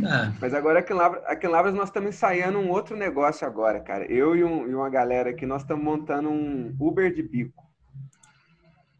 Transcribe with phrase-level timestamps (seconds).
[0.00, 0.32] dá.
[0.40, 3.80] Mas agora aqui em Lavras, aqui em Lavras nós estamos ensaiando um outro negócio agora,
[3.80, 4.04] cara.
[4.10, 7.62] Eu e, um- e uma galera aqui, nós estamos montando um Uber de bico.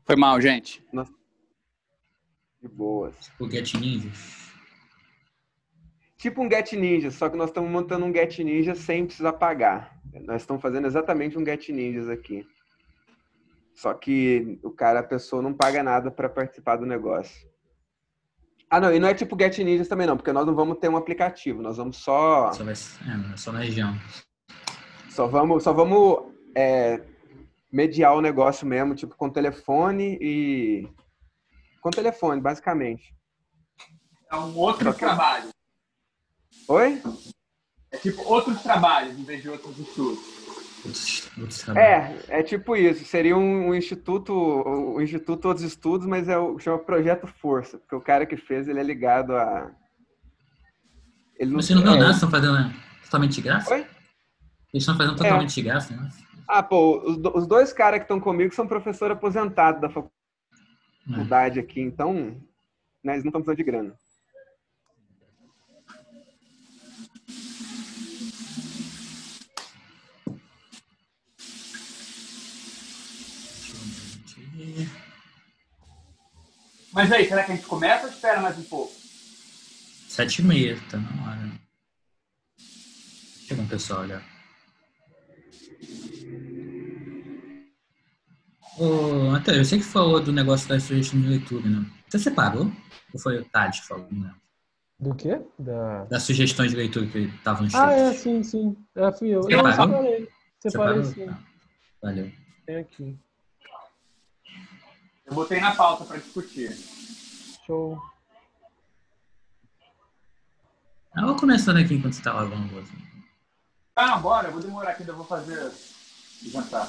[0.04, 0.84] Foi mal, gente.
[2.60, 3.14] De boas.
[3.40, 4.10] O Get Ninja.
[6.16, 10.00] Tipo um Get Ninja, só que nós estamos montando um Get Ninja sem precisar pagar.
[10.24, 12.46] Nós estamos fazendo exatamente um Get Ninjas aqui.
[13.74, 17.50] Só que o cara, a pessoa não paga nada para participar do negócio.
[18.72, 20.88] Ah, não, e não é tipo Get Ninjas também não, porque nós não vamos ter
[20.88, 23.94] um aplicativo, nós vamos só Só, vai, é, só na região.
[25.10, 27.02] só vamos só vamos é,
[27.70, 30.88] mediar o negócio mesmo, tipo com telefone e
[31.82, 33.14] com telefone, basicamente.
[34.30, 35.50] É um outro trabalho.
[36.66, 37.02] Oi?
[37.90, 40.41] É tipo outros trabalhos em vez de outros estudos.
[40.82, 42.28] Trabalhos.
[42.28, 43.04] É, é tipo isso.
[43.04, 47.94] Seria um, um instituto, o Instituto Outros Estudos, mas é o chama Projeto Força, porque
[47.94, 49.70] o cara que fez ele é ligado a.
[51.38, 53.72] Ele Mas você não viu é, nada, estão fazendo né, totalmente de graça?
[53.72, 53.80] Oi?
[53.80, 56.08] Eles estão fazendo totalmente de graça, né?
[56.48, 61.80] Ah, pô, os, os dois caras que estão comigo são professor aposentado da faculdade aqui,
[61.80, 62.36] então
[63.04, 63.94] né, eles não estão precisando de grana.
[76.92, 78.92] Mas aí, será que a gente começa ou espera mais um pouco?
[80.08, 81.52] Sete e meia, tá na hora.
[83.48, 84.22] Chega um pessoal já.
[88.78, 91.86] Ô, Antônio, você que falou do negócio da sugestão de leitura, né?
[92.08, 92.70] Você separou?
[93.12, 94.08] Ou foi o Tade que falou?
[94.10, 94.34] Né?
[94.98, 95.40] Do quê?
[95.58, 96.04] Da...
[96.04, 97.82] Das sugestões de leitura que estavam shows.
[97.82, 98.76] Ah, é, sim, sim.
[98.94, 99.42] É, fui eu.
[99.42, 99.94] Você Não, eu separou?
[99.94, 100.30] separei.
[100.60, 101.26] Separei sim.
[101.26, 101.38] Tá.
[102.02, 102.32] Valeu.
[102.66, 103.18] Tem aqui.
[105.26, 106.76] Eu botei na pauta para discutir.
[107.66, 108.00] Show.
[111.14, 112.92] Ah, vou começando aqui enquanto você tá lavando o rosto.
[113.94, 115.70] Ah, bora, eu vou demorar aqui, ainda vou fazer
[116.44, 116.88] o jantar.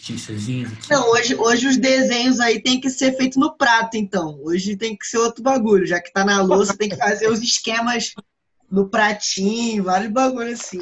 [0.00, 0.90] Notíciazinhas aqui.
[0.90, 4.40] Não, hoje, hoje os desenhos aí tem que ser feito no prato, então.
[4.42, 5.86] Hoje tem que ser outro bagulho.
[5.86, 8.12] Já que tá na louça, tem que fazer os esquemas
[8.70, 10.80] no pratinho, vários bagulhos assim.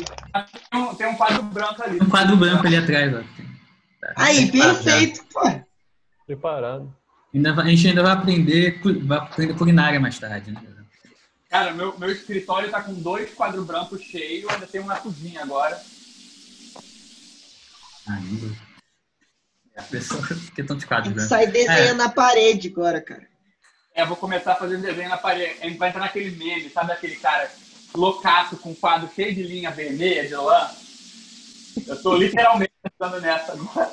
[0.71, 1.99] Tem um, tem um quadro branco ali.
[2.01, 3.48] Um quadro branco ali atrás, ó.
[4.01, 5.41] Tá Aí, perfeito, pô.
[6.27, 6.95] Preparado.
[7.35, 10.63] Ainda vai- a gente ainda vai aprender, vai aprender culinária mais tarde, né?
[11.51, 15.43] Cara, meu, meu escritório tá com dois quadros brancos cheios, ainda tem um na cozinha
[15.43, 15.83] agora.
[18.07, 18.55] Ainda.
[19.77, 20.23] A pessoa
[20.55, 21.29] que estão de quadro Tem que branco.
[21.29, 23.27] sair desenhando na parede agora, cara.
[23.95, 25.59] É, eu vou começar a fazer desenho na parede.
[25.61, 27.51] A gente vai entrar naquele meme, sabe aquele cara
[27.95, 30.71] loucaço com um quadro cheio de linha vermelha de lã?
[31.87, 33.91] Eu tô literalmente pensando nessa agora.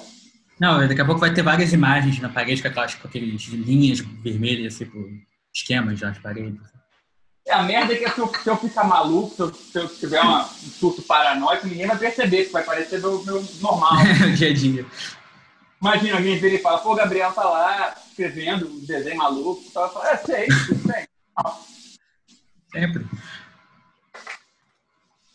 [0.60, 4.00] Não, daqui a pouco vai ter várias imagens na parede com aquelas com aqueles linhas
[4.00, 4.98] vermelhas, tipo,
[5.54, 6.62] esquemas nas paredes.
[7.48, 9.88] É, a merda é que se eu, se eu ficar maluco, se eu, se eu
[9.88, 13.94] tiver uma, um surto paranoico, ninguém vai perceber, que vai parecer meu, meu normal.
[14.36, 14.86] dia a dia.
[15.80, 19.62] Imagina, alguém vira e fala, pô, o Gabriel tá lá escrevendo um desenho maluco.
[19.70, 20.48] Então eu falo, é, sei,
[20.86, 21.08] bem.
[22.72, 23.06] Sempre.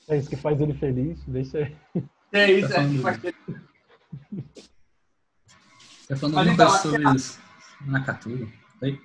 [0.09, 1.21] É isso que faz ele feliz.
[1.29, 1.77] Deixa aí.
[2.33, 2.87] É isso, Tá é
[6.07, 7.41] Você falando Mas alguma então, coisa sobre isso?
[7.83, 8.53] Nakaturo.
[8.83, 9.01] Oi?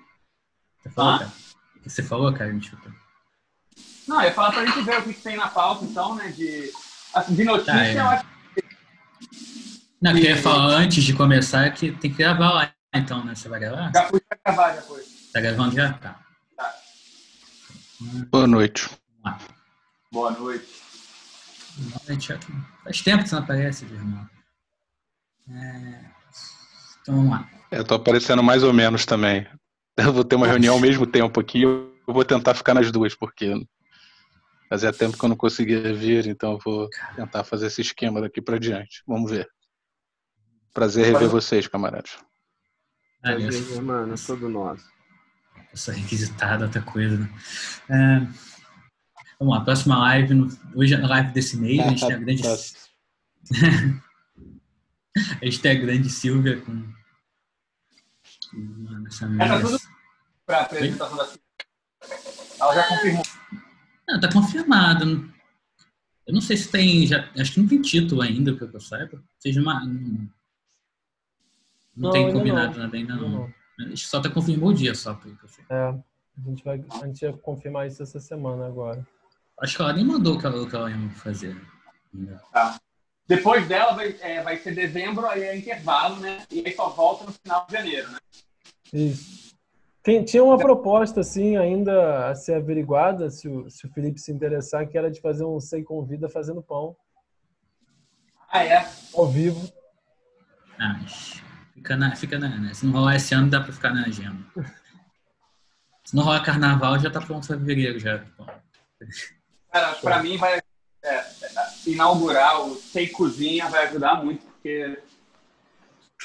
[0.81, 1.19] Você falou, Hã?
[1.19, 1.31] cara?
[1.75, 2.53] O que você falou, cara?
[2.53, 2.94] Me chuta.
[4.08, 6.30] Não, eu ia falar pra gente ver o que que tem na pauta, então, né,
[6.30, 6.72] de,
[7.13, 7.97] assim, de notícia, Tá, é.
[7.97, 8.25] eu acho
[10.02, 13.34] Não, eu queria falar antes de começar que tem que gravar lá, então, né?
[13.34, 13.92] Você vai gravar?
[13.92, 15.31] que já fui gravar depois.
[15.34, 15.94] Tá gravando já?
[15.94, 16.19] Tá.
[18.30, 18.90] Boa noite.
[19.24, 19.56] Boa noite.
[20.12, 20.84] Boa noite.
[22.84, 24.30] Faz tempo que você não aparece, irmão.
[25.50, 26.06] É...
[27.02, 27.50] Então vamos lá.
[27.72, 29.47] Eu tô aparecendo mais ou menos também.
[29.97, 31.62] Eu vou ter uma reunião ao mesmo tempo aqui.
[31.63, 33.53] Eu vou tentar ficar nas duas, porque
[34.69, 38.42] fazia tempo que eu não conseguia vir, então eu vou tentar fazer esse esquema daqui
[38.42, 39.03] pra diante.
[39.07, 39.47] Vamos ver.
[40.74, 42.18] Prazer rever vocês, camaradas.
[43.22, 44.86] Prazer, Mano, é todo nosso.
[45.72, 47.30] Eu sou requisitado, outra coisa, né?
[47.90, 48.55] É,
[49.40, 50.34] Vamos lá, próxima live.
[50.34, 52.44] no- Hoje é a live desse mês, a gente tem a grande.
[52.44, 52.56] Tá.
[55.42, 56.94] a gente tem a grande Silvia com.
[58.54, 59.78] Mano, essa tá tudo
[60.46, 61.30] pra apresentação da
[62.60, 63.24] Ela já confirmou.
[64.08, 65.34] Não, tá confirmado.
[66.28, 67.06] Eu não sei se tem.
[67.06, 69.22] Já, acho que não tem título ainda, pelo que eu saiba.
[69.40, 69.84] Seja uma.
[69.86, 70.30] Não, não
[71.98, 72.84] Não, tem combinado não.
[72.86, 73.30] nada ainda, Não,
[73.80, 73.96] não.
[73.98, 75.66] só tá confirmou o dia só, pelo que eu sei.
[75.70, 76.02] É, a
[76.50, 79.06] gente vai, a gente vai confirmar isso essa semana agora.
[79.62, 81.56] Acho que ela nem mandou o que ela, o que ela ia fazer.
[82.13, 82.42] ainda.
[83.28, 86.46] Depois dela vai, é, vai ser dezembro, aí é intervalo, né?
[86.52, 88.18] E aí só volta no final de janeiro, né?
[88.94, 89.56] Isso.
[90.04, 94.31] Tem- tinha uma proposta, assim, ainda a ser averiguada, se o, se o Felipe se
[94.31, 96.96] interessar, que era de fazer um Sei Convida fazendo pão,
[98.48, 98.88] Ah, é?
[99.16, 99.68] ao vivo.
[100.80, 101.00] Ah,
[101.74, 102.74] fica na, fica na, né?
[102.75, 104.46] Se não rolar esse ano, dá pra ficar na agenda.
[106.04, 108.24] Se não rolar carnaval, já tá pronto fevereiro já.
[108.38, 108.46] Bom,
[109.75, 110.57] Cara, pra mim vai
[111.04, 111.24] é, é,
[111.86, 114.98] inaugurar o Sei Cozinha vai ajudar muito, porque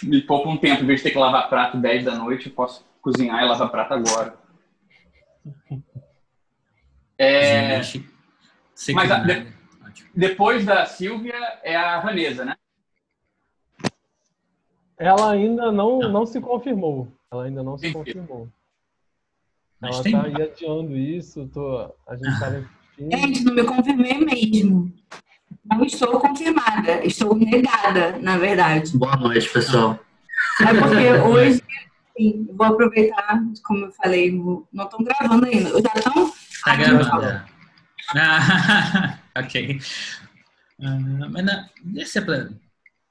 [0.04, 2.54] me poupa um tempo, em vez de ter que lavar prato 10 da noite, eu
[2.54, 4.38] posso cozinhar e lavar prato agora.
[7.18, 7.82] É,
[8.72, 9.20] sei mas a-.
[9.84, 10.10] Ótimo.
[10.14, 12.54] depois da Silvia é a Vanessa, né?
[14.96, 16.12] Ela ainda não, Não.
[16.12, 17.08] não se confirmou.
[17.32, 18.48] Ela ainda não se confirmou.
[19.80, 20.12] Mas Ela tem.
[20.12, 22.79] tá aí adiando isso, tô, a gente insistindo.
[23.00, 24.92] Gente, não me confirmei mesmo.
[25.64, 28.96] Não estou confirmada, estou negada, na verdade.
[28.96, 29.98] Boa noite, pessoal.
[30.60, 31.62] É porque hoje,
[32.16, 35.70] sim, vou aproveitar, como eu falei, não estão gravando ainda.
[35.70, 36.32] Já estão.
[36.64, 37.50] Tá gravando.
[38.12, 39.78] Ah, ok.
[40.82, 40.98] Ah,
[41.30, 41.64] mas não,
[41.94, 42.48] esse é pra.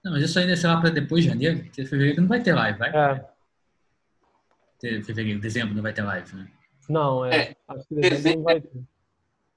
[0.03, 2.77] Não, mas isso ainda lá pra depois de janeiro, porque fevereiro não vai ter live,
[2.77, 2.89] vai?
[2.89, 3.25] É,
[5.01, 6.47] Fevereiro, dezembro não vai ter live, né?
[6.89, 7.38] não, é.
[7.38, 8.81] É, Acho que dezembro não vai ter.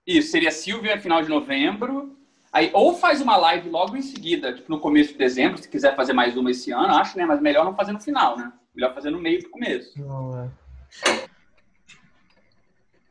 [0.06, 2.16] Isso, seria Silvia final de novembro.
[2.52, 5.96] Aí, ou faz uma live logo em seguida, tipo no começo de dezembro, se quiser
[5.96, 7.25] fazer mais uma esse ano, acho, né?
[7.25, 8.52] Mas melhor não fazer no final, né?
[8.75, 9.99] Melhor fazer no meio pro começo.
[9.99, 10.50] Não, é.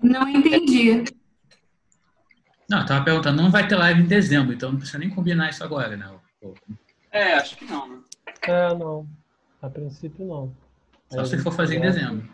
[0.01, 1.03] Não entendi.
[2.69, 5.49] Não, eu tava perguntando, não vai ter live em dezembro, então não precisa nem combinar
[5.49, 6.09] isso agora, né?
[7.11, 7.99] É, acho que não, né?
[8.43, 9.07] É, não.
[9.61, 10.55] A princípio, não.
[11.11, 12.29] Aí Só se for fazer em conversa dezembro.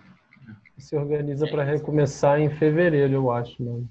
[0.78, 3.90] Se organiza para recomeçar em fevereiro, eu acho, mano.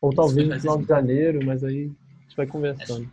[0.00, 3.12] Ou talvez no final de janeiro, mas aí a gente vai conversando.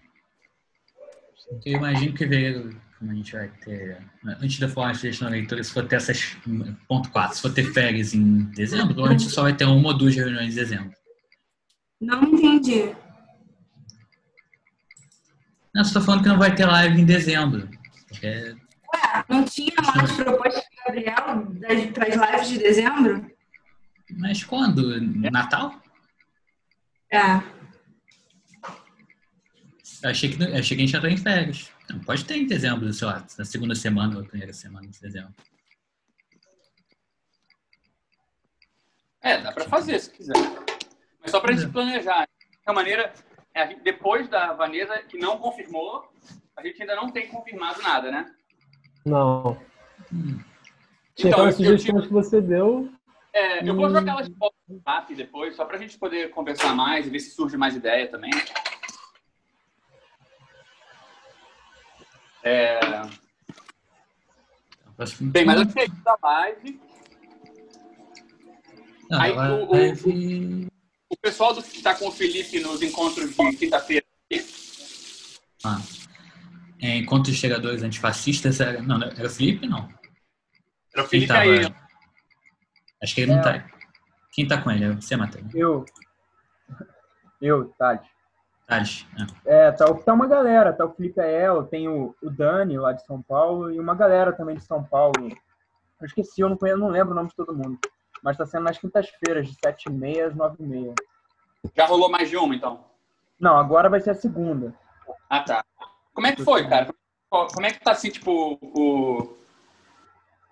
[1.65, 3.97] Eu imagino que fevereiro, como a gente vai ter.
[4.23, 6.37] Antes de eu falar a sugestão da leitura, se for ter essas.
[6.87, 10.15] Ponto 4, se for ter férias em dezembro, provavelmente só vai ter uma ou duas
[10.15, 10.91] reuniões em dezembro.
[12.01, 12.95] Não entendi.
[15.73, 17.67] Não, você tá falando que não vai ter live em dezembro.
[18.07, 18.55] Porque
[19.27, 23.31] Não tinha mais proposta de Gabriel para as lives de dezembro?
[24.17, 25.01] Mas quando?
[25.31, 25.81] Natal?
[27.15, 27.41] É.
[30.03, 31.71] Eu achei que, eu achei que a gente já tá em férias.
[31.89, 35.33] Não, pode ter em dezembro, sei lá, na segunda semana ou primeira semana de dezembro.
[39.21, 40.35] É, dá pra fazer se quiser.
[41.21, 42.27] Mas só pra gente planejar.
[42.67, 43.13] De maneira,
[43.53, 46.11] é, a depois da Vanessa, que não confirmou,
[46.57, 48.35] a gente ainda não tem confirmado nada, né?
[49.05, 49.57] Não.
[50.11, 50.39] Hum.
[51.17, 52.91] Então, eu, sugestões que você deu.
[53.35, 53.89] É, eu vou Hum.
[53.91, 57.19] jogar elas de volta no WhatsApp depois, só pra gente poder conversar mais e ver
[57.19, 58.31] se surge mais ideia também.
[62.43, 62.79] É,
[65.19, 66.79] bem, mas eu sei da live.
[69.09, 73.55] Não, aí ela o- o- pessoal do, que tá com o Felipe nos encontros de
[73.57, 74.05] quinta-feira,
[75.63, 75.81] Ah.
[76.79, 78.79] É, encontro de chegadores antifascistas era.
[78.81, 79.89] Não, não, era o Felipe, não.
[80.93, 81.84] era o Felipe tava?
[83.05, 83.43] Acho que ele não É.
[83.43, 83.65] tá.
[84.31, 84.83] Quem tá com ele?
[84.85, 85.53] É você, Matheus.
[85.53, 85.85] Eu.
[87.39, 88.09] Eu, Tati.
[88.67, 89.05] Thales.
[89.15, 89.27] Ah.
[89.45, 93.05] É, tá, tá uma galera, tá o Felipe Ael, tem o, o Dani lá de
[93.05, 95.13] São Paulo e uma galera também de São Paulo.
[96.01, 97.77] Eu esqueci, eu não, conheço, não lembro o nome de todo mundo.
[98.23, 100.95] Mas tá sendo nas quintas-feiras, de 7h30 às 9h30.
[101.75, 102.83] Já rolou mais de uma, então?
[103.39, 104.73] Não, agora vai ser a segunda.
[105.29, 105.63] Ah, tá.
[106.11, 106.91] Como é que foi, cara?
[107.29, 109.37] Como é que tá, assim, tipo, o...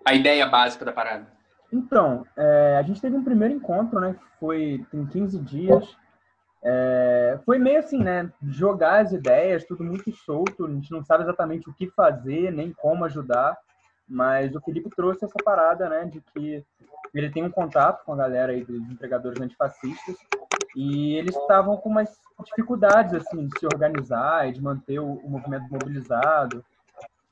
[0.04, 1.33] a ideia básica da parada?
[1.74, 4.14] Então, é, a gente teve um primeiro encontro, né?
[4.14, 5.96] que Foi tem 15 dias.
[6.62, 8.32] É, foi meio assim, né?
[8.46, 10.66] Jogar as ideias, tudo muito solto.
[10.66, 13.58] A gente não sabe exatamente o que fazer, nem como ajudar.
[14.08, 16.04] Mas o Felipe trouxe essa parada, né?
[16.04, 16.64] De que
[17.12, 20.14] ele tem um contato com a galera aí dos entregadores antifascistas.
[20.76, 25.28] E eles estavam com umas dificuldades, assim, de se organizar e de manter o, o
[25.28, 26.64] movimento mobilizado.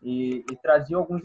[0.03, 1.23] E, e traziam alguns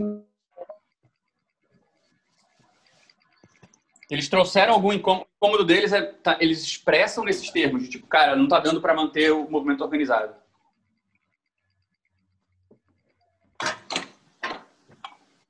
[4.10, 8.08] Eles trouxeram algum incômodo, o incômodo deles, é, tá, eles expressam nesses termos, de tipo,
[8.08, 10.34] cara, não tá dando para manter o movimento organizado.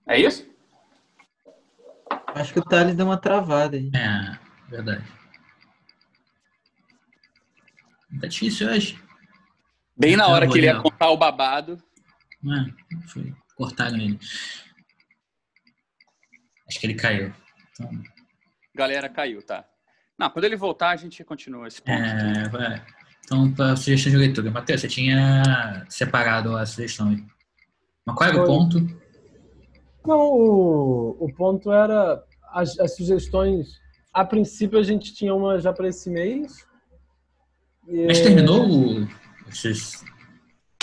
[0.08, 0.48] É isso?
[2.28, 3.92] Acho que o Thales deu uma travada aí.
[3.94, 5.06] É, verdade.
[8.20, 9.00] Tá difícil hoje.
[9.96, 11.82] Bem na hora que ele ia contar o babado.
[12.46, 14.20] É, foi, cortaram ele.
[16.68, 17.34] Acho que ele caiu.
[17.72, 18.04] Então,
[18.77, 19.65] Galera, caiu, tá?
[20.19, 22.00] Não, quando ele voltar, a gente continua esse ponto.
[22.00, 22.86] é, vai.
[23.25, 24.51] Então, para sugestão de leitura.
[24.51, 27.25] Matheus, você tinha separado a sugestão aí.
[28.05, 28.48] Mas qual era o Foi.
[28.48, 28.79] ponto?
[30.05, 33.81] Não, o, o ponto era as, as sugestões,
[34.13, 36.65] a princípio a gente tinha uma já para esse mês.
[37.88, 39.07] E, Mas terminou o.
[39.50, 40.05] Esses,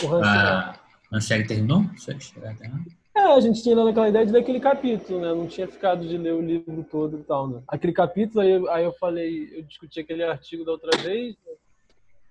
[0.03, 0.79] o a,
[1.13, 1.85] a série terminou?
[1.97, 2.81] Vocês chegaram até lá?
[3.25, 5.29] É, a gente tinha naquela ideia de ler aquele capítulo, né?
[5.29, 7.63] Não tinha ficado de ler o livro todo e tal, né?
[7.67, 11.35] Aquele capítulo, aí, eu- aí eu falei, eu discuti aquele artigo da outra vez.
[11.47, 11.53] né?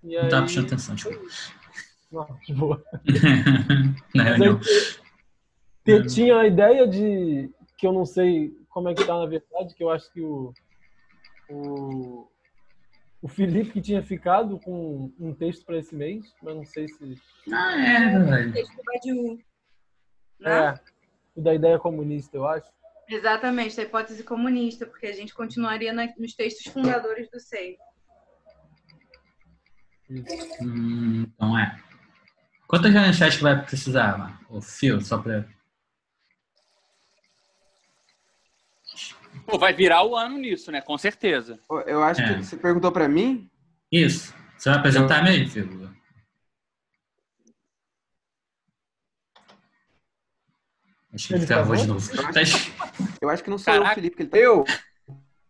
[0.04, 0.30] E Não aí...
[0.30, 1.20] tava prestando atenção, desculpa.
[2.12, 2.84] Não, de boa.
[4.14, 4.60] Na Mas aí reunião.
[4.60, 5.00] te-
[5.84, 9.74] te- tinha a ideia de que eu não sei como é que tá na verdade,
[9.74, 10.54] que eu acho que o
[11.50, 12.28] o,
[13.22, 17.18] o Felipe que tinha ficado com um texto para esse mês, mas não sei se
[17.52, 18.54] Ah, é, velho.
[20.40, 20.62] Badiou.
[20.62, 20.80] Né?
[21.36, 22.72] é o da ideia comunista, eu acho.
[23.10, 27.78] Exatamente, da hipótese comunista, porque a gente continuaria na- nos textos fundadores do SEI.
[30.62, 31.80] Hum, então é.
[32.68, 32.92] Quantas
[33.38, 34.40] que vai precisar, mano?
[34.50, 35.46] O fio, só pra.
[39.46, 40.82] Pô, vai virar o ano nisso, né?
[40.82, 41.60] Com certeza.
[41.86, 42.36] Eu acho É.
[42.38, 43.50] que você perguntou pra mim.
[43.92, 44.34] Isso.
[44.58, 45.94] Você vai apresentar mesmo, Fio?
[51.13, 52.01] Acho que ele travou de travou?
[52.01, 52.12] novo.
[52.15, 52.84] Eu acho- Tá-
[53.22, 53.96] Eu acho que não sou eu, Caraca.
[53.96, 54.38] Felipe, que ele tá.
[54.38, 54.65] Eu?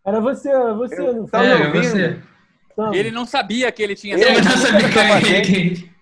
[0.05, 1.83] Era você, você, Eu- não Tá É, ouvindo?
[1.83, 2.21] você.
[2.97, 4.15] Ele não sabia que ele tinha.
[4.17, 5.93] Eu Ele não não sabia que tava era ele.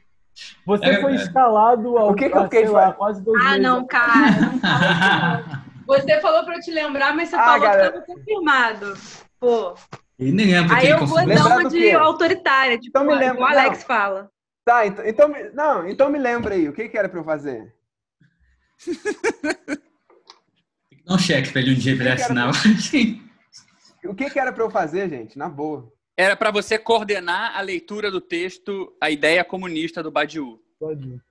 [0.65, 3.61] Você É, foi escalado ao O que que eu fiquei lá, quase dois Ah, meses.
[3.63, 4.31] não, cara.
[4.41, 5.71] Não fala não.
[5.87, 7.91] Você falou pra eu te lembrar, mas você Ah, falou galera.
[7.91, 8.93] que estava confirmado.
[9.39, 9.75] Pô,
[10.17, 11.91] Ele nem lembra aí eu vou dar uma do de quê?
[11.91, 14.29] autoritária, tipo, Então me o lembra- Alex fala.
[14.63, 16.69] Tá, então, então, me- não, então me lembra aí.
[16.69, 17.73] O que, que era pra eu fazer?
[21.05, 22.51] Dá um cheque pra ele um dia pra ele assinar.
[24.03, 25.37] O que, que era pra eu fazer, gente?
[25.37, 25.93] Na boa.
[26.17, 30.59] Era para você coordenar a leitura do texto A Ideia Comunista do Badiou.
[30.79, 31.21] Pode ir.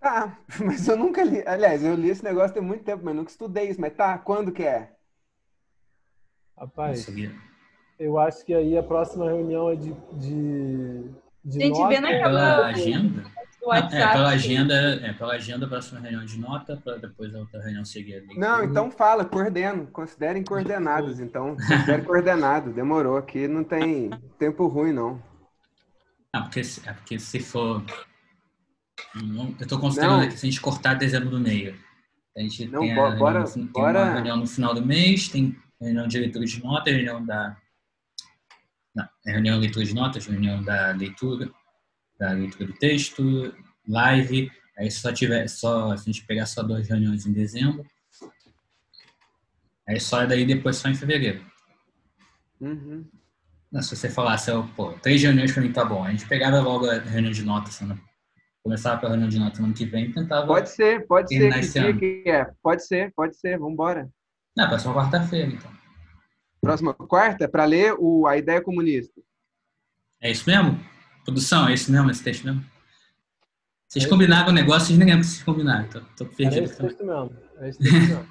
[0.00, 1.42] Tá, mas eu nunca li.
[1.46, 3.78] Aliás, eu li esse negócio tem muito tempo, mas nunca estudei isso.
[3.80, 4.90] Mas tá, quando que é?
[6.58, 7.06] Rapaz,
[7.98, 9.92] eu acho que aí a próxima reunião é de.
[10.14, 11.10] de,
[11.44, 11.88] de Gente, nota.
[11.88, 13.24] vê naquela- Pela agenda?
[13.62, 13.94] Do Ah, WhatsApp.
[13.94, 17.62] É, pela agenda, é, pela agenda, a próxima reunião de nota, para depois a outra
[17.62, 18.16] reunião seguir.
[18.16, 18.34] a.
[18.40, 19.86] Não, então fala, coordeno.
[19.86, 21.54] Considerem coordenados, então.
[21.56, 22.72] Considerem coordenado.
[22.72, 25.22] Demorou aqui, não tem tempo ruim, não.
[26.34, 27.84] Ah, porque, se- é porque se for.
[29.14, 30.24] Não, Eu tô considerando Não.
[30.24, 31.76] aqui se a gente cortar dezembro no meio.
[32.36, 34.84] A gente Não, tem, a bora- no fin- tem bora- uma reunião no final do
[34.84, 37.56] mês, tem reunião de leitura de notas, reunião da.
[38.94, 41.50] Não, é reunião de leitura de notas, reunião da leitura,
[42.22, 43.52] da leitura do texto,
[43.88, 44.50] live.
[44.78, 47.84] Aí se só tiver, só, se a gente pegar só duas reuniões em dezembro,
[49.86, 51.44] aí só daí depois só em fevereiro.
[52.60, 53.04] Uhum.
[53.70, 56.04] Não, se você falasse, pô, três reuniões pra mim tá bom.
[56.04, 58.00] A gente pegava logo a reunião de notas, semana.
[58.62, 60.46] Começava pela reunião de notas no ano que vem e tentava.
[60.46, 61.52] Pode ser, pode ser.
[61.52, 62.44] Que dia que é?
[62.62, 63.58] Pode ser, pode ser.
[63.58, 64.08] Vambora.
[64.56, 65.72] Não, próxima quarta-feira, então.
[66.60, 69.20] Próxima quarta é pra ler o A Ideia Comunista.
[70.20, 70.78] É isso mesmo?
[71.24, 72.64] Produção, é isso mesmo, esse texto mesmo?
[73.88, 75.86] Vocês combinaram o negócio, vocês nem lembram que vocês combinaram.
[75.88, 76.64] Tô, tô Era perdido.
[76.64, 77.36] esse texto mesmo.
[77.58, 78.28] Era esse texto mesmo.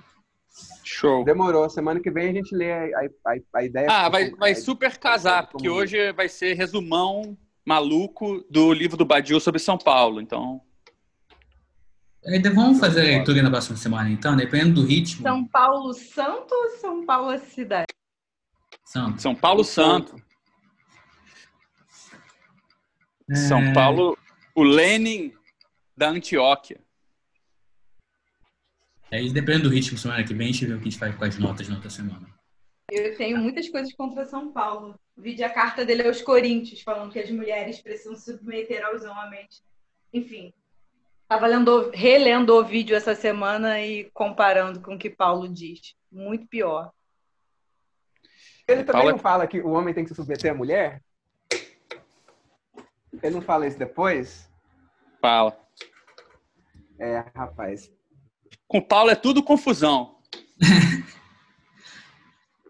[0.84, 1.24] Show.
[1.24, 1.70] Demorou.
[1.70, 3.88] Semana que vem a gente lê a, a, a ideia.
[3.90, 9.40] Ah, vai, vai super casar, porque hoje vai ser resumão maluco do livro do Badiou
[9.40, 10.20] sobre São Paulo.
[10.20, 10.62] Então,
[12.54, 15.22] vamos fazer a leitura na próxima semana, então, dependendo do ritmo.
[15.22, 17.86] São Paulo Santo ou São Paulo cidade?
[18.84, 20.16] São, São Paulo Santo.
[23.36, 23.74] São É.
[23.74, 24.18] Paulo,
[24.56, 25.34] o Lenin
[25.96, 26.80] da Antioquia.
[29.12, 31.16] Aí, dependendo do ritmo, semana que vem, a gente vê o que a gente faz
[31.16, 32.28] com as notas na outra semana.
[32.90, 34.96] Eu tenho muitas coisas contra São Paulo.
[35.18, 39.64] Vi a carta dele aos Coríntios, falando que as mulheres precisam se submeter aos homens.
[40.14, 40.54] Enfim,
[41.24, 45.94] estava lendo, relendo o vídeo essa semana e comparando com o que Paulo diz.
[46.12, 46.92] Muito pior.
[48.68, 51.02] Ele também Paula- não fala que o homem tem que se submeter à mulher?
[53.24, 54.50] Ele não fala isso depois?
[55.22, 55.58] Fala.
[57.00, 57.92] É, rapaz.
[58.68, 60.18] Com o Paulo é tudo confusão.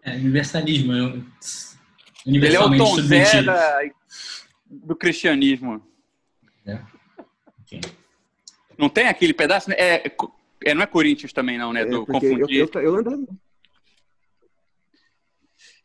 [0.04, 0.92] É, universalismo.
[0.92, 1.24] Eu,
[2.26, 3.82] Ele é o Tom Zé da-
[4.68, 5.80] do cristianismo.
[7.60, 7.80] Ok.
[8.76, 9.70] Não tem aquele pedaço?
[9.70, 9.76] né?
[9.78, 10.12] É,
[10.64, 11.82] é, não é Coríntios também, não, né?
[11.82, 12.68] É, Do eu, confundir.
[12.74, 13.28] eu, eu ando-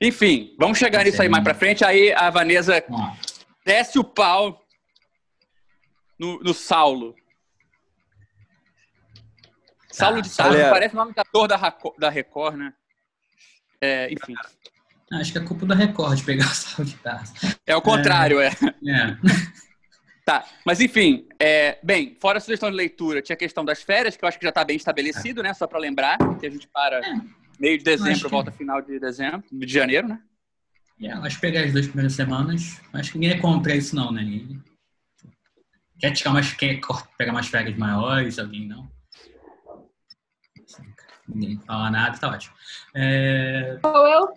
[0.01, 1.85] Enfim, vamos chegar nisso aí mais pra frente.
[1.85, 3.11] Aí a Vanessa Ó,
[3.67, 4.65] desce o pau
[6.17, 7.13] no, no Saulo.
[9.91, 10.69] Saulo de Tarso galera.
[10.71, 12.73] parece o nome de ator da, da Record, né?
[13.81, 14.33] É, enfim,
[15.13, 17.33] acho que é culpa da Record pegar o sal de taça.
[17.65, 18.47] é o contrário, é.
[18.47, 19.17] É.
[20.25, 24.17] Tá, mas enfim, é, bem, fora a sugestão de leitura, tinha a questão das férias,
[24.17, 25.53] que eu acho que já está bem estabelecido, né?
[25.53, 26.99] Só para lembrar, que a gente para
[27.57, 30.21] meio de dezembro, que- volta final de dezembro, de janeiro, né?
[31.01, 34.11] É, acho que pegar as duas primeiras semanas, acho que ninguém é contra isso não,
[34.11, 34.21] né?
[34.23, 34.63] Ninguém-
[35.99, 36.79] Quer tirar mais, quer
[37.17, 38.87] pegar mais férias maiores, alguém não?
[41.27, 42.55] Ninguém fala nada, tá ótimo.
[42.95, 43.77] É...
[43.81, 44.33] Qual é o,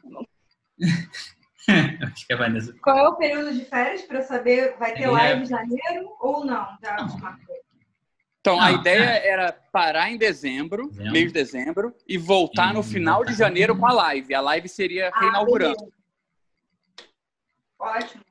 [2.03, 2.75] acho que a Vanessa.
[2.83, 5.11] qual é o período de férias para saber vai ter É.
[5.11, 6.67] live em janeiro ou não?
[6.83, 7.07] Já Não.
[7.07, 7.55] desmarcou.
[8.41, 9.29] Então, a ideia é.
[9.29, 11.13] era parar em dezembro, Dezembro.
[11.13, 14.35] mês de dezembro, e voltar E no final de janeiro com a live.
[14.35, 15.77] A live seria Ah, reinaugurando.
[15.77, 16.00] beleza.
[17.81, 18.23] Ótimo.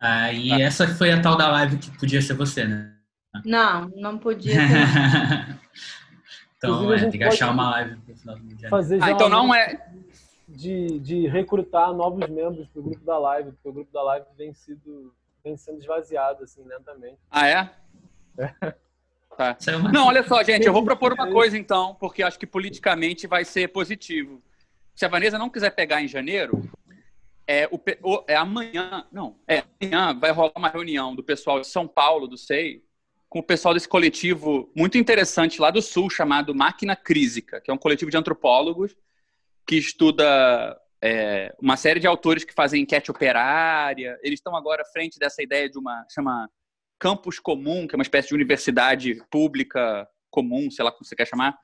[0.00, 0.60] Aí Tá.
[0.60, 2.94] essa foi a tal da live que podia ser você, né?
[3.44, 4.58] Não, não podia ter.
[6.56, 8.68] então, é, tem que achar uma live pro final do dia.
[8.68, 9.86] Fazer já Ah, então uma não é.
[10.48, 14.26] de, de recrutar novos membros para o grupo da live, porque o grupo da live
[14.36, 15.14] vem, sido,
[15.44, 17.18] vem sendo esvaziado assim lentamente.
[17.30, 17.70] Ah, é?
[19.36, 19.56] Tá.
[19.58, 22.46] Saiu uma- Não, olha só, gente, eu vou propor uma coisa então, porque acho que
[22.46, 24.42] politicamente vai ser positivo.
[24.94, 26.68] Se a Vanessa não quiser pegar em janeiro,
[27.48, 31.88] é, o, é amanhã, não, é amanhã vai rolar uma reunião do pessoal de São
[31.88, 32.82] Paulo, do SEI,
[33.26, 37.74] com o pessoal desse coletivo muito interessante lá do Sul, chamado Máquina Crísica, que é
[37.74, 38.94] um coletivo de antropólogos
[39.66, 44.18] que estuda é, uma série de autores que fazem enquete operária.
[44.22, 46.50] Eles estão agora à frente dessa ideia de uma chama
[46.98, 51.26] campus comum, que é uma espécie de universidade pública comum, sei lá como você quer
[51.26, 51.56] chamar,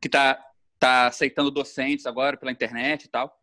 [0.00, 0.42] que está
[0.78, 3.37] tá aceitando docentes agora pela internet e tal.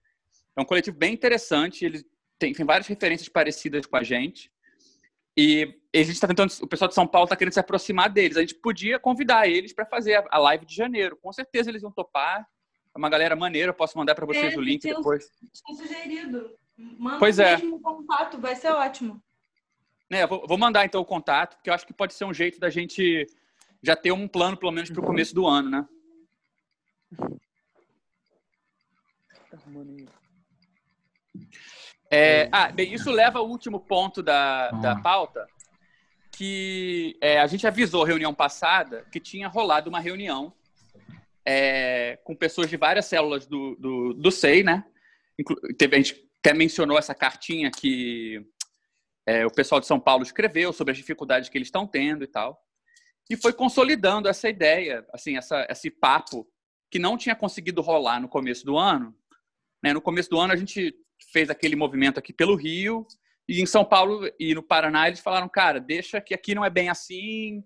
[0.56, 2.06] É um coletivo bem interessante, ele
[2.40, 4.52] tem, tem várias referências parecidas com a gente.
[5.38, 8.38] E a gente está tentando, o pessoal de São Paulo está querendo se aproximar deles.
[8.38, 11.18] A gente podia convidar eles para fazer a- a live de janeiro.
[11.18, 12.48] Com certeza eles vão topar.
[12.94, 15.30] É uma galera maneira, eu posso mandar para vocês É, o link tinha- depois.
[15.66, 16.58] Tinha sugerido.
[16.78, 17.58] Manda Pois é.
[17.58, 19.22] mesmo o contato, vai ser ótimo.
[20.10, 22.58] É, vou, vou mandar então o contato, porque eu acho que pode ser um jeito
[22.60, 23.26] da gente
[23.84, 25.88] já ter um plano, pelo menos, para o começo do ano, né?
[32.12, 35.02] É, ah, bem, isso leva ao último ponto da, da Ah.
[35.02, 35.48] pauta,
[36.32, 40.54] que é, a gente avisou reunião passada que tinha rolado uma reunião
[41.46, 44.84] é, com pessoas de várias células do, do, do SEI, né?
[45.40, 48.44] Inclu- Teve, a gente até mencionou essa cartinha que
[49.28, 52.28] é, o pessoal de São Paulo escreveu sobre as dificuldades que eles estão tendo e
[52.28, 52.62] tal.
[53.30, 56.48] E foi consolidando essa ideia, assim, essa, esse papo
[56.92, 59.16] que não tinha conseguido rolar no começo do ano.
[59.84, 59.94] Né?
[59.94, 60.94] No começo do ano a gente
[61.32, 63.06] fez aquele movimento aqui pelo Rio
[63.48, 66.70] e em São Paulo e no Paraná eles falaram, cara, deixa que aqui não é
[66.70, 67.64] bem assim.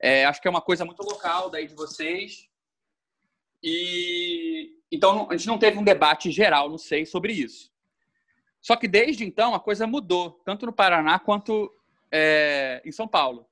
[0.00, 2.48] é, acho que é uma coisa muito local daí de vocês.
[3.62, 7.70] E então a gente não teve um debate geral, não sei, sobre isso.
[8.60, 11.72] Só que desde então a coisa mudou, tanto no Paraná quanto
[12.10, 13.46] é, em São Paulo.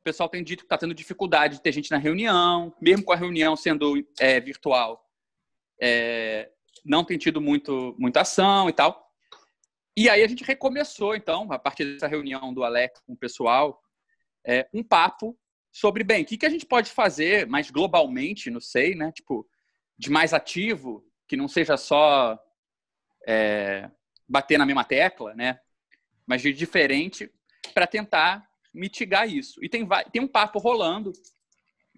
[0.00, 3.12] O pessoal tem dito que está tendo dificuldade de ter gente na reunião, mesmo com
[3.12, 5.08] a reunião sendo é, virtual,
[5.80, 6.50] é,
[6.84, 9.04] não tem tido muito, muita ação e tal.
[9.96, 13.80] E aí a gente recomeçou, então, a partir dessa reunião do Alex com o pessoal,
[14.46, 15.38] é, um papo
[15.72, 19.10] sobre, bem, o que, que a gente pode fazer mais globalmente, não sei, né?
[19.12, 19.48] Tipo,
[19.98, 22.38] de mais ativo, que não seja só
[23.26, 23.90] é,
[24.28, 25.58] bater na mesma tecla, né?
[26.26, 27.30] Mas de diferente
[27.72, 29.62] para tentar mitigar isso.
[29.64, 31.12] E tem, tem um papo rolando.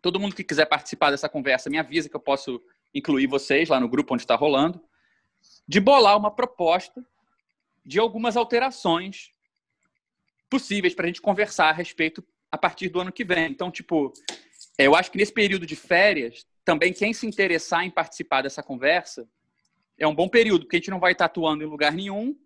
[0.03, 2.63] Todo mundo que quiser participar dessa conversa me avisa que eu posso
[2.95, 4.83] incluir vocês lá no grupo onde está rolando,
[5.67, 7.05] de bolar uma proposta
[7.85, 9.31] de algumas alterações
[10.51, 13.51] possíveis para a gente conversar a respeito a partir do ano que vem.
[13.51, 14.13] Então, tipo,
[14.79, 19.29] eu acho que nesse período de férias, também quem se interessar em participar dessa conversa
[19.99, 22.37] é um bom período, porque a gente não vai estar atuando em lugar nenhum,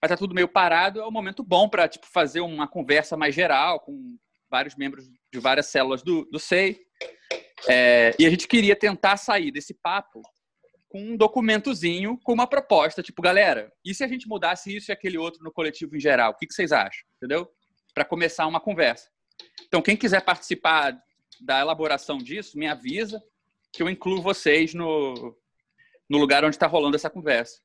[0.00, 3.34] vai estar tudo meio parado, é um momento bom para tipo, fazer uma conversa mais
[3.34, 6.85] geral com vários membros de várias células do, do SEI.
[7.68, 10.20] É, e a gente queria tentar sair desse papo
[10.88, 14.92] com um documentozinho, com uma proposta, tipo, galera, e se a gente mudasse isso e
[14.92, 16.32] aquele outro no coletivo em geral?
[16.32, 17.04] O que, que vocês acham?
[17.16, 17.48] Entendeu?
[17.94, 19.08] Para começar uma conversa.
[19.66, 20.98] Então, quem quiser participar
[21.40, 23.22] da elaboração disso, me avisa
[23.72, 25.36] que eu incluo vocês no,
[26.08, 27.60] no lugar onde está rolando essa conversa.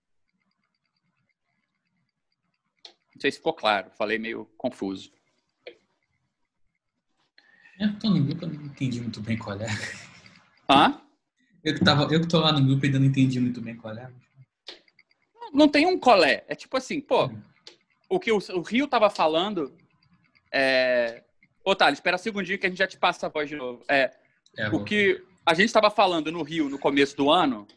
[3.16, 5.12] Não sei se ficou claro, falei meio confuso.
[7.82, 9.68] Eu tô no grupo, eu não entendi muito bem qual é.
[10.70, 11.02] Hã?
[11.64, 13.98] Eu que, tava, eu que tô lá no grupo ainda não entendi muito bem qual
[13.98, 14.08] é.
[15.52, 16.46] Não tem um colé.
[16.48, 17.32] É tipo assim, pô,
[18.08, 19.76] o que o, o Rio tava falando
[20.54, 21.24] é.
[21.66, 23.84] Ô, Thales, espera um segundinho que a gente já te passa a voz de novo.
[23.90, 24.12] É,
[24.56, 27.68] É, o que a gente estava falando no Rio no começo do ano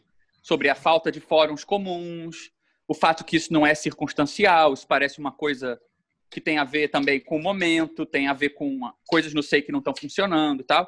[0.43, 2.51] sobre a falta de fóruns comuns,
[2.87, 5.81] o fato que isso não é circunstancial, isso parece uma coisa
[6.35, 9.61] que tem a ver também com o momento, tem a ver com coisas no SEI
[9.61, 10.85] que não estão funcionando e tal.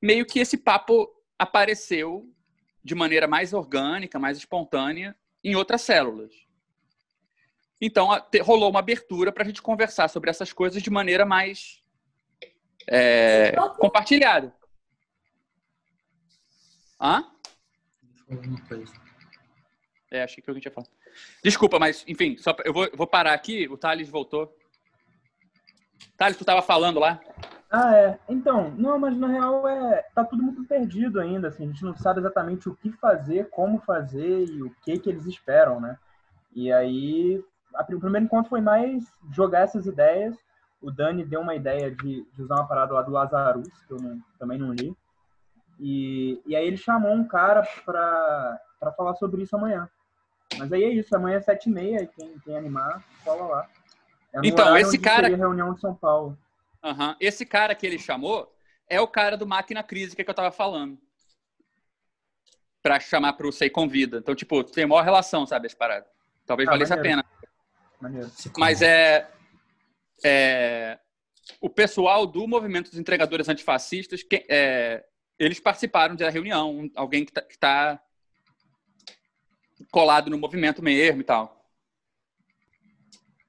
[0.00, 2.32] Meio que esse papo apareceu
[2.84, 6.32] de maneira mais orgânica, mais espontânea em outras células.
[7.80, 8.08] Então,
[8.42, 11.82] rolou uma abertura para a gente conversar sobre essas coisas de maneira mais
[12.88, 14.54] é, compartilhada.
[17.00, 17.28] Hã?
[20.08, 21.01] É, achei que alguém tinha falado.
[21.42, 23.68] Desculpa, mas, enfim, só pra- eu vou, vou parar aqui.
[23.68, 24.54] O Thales voltou.
[26.16, 27.20] Thales, tu estava falando lá?
[27.70, 28.18] Ah, é.
[28.28, 31.96] Então, não, mas na real é tá tudo muito perdido ainda, assim, a gente não
[31.96, 35.96] sabe exatamente o que fazer, como fazer e o que que eles esperam, né?
[36.54, 37.42] E aí,
[37.74, 40.36] a, o primeiro encontro foi mais jogar essas ideias.
[40.82, 43.98] O Dani deu uma ideia de, de usar uma parada lá do Lazarus, que eu
[43.98, 44.94] não- também não li.
[45.80, 49.88] E, e aí ele chamou um cara para para falar sobre isso amanhã.
[50.58, 53.68] Mas aí é isso, amanhã é sete e meia, e quem, quem animar, cola lá.
[54.34, 56.38] É Então, esse cara- a reunião de São Paulo.
[56.82, 57.16] Aham.
[57.20, 58.52] Esse cara que ele chamou
[58.88, 60.98] é o cara do Máquina Crítica que eu tava falando.
[62.82, 64.18] Pra chamar pro Sei Convida.
[64.18, 66.08] Então, tipo, tem maior relação, sabe, as paradas.
[66.44, 67.22] Talvez Ah, valesse a maneiro.
[67.22, 67.50] pena.
[68.00, 68.30] Maneiro.
[68.58, 69.30] Mas é,
[70.24, 70.98] é.
[71.60, 75.04] O pessoal do movimento dos entregadores antifascistas, que, é,
[75.38, 76.90] eles participaram da reunião.
[76.96, 78.02] Alguém que tá, que tá
[79.90, 81.66] colado no movimento mesmo e tal.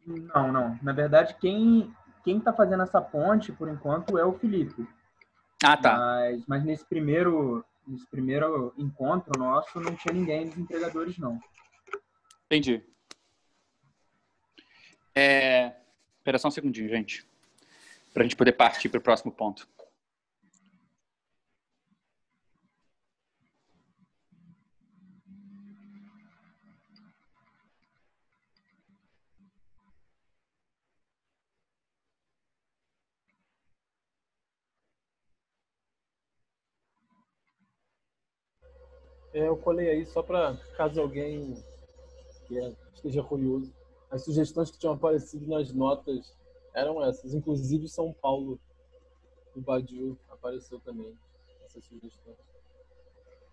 [0.06, 0.80] Não, não.
[0.82, 1.94] Na verdade, quem
[2.24, 4.88] quem está fazendo essa ponte, por enquanto, é o Felipe.
[5.64, 5.98] Ah, tá.
[5.98, 11.40] Mas, mas nesse primeiro nesse primeiro encontro nosso, não tinha ninguém dos entregadores, não.
[12.46, 12.82] Entendi.
[15.14, 15.74] É...
[16.18, 17.28] Espera só um segundinho, gente.
[18.14, 19.68] Pra gente poder partir pro próximo ponto.
[39.34, 41.56] É, eu colei aí só para caso alguém
[42.48, 43.74] que é- esteja curioso.
[44.12, 46.38] As sugestões que tinham aparecido nas notas
[46.74, 48.60] eram essas, inclusive São Paulo.
[49.56, 51.18] O Badiu apareceu também,
[51.66, 52.38] essas sugestões.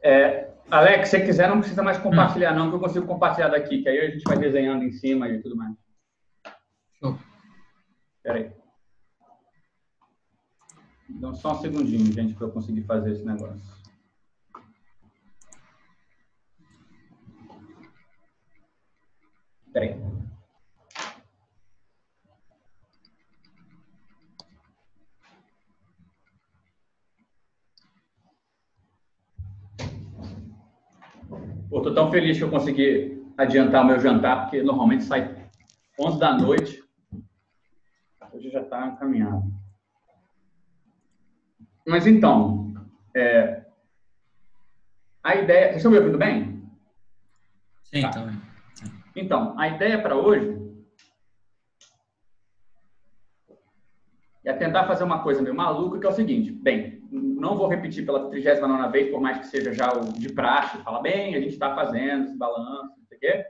[0.03, 3.83] É, Alex, se você quiser, não precisa mais compartilhar, não, que eu consigo compartilhar daqui,
[3.83, 5.77] que aí a gente vai desenhando em cima e tudo mais.
[6.99, 7.19] Show.
[8.17, 8.53] Espera aí.
[11.21, 13.80] Dá só um segundinho, gente, para eu conseguir fazer esse negócio.
[19.71, 19.95] Espera aí.
[31.69, 35.49] Pô, tô tão feliz que eu consegui adiantar o meu jantar, porque normalmente sai
[35.99, 36.83] 11 da noite.
[38.33, 39.43] Hoje já está encaminhado.
[41.87, 42.75] Mas então,
[43.15, 43.65] é,
[45.23, 45.67] a ideia.
[45.67, 46.63] Vocês estão me ouvindo bem?
[47.85, 48.11] Sim, Tá.
[48.11, 48.50] também.
[49.15, 50.59] Então, a ideia para hoje
[54.45, 56.51] é tentar fazer uma coisa meio maluca, que é o seguinte.
[56.51, 60.83] Bem, não vou repetir pela 39 vez, por mais que seja já o de praxe,
[60.83, 63.47] fala bem, a gente está fazendo esse balanço, não sei o quê.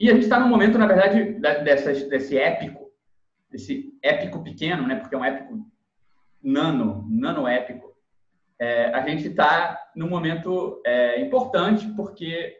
[0.00, 2.90] E a gente está num momento, na verdade, desse épico,
[3.50, 4.96] desse épico pequeno, né?
[4.96, 5.66] Porque é um épico
[6.42, 7.96] nano, nano épico.
[8.60, 12.56] É, a gente está num momento é, importante, porque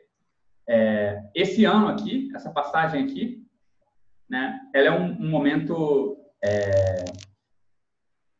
[0.68, 3.44] é, esse ano aqui, essa passagem aqui,
[4.28, 7.04] né, ela é um, um momento é,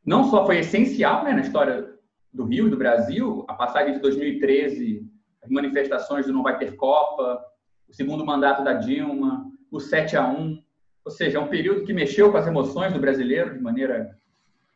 [0.04, 1.88] não só foi essencial né, na história
[2.32, 5.06] do Rio e do Brasil, a passagem de 2013,
[5.42, 7.42] as manifestações do não vai ter Copa,
[7.88, 10.62] o segundo mandato da Dilma, o 7 a 1,
[11.04, 14.14] ou seja, é um período que mexeu com as emoções do brasileiro de maneira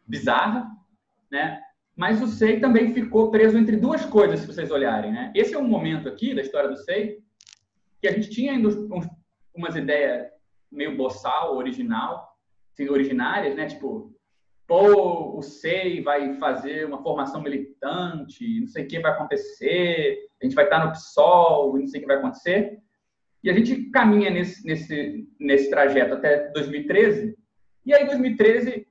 [0.07, 0.67] bizarra,
[1.31, 1.61] né?
[1.95, 5.31] Mas o SEI também ficou preso entre duas coisas, se vocês olharem, né?
[5.35, 7.19] Esse é um momento aqui da história do SEI
[8.03, 9.09] que a gente tinha ainda uns-
[9.55, 10.29] umas ideias
[10.71, 12.37] meio boçal, original,
[12.73, 13.67] assim, originárias, né?
[13.67, 14.13] Tipo,
[14.67, 20.45] pô, o SEI vai fazer uma formação militante, não sei o que vai acontecer, a
[20.45, 22.79] gente vai estar no PSOL, não sei o que vai acontecer.
[23.45, 27.37] E a gente caminha nesse, nesse, nesse trajeto até 2013,
[27.85, 28.87] e aí, em 2013,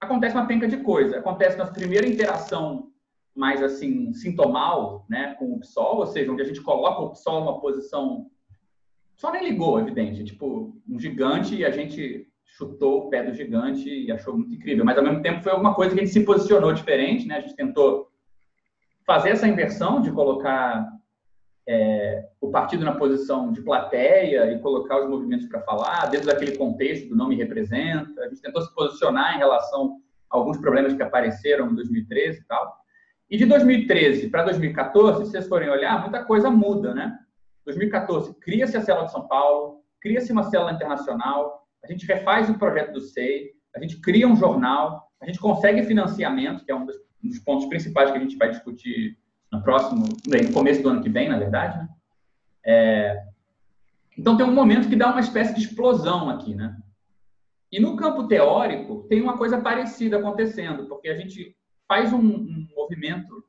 [0.00, 1.18] acontece uma penca de coisa.
[1.18, 2.90] Acontece nossa primeira interação
[3.34, 7.40] mais assim sintomal, né, com o PSOL, ou seja, onde a gente coloca o PSOL
[7.40, 8.26] numa posição
[9.16, 13.88] só nem ligou, evidente, tipo um gigante e a gente chutou o pé do gigante
[13.88, 16.24] e achou muito incrível, mas ao mesmo tempo foi alguma coisa que a gente se
[16.24, 17.36] posicionou diferente, né?
[17.36, 18.08] A gente tentou
[19.06, 20.88] fazer essa inversão de colocar
[21.68, 26.56] é, o partido na posição de plateia e colocar os movimentos para falar, dentro daquele
[26.56, 28.22] contexto do não me representa.
[28.22, 29.98] A gente tentou se posicionar em relação
[30.30, 32.79] a alguns problemas que apareceram em 2013 e tal.
[33.30, 37.16] E de 2013 para 2014, se vocês forem olhar, muita coisa muda, né?
[37.64, 42.58] 2014, cria-se a célula de São Paulo, cria-se uma célula internacional, a gente refaz o
[42.58, 46.84] projeto do SEI, a gente cria um jornal, a gente consegue financiamento, que é um
[46.84, 46.96] dos,
[47.44, 49.16] pontos principais que a gente vai discutir
[49.52, 51.88] no próximo, no começo do ano que vem, na verdade, né?
[52.64, 53.24] É,
[54.18, 56.76] então tem um momento que dá uma espécie de explosão aqui, né?
[57.70, 61.56] E no campo teórico tem uma coisa parecida acontecendo, porque a gente
[61.90, 63.42] faz um, um movimento,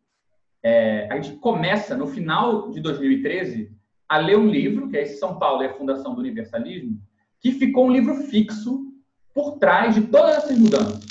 [0.63, 3.71] é, a gente começa no final de 2013
[4.09, 6.99] a ler um livro, que é esse São Paulo e a Fundação do Universalismo,
[7.39, 8.91] que ficou um livro fixo
[9.31, 11.05] por trás de todas essas mudanças.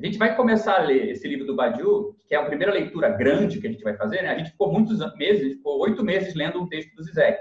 [0.00, 3.08] A gente vai começar a ler esse livro do Badiou, que é a primeira leitura
[3.08, 4.30] grande que a gente vai fazer, né?
[4.30, 7.38] A gente ficou muitos meses, ficou oito meses lendo um texto do Zizek.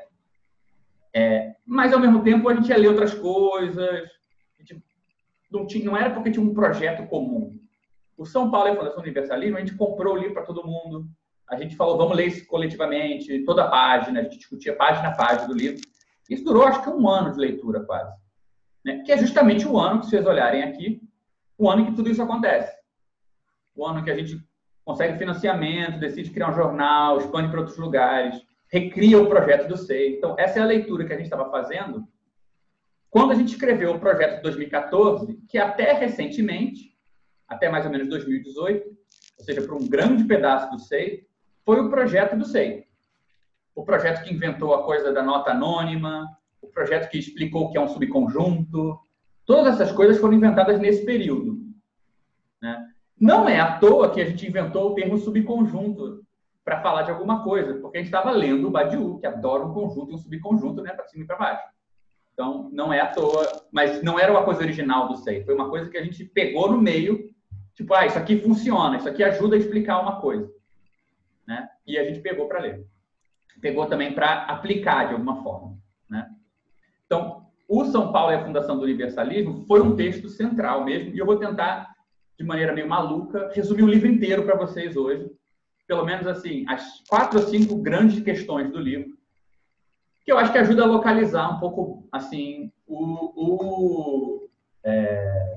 [1.12, 4.08] É, mas, ao mesmo tempo, a gente ia ler outras coisas.
[5.52, 7.67] não, tinha, não era porque tinha um projeto comum.
[8.18, 11.08] O São Paulo e a Fundação Universalismo, a gente comprou o livro para todo mundo
[11.48, 15.16] a gente falou, vamos ler isso coletivamente, toda a página, a gente discutia página a
[15.16, 15.82] página do livro.
[16.30, 18.14] Isso durou, acho que um ano de leitura quase.
[18.84, 19.02] Né?
[19.06, 21.02] Que é justamente o ano, que vocês olharem aqui,
[21.58, 22.76] o ano que tudo isso acontece.
[23.74, 24.38] O ano que a gente
[24.84, 30.18] consegue financiamento, decide criar um jornal, expande para outros lugares, recria o projeto do SEI.
[30.18, 32.06] Então, essa é a leitura que a gente estava fazendo
[33.10, 36.94] quando a gente escreveu o projeto de 2014, que até recentemente,
[37.48, 38.88] até mais ou menos 2018,
[39.38, 41.26] ou seja, para um grande pedaço do SEI,
[41.66, 42.86] foi o projeto do SEI.
[43.76, 46.28] O projeto que inventou a coisa da nota anônima,
[46.62, 49.00] o projeto que explicou o que é um subconjunto.
[49.46, 51.58] Todas essas coisas foram inventadas nesse período.
[52.62, 52.88] Né?
[53.20, 56.26] Não é à toa que a gente inventou o termo subconjunto
[56.64, 59.74] para falar de alguma coisa, porque a gente estava lendo o Badiou, que adora um
[59.74, 61.64] conjunto e um subconjunto, né, para cima e para baixo.
[62.34, 65.70] Então, não é à toa, mas não era uma coisa original do SEI, foi uma
[65.70, 67.30] coisa que a gente pegou no meio,
[67.78, 70.58] tipo, ah, isso aqui funciona, isso aqui ajuda a explicar uma coisa
[71.48, 71.70] né?
[71.88, 72.86] E a gente pegou para ler.
[73.62, 75.78] Pegou também para aplicar de alguma forma,
[76.10, 76.30] né?
[77.06, 81.18] Então, o São Paulo e a Fundação do Universalismo foi um texto central mesmo, e
[81.18, 81.96] eu vou tentar,
[82.38, 85.32] de maneira meio maluca, resumir o livro inteiro para vocês hoje.
[85.88, 89.18] Pelo menos, assim, as quatro ou cinco grandes questões do livro,
[90.26, 94.50] que eu acho que ajuda a localizar um pouco, assim, o, o
[94.84, 95.57] é,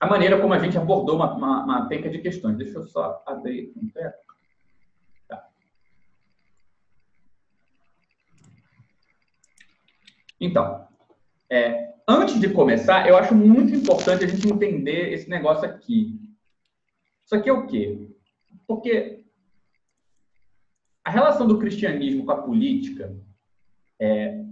[0.00, 2.56] a maneira como a gente abordou uma, uma, uma penca de questões.
[2.56, 4.18] Deixa eu só abrir um teto.
[5.26, 5.48] Tá.
[10.40, 10.86] Então,
[11.50, 16.20] é, antes de começar, eu acho muito importante a gente entender esse negócio aqui.
[17.24, 18.08] Isso aqui é o quê?
[18.66, 19.24] Porque
[21.04, 23.16] a relação do cristianismo com a política
[23.98, 24.44] é,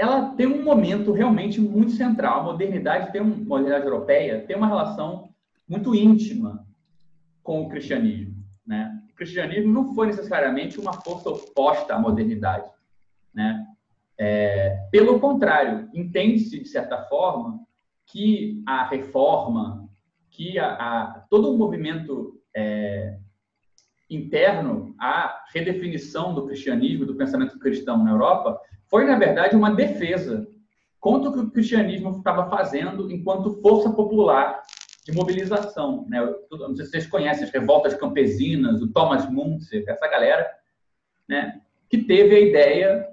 [0.00, 2.40] ela tem um momento realmente muito central.
[2.40, 5.28] A modernidade tem um, a modernidade europeia tem uma relação
[5.68, 6.66] muito íntima
[7.42, 8.98] com o cristianismo, né?
[9.12, 12.66] O cristianismo não foi necessariamente uma força oposta à modernidade,
[13.34, 13.66] né?
[14.18, 17.60] É, pelo contrário, entende-se de certa forma
[18.06, 19.86] que a reforma,
[20.30, 23.18] que a, a todo o movimento é,
[24.10, 30.46] interno, a redefinição do cristianismo, do pensamento cristão na Europa, foi, na verdade, uma defesa
[30.98, 34.60] contra o que o cristianismo estava fazendo enquanto força popular
[35.06, 36.04] de mobilização.
[36.08, 36.20] Né?
[36.50, 40.46] não sei se vocês conhecem as revoltas campesinas, o Thomas Muntzer, essa galera,
[41.28, 41.60] né?
[41.88, 43.10] que teve a ideia,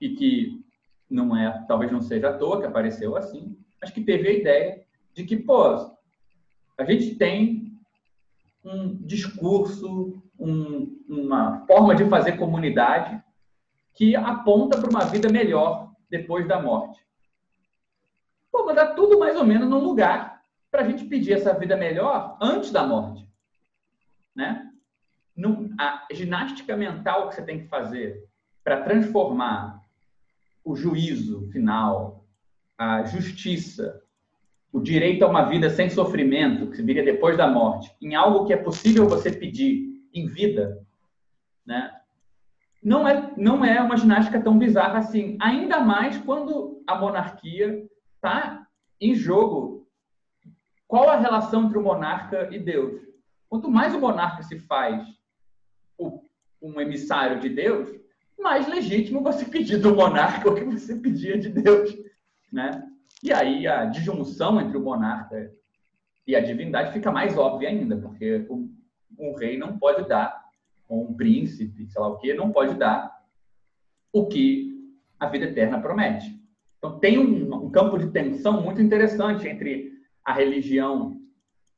[0.00, 0.64] e que
[1.08, 4.82] não é, talvez não seja à toa que apareceu assim, mas que teve a ideia
[5.12, 5.90] de que, pô,
[6.78, 7.59] a gente tem
[8.64, 13.22] um discurso, um, uma forma de fazer comunidade
[13.94, 17.00] que aponta para uma vida melhor depois da morte.
[18.50, 21.76] Pô, mas dá tudo mais ou menos no lugar para a gente pedir essa vida
[21.76, 23.28] melhor antes da morte.
[24.34, 24.66] Né?
[25.78, 28.28] a ginástica mental que você tem que fazer
[28.62, 29.80] para transformar
[30.62, 32.26] o juízo final,
[32.76, 34.02] a justiça,
[34.72, 38.52] o direito a uma vida sem sofrimento, que viria depois da morte, em algo que
[38.52, 40.78] é possível você pedir em vida,
[41.66, 41.92] né?
[42.82, 45.36] não é, não é uma ginástica tão bizarra assim.
[45.40, 48.66] Ainda mais quando a monarquia está
[49.00, 49.86] em jogo.
[50.86, 53.00] Qual a relação entre o monarca e Deus?
[53.48, 55.06] Quanto mais o monarca se faz
[55.98, 56.22] o,
[56.60, 57.88] um emissário de Deus,
[58.38, 61.94] mais legítimo você pedir do monarca o que você pedia de Deus.
[62.50, 62.82] Né?
[63.22, 65.52] E aí a disjunção entre o monarca
[66.26, 68.70] e a divindade fica mais óbvia ainda, porque o,
[69.18, 70.40] o rei não pode dar
[70.88, 73.16] ou um príncipe, sei lá o quê, não pode dar
[74.12, 74.70] o que
[75.20, 76.40] a vida eterna promete.
[76.78, 79.92] Então, tem um, um campo de tensão muito interessante entre
[80.24, 81.20] a religião,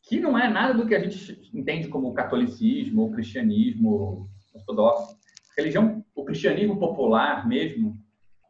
[0.02, 5.16] que não é nada do que a gente entende como catolicismo ou cristianismo ortodoxo.
[5.56, 7.98] Religião, o cristianismo popular mesmo,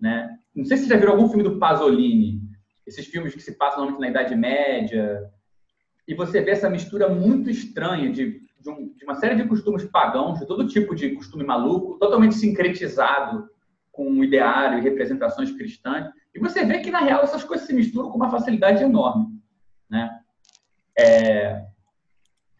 [0.00, 0.38] né?
[0.54, 2.41] Não sei se você já viu algum filme do Pasolini,
[2.86, 5.30] esses filmes que se passam na Idade Média,
[6.06, 9.84] e você vê essa mistura muito estranha de, de, um, de, uma série de costumes
[9.84, 13.48] pagãos, de todo tipo de costume maluco, totalmente sincretizado
[13.90, 16.10] com um ideário e representações cristãs.
[16.34, 19.26] E você vê que, na real, essas coisas se misturam com uma facilidade enorme.
[19.88, 20.10] Né?
[20.98, 21.64] É...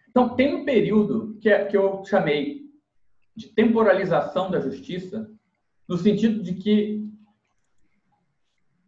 [0.09, 2.63] Então, tem um período que, é, que eu chamei
[3.35, 5.31] de temporalização da justiça,
[5.89, 7.03] no sentido de que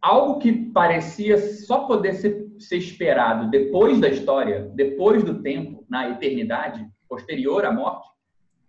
[0.05, 6.09] algo que parecia só poder ser, ser, esperado depois da história, depois do tempo, na
[6.11, 8.07] eternidade, posterior à morte,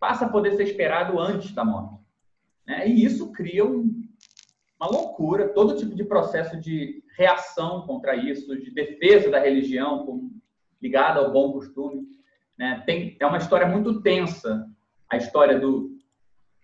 [0.01, 2.01] passa a poder ser esperado antes da morte.
[2.67, 2.89] Né?
[2.89, 4.03] E isso cria um,
[4.81, 10.31] uma loucura, todo tipo de processo de reação contra isso, de defesa da religião
[10.81, 12.07] ligada ao bom costume.
[12.59, 12.83] Né?
[12.87, 14.67] Tem, é uma história muito tensa,
[15.11, 15.91] a história do,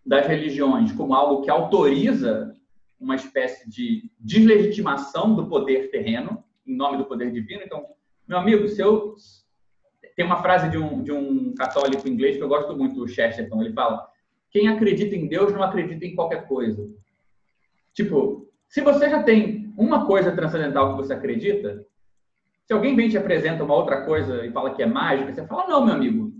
[0.04, 2.54] das religiões como algo que autoriza
[3.02, 7.62] uma espécie de deslegitimação do poder terreno em nome do poder divino.
[7.64, 7.84] Então,
[8.26, 9.14] meu amigo, se eu
[10.14, 13.62] tem uma frase de um, de um católico inglês que eu gosto muito, o Chesterton,
[13.62, 14.06] ele fala:
[14.50, 16.88] quem acredita em Deus não acredita em qualquer coisa.
[17.92, 21.84] Tipo, se você já tem uma coisa transcendental que você acredita,
[22.64, 25.66] se alguém vem te apresenta uma outra coisa e fala que é mágica, você fala:
[25.66, 26.32] não, meu amigo.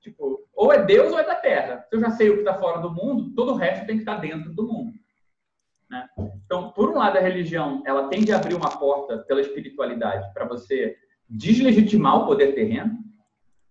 [0.00, 1.86] Tipo, ou é Deus ou é da Terra.
[1.88, 4.02] Se eu já sei o que está fora do mundo, todo o resto tem que
[4.02, 4.92] estar tá dentro do mundo.
[5.92, 6.08] Né?
[6.46, 10.46] Então, por um lado, a religião ela tende a abrir uma porta pela espiritualidade para
[10.46, 10.96] você
[11.28, 12.98] deslegitimar o poder terreno,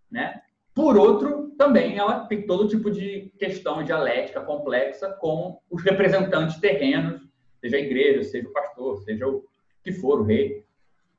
[0.09, 0.39] né?
[0.73, 7.21] Por outro, também ela tem todo tipo de questão dialética complexa com os representantes terrenos,
[7.59, 9.43] seja a igreja, seja o pastor, seja o
[9.83, 10.63] que for o rei,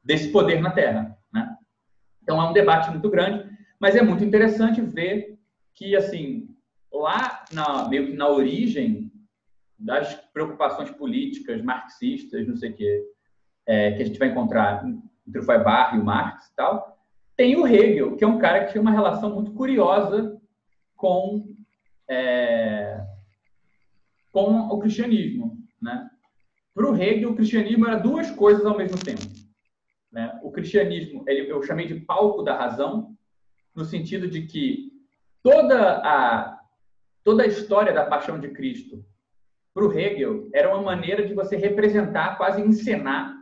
[0.03, 1.57] desse poder na Terra, né?
[2.23, 5.37] Então é um debate muito grande, mas é muito interessante ver
[5.75, 6.49] que assim
[6.93, 9.12] lá na meio que na origem
[9.83, 13.05] das preocupações políticas marxistas, não sei o quê,
[13.67, 14.85] é, que a gente vai encontrar
[15.27, 16.99] entre o Feuerbach e o Marx e tal,
[17.37, 20.41] tem o Hegel, que é um cara que tinha uma relação muito curiosa
[20.97, 21.55] com,
[22.09, 23.05] é,
[24.31, 25.59] com o cristianismo.
[25.81, 26.09] Né?
[26.75, 29.23] Para o Hegel, o cristianismo era duas coisas ao mesmo tempo.
[30.13, 30.39] Né?
[30.43, 33.17] O cristianismo, eu chamei de palco da razão,
[33.75, 34.93] no sentido de que
[35.43, 36.61] toda a,
[37.25, 39.05] toda a história da paixão de Cristo
[39.75, 43.35] para o Hegel, era uma maneira de você representar, quase encenar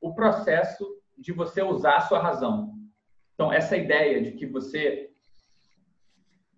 [0.00, 2.74] o processo de você usar a sua razão.
[3.34, 5.10] Então, essa ideia de que você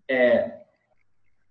[0.08, 0.60] é,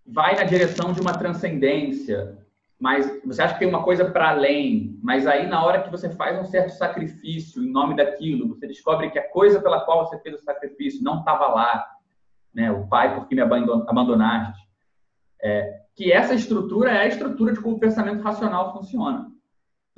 [0.06, 2.38] vai na direção de uma transcendência,
[2.80, 6.10] mas você acha que tem uma coisa para além, mas aí na hora que você
[6.10, 10.20] faz um certo sacrifício em nome daquilo, você descobre que a coisa pela qual você
[10.20, 11.86] fez o sacrifício não estava lá,
[12.54, 12.72] né?
[12.72, 14.68] O pai, porque me abandonaste.
[15.42, 19.30] É, que essa estrutura é a estrutura de como o pensamento racional funciona.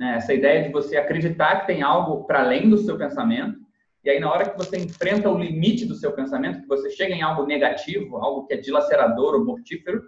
[0.00, 0.16] Né?
[0.16, 3.56] Essa ideia de você acreditar que tem algo para além do seu pensamento,
[4.02, 7.14] e aí na hora que você enfrenta o limite do seu pensamento, que você chega
[7.14, 10.02] em algo negativo, algo que é dilacerador ou mortífero,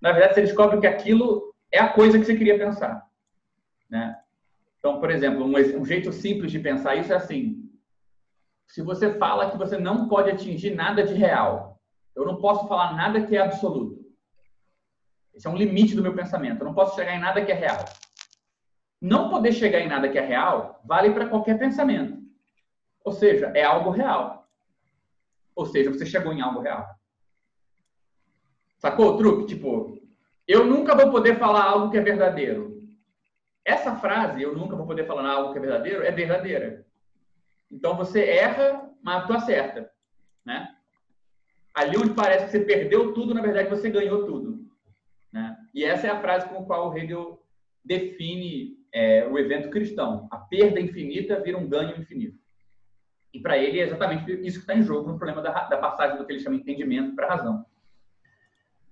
[0.00, 3.04] na verdade você descobre que aquilo é a coisa que você queria pensar.
[3.90, 4.16] Né?
[4.78, 7.68] Então, por exemplo, um, um jeito simples de pensar isso é assim:
[8.68, 11.80] se você fala que você não pode atingir nada de real,
[12.14, 14.01] eu não posso falar nada que é absoluto.
[15.34, 16.60] Esse é um limite do meu pensamento.
[16.60, 17.84] Eu não posso chegar em nada que é real.
[19.00, 22.20] Não poder chegar em nada que é real vale para qualquer pensamento.
[23.04, 24.48] Ou seja, é algo real.
[25.54, 26.86] Ou seja, você chegou em algo real.
[28.78, 29.46] Sacou o truque?
[29.46, 29.98] Tipo,
[30.46, 32.82] eu nunca vou poder falar algo que é verdadeiro.
[33.64, 36.84] Essa frase, eu nunca vou poder falar algo que é verdadeiro, é verdadeira.
[37.70, 39.90] Então você erra, mas tu acerta.
[40.44, 40.68] Né?
[41.72, 44.61] Ali onde parece que você perdeu tudo, na verdade você ganhou tudo.
[45.72, 47.42] E essa é a frase com a qual Hegel
[47.84, 50.28] define é, o evento cristão.
[50.30, 52.38] A perda infinita vira um ganho infinito.
[53.32, 56.18] E para ele é exatamente isso que está em jogo no problema da, da passagem
[56.18, 57.64] do que ele chama entendimento para razão.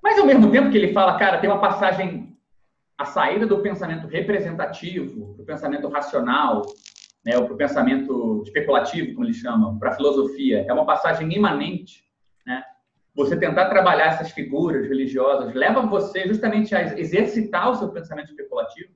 [0.02, 2.38] Mas ao mesmo tempo que ele fala, cara, tem uma passagem,
[2.96, 6.62] a saída do pensamento representativo, do pensamento racional,
[7.22, 12.02] né, para o pensamento especulativo, como ele chama, para a filosofia, é uma passagem imanente,
[12.46, 12.64] né,
[13.20, 18.90] você tentar trabalhar essas figuras religiosas leva você justamente a exercitar o seu pensamento especulativo.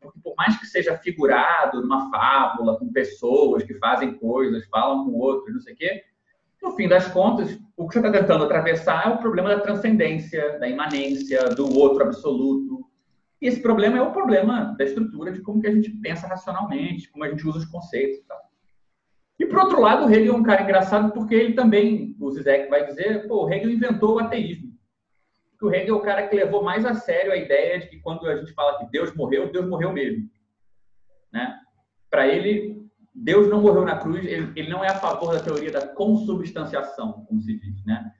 [0.00, 5.12] Porque por mais que seja figurado numa fábula, com pessoas que fazem coisas, falam com
[5.18, 6.04] outros, não sei o quê,
[6.62, 10.58] No fim das contas, o que você está tentando atravessar é o problema da transcendência,
[10.58, 12.86] da imanência, do outro absoluto.
[13.42, 17.10] E esse problema é o problema da estrutura de como que a gente pensa racionalmente,
[17.10, 18.49] como a gente usa os conceitos e tal.
[19.40, 22.68] E, por outro lado, o Hegel é um cara engraçado porque ele também, o Zizek
[22.68, 24.70] vai dizer, pô, o Hegel inventou o ateísmo.
[25.62, 28.26] o Hegel é o cara que levou mais a sério a ideia de que quando
[28.26, 30.28] a gente fala que Deus morreu, Deus morreu mesmo.
[31.32, 31.58] Né?
[32.10, 35.70] Para ele, Deus não morreu na cruz, ele, ele, não é a favor da teoria
[35.70, 37.82] da consubstanciação, como se diz.
[37.86, 38.12] Né?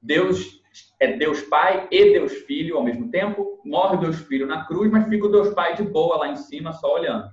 [0.00, 0.62] Deus
[0.98, 5.06] é Deus Pai e Deus Filho ao mesmo tempo, morre Deus Filho na cruz, mas
[5.10, 7.30] fica o Deus Pai de boa lá em cima, só olhando.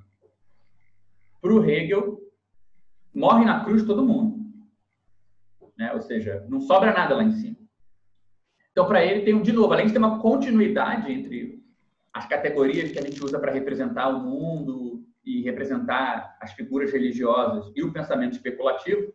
[1.41, 2.30] Para o Hegel,
[3.13, 4.39] morre na cruz todo mundo.
[5.77, 5.91] Né?
[5.93, 7.57] Ou seja, não sobra nada lá em cima.
[8.71, 11.61] Então, para ele, tem, de novo, além de ter uma continuidade entre
[12.13, 17.71] as categorias que a gente usa para representar o mundo e representar as figuras religiosas
[17.75, 19.13] e o pensamento especulativo,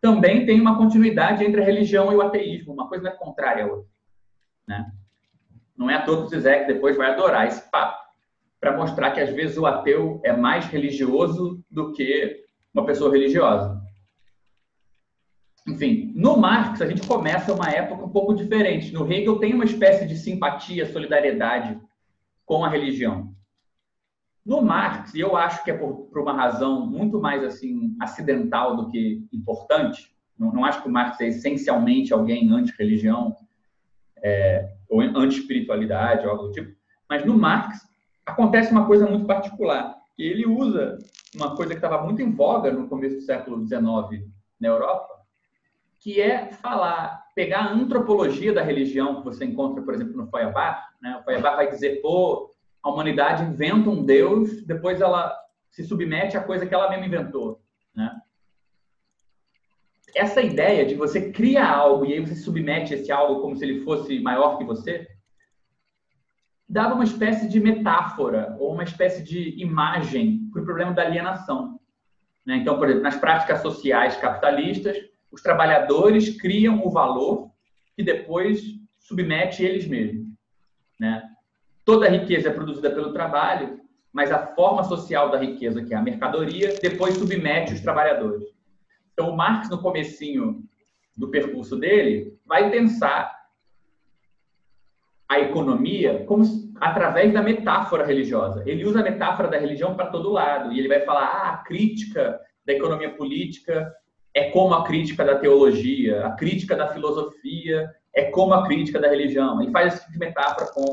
[0.00, 2.72] também tem uma continuidade entre a religião e o ateísmo.
[2.72, 3.88] Uma coisa não é contrária à outra.
[4.66, 4.92] Né?
[5.76, 8.06] Não é à toa que o Zizek depois vai adorar esse papo
[8.60, 12.45] para mostrar que, às vezes, o ateu é mais religioso do que
[12.76, 13.80] uma pessoa religiosa.
[15.66, 18.92] Enfim, no Marx a gente começa uma época um pouco diferente.
[18.92, 21.80] No Hegel tem uma espécie de simpatia, solidariedade
[22.44, 23.34] com a religião.
[24.44, 28.76] No Marx, e eu acho que é por, por, uma razão muito mais assim acidental
[28.76, 33.34] do que importante, não, não acho que o Marx é essencialmente alguém anti-religião
[34.22, 36.76] é, ou anti-espiritualidade ou algo do tipo,
[37.08, 37.80] mas no Marx
[38.24, 39.96] acontece uma coisa muito particular.
[40.16, 40.96] Ele usa
[41.36, 44.26] uma coisa que estava muito em voga no começo do século XIX
[44.58, 45.14] na Europa,
[46.00, 50.80] que é falar, pegar a antropologia da religião que você encontra, por exemplo, no Feuerbach.
[51.00, 51.16] Né?
[51.20, 52.50] O Feuerbach vai dizer, pô,
[52.82, 55.36] a humanidade inventa um Deus, depois ela
[55.70, 57.60] se submete à coisa que ela mesma inventou.
[57.94, 58.10] Né?
[60.14, 63.84] Essa ideia de você cria algo e aí você submete esse algo como se ele
[63.84, 65.06] fosse maior que você,
[66.76, 71.80] dava uma espécie de metáfora ou uma espécie de imagem para o problema da alienação.
[72.44, 72.58] Né?
[72.58, 74.94] Então, por exemplo, nas práticas sociais capitalistas,
[75.32, 77.50] os trabalhadores criam o valor
[77.96, 78.62] que depois
[78.98, 80.26] submete eles mesmos.
[81.00, 81.22] Né?
[81.82, 83.80] Toda a riqueza é produzida pelo trabalho,
[84.12, 88.44] mas a forma social da riqueza, que é a mercadoria, depois submete os trabalhadores.
[89.14, 90.62] Então, o Marx, no comecinho
[91.16, 93.34] do percurso dele, vai pensar
[95.26, 98.62] a economia como através da metáfora religiosa.
[98.66, 101.56] Ele usa a metáfora da religião para todo lado e ele vai falar: ah, a
[101.58, 103.92] crítica da economia política
[104.34, 109.08] é como a crítica da teologia, a crítica da filosofia é como a crítica da
[109.08, 109.62] religião.
[109.62, 110.84] Ele faz esse tipo de metáfora com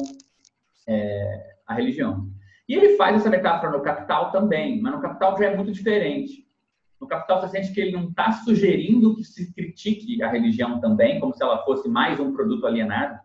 [0.87, 2.27] é, a religião.
[2.67, 6.47] E ele faz essa metáfora no Capital também, mas no Capital já é muito diferente.
[6.99, 11.19] No Capital você sente que ele não está sugerindo que se critique a religião também,
[11.19, 13.19] como se ela fosse mais um produto alienado,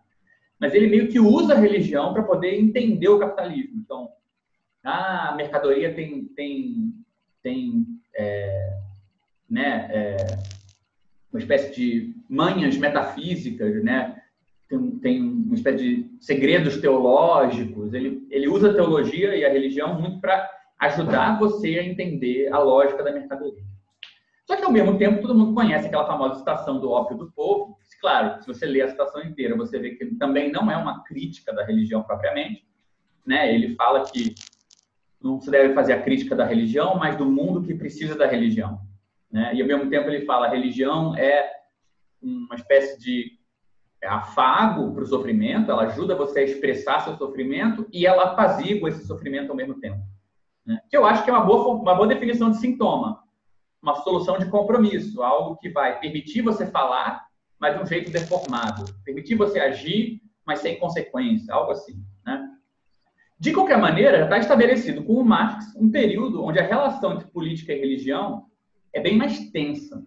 [0.61, 3.81] mas ele meio que usa a religião para poder entender o capitalismo.
[3.85, 4.11] Então,
[4.83, 6.93] a mercadoria tem, tem,
[7.43, 8.79] tem é,
[9.49, 10.17] né, é,
[11.33, 14.21] uma espécie de manhas metafísicas, né?
[14.69, 17.95] tem, tem uma espécie de segredos teológicos.
[17.95, 20.49] Ele, ele usa a teologia e a religião muito para
[20.79, 23.65] ajudar você a entender a lógica da mercadoria.
[24.47, 27.77] Só que, ao mesmo tempo, todo mundo conhece aquela famosa citação do ópio do povo.
[28.01, 31.53] Claro, se você ler a citação inteira, você vê que também não é uma crítica
[31.53, 32.67] da religião propriamente.
[33.27, 33.53] Né?
[33.55, 34.35] Ele fala que
[35.21, 38.81] não se deve fazer a crítica da religião, mas do mundo que precisa da religião.
[39.31, 39.55] Né?
[39.55, 41.51] E, ao mesmo tempo, ele fala que a religião é
[42.23, 43.39] uma espécie de
[44.05, 49.05] afago para o sofrimento, ela ajuda você a expressar seu sofrimento e ela apazigua esse
[49.05, 50.01] sofrimento ao mesmo tempo.
[50.65, 50.81] Né?
[50.89, 53.23] Que eu acho que é uma boa, uma boa definição de sintoma
[53.83, 57.27] uma solução de compromisso, algo que vai permitir você falar,
[57.61, 62.03] mas de um jeito deformado, permitir você agir, mas sem consequência, algo assim.
[62.25, 62.49] Né?
[63.39, 67.73] De qualquer maneira, está estabelecido com o Marx um período onde a relação entre política
[67.73, 68.47] e religião
[68.93, 70.05] é bem mais tensa.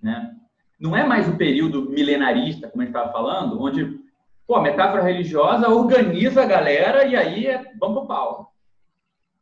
[0.00, 0.34] Né?
[0.78, 3.98] Não é mais o período milenarista, como a gente estava falando, onde
[4.46, 8.54] pô, a metáfora religiosa organiza a galera e aí é, vamos para o pau.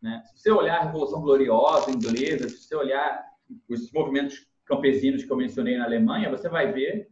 [0.01, 0.22] Né?
[0.27, 3.25] Se você olhar a Revolução Gloriosa inglesa, se você olhar
[3.68, 7.09] os movimentos campesinos que eu mencionei na Alemanha, você vai ver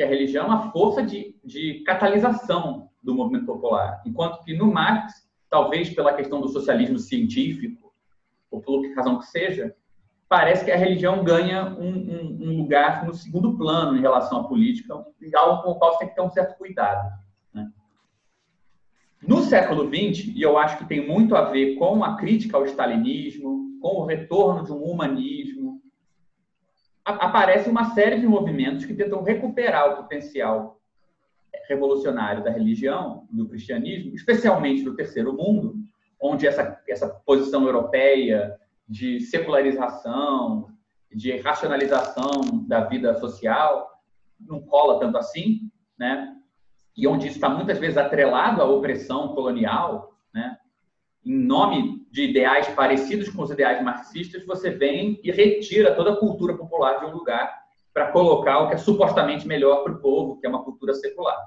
[0.00, 4.00] que a religião é uma força de, de catalisação do movimento popular.
[4.06, 7.92] Enquanto que no Marx, talvez pela questão do socialismo científico,
[8.50, 9.76] ou por que razão que seja,
[10.26, 14.44] parece que a religião ganha um, um, um, lugar no segundo plano em relação à
[14.44, 14.94] política,
[15.34, 17.12] algo com o qual você tem que ter um certo cuidado.
[17.52, 17.70] Né?
[19.20, 22.64] No século XX, e eu acho que tem muito a ver com a crítica ao
[22.64, 25.59] stalinismo, com o retorno de um humanismo,
[27.04, 30.80] aparece uma série de movimentos que tentam recuperar o potencial
[31.68, 35.76] revolucionário da religião, do cristianismo, especialmente no terceiro mundo,
[36.20, 40.68] onde essa, essa posição europeia de secularização,
[41.12, 43.88] de racionalização da vida social
[44.38, 46.36] não cola tanto assim, né?
[46.96, 50.56] E onde isso está muitas vezes atrelado à opressão colonial, né?
[51.24, 56.16] Em nome de ideais parecidos com os ideais marxistas, você vem e retira toda a
[56.16, 57.60] cultura popular de um lugar
[57.92, 61.38] para colocar o que é supostamente melhor para o povo, que é uma cultura secular.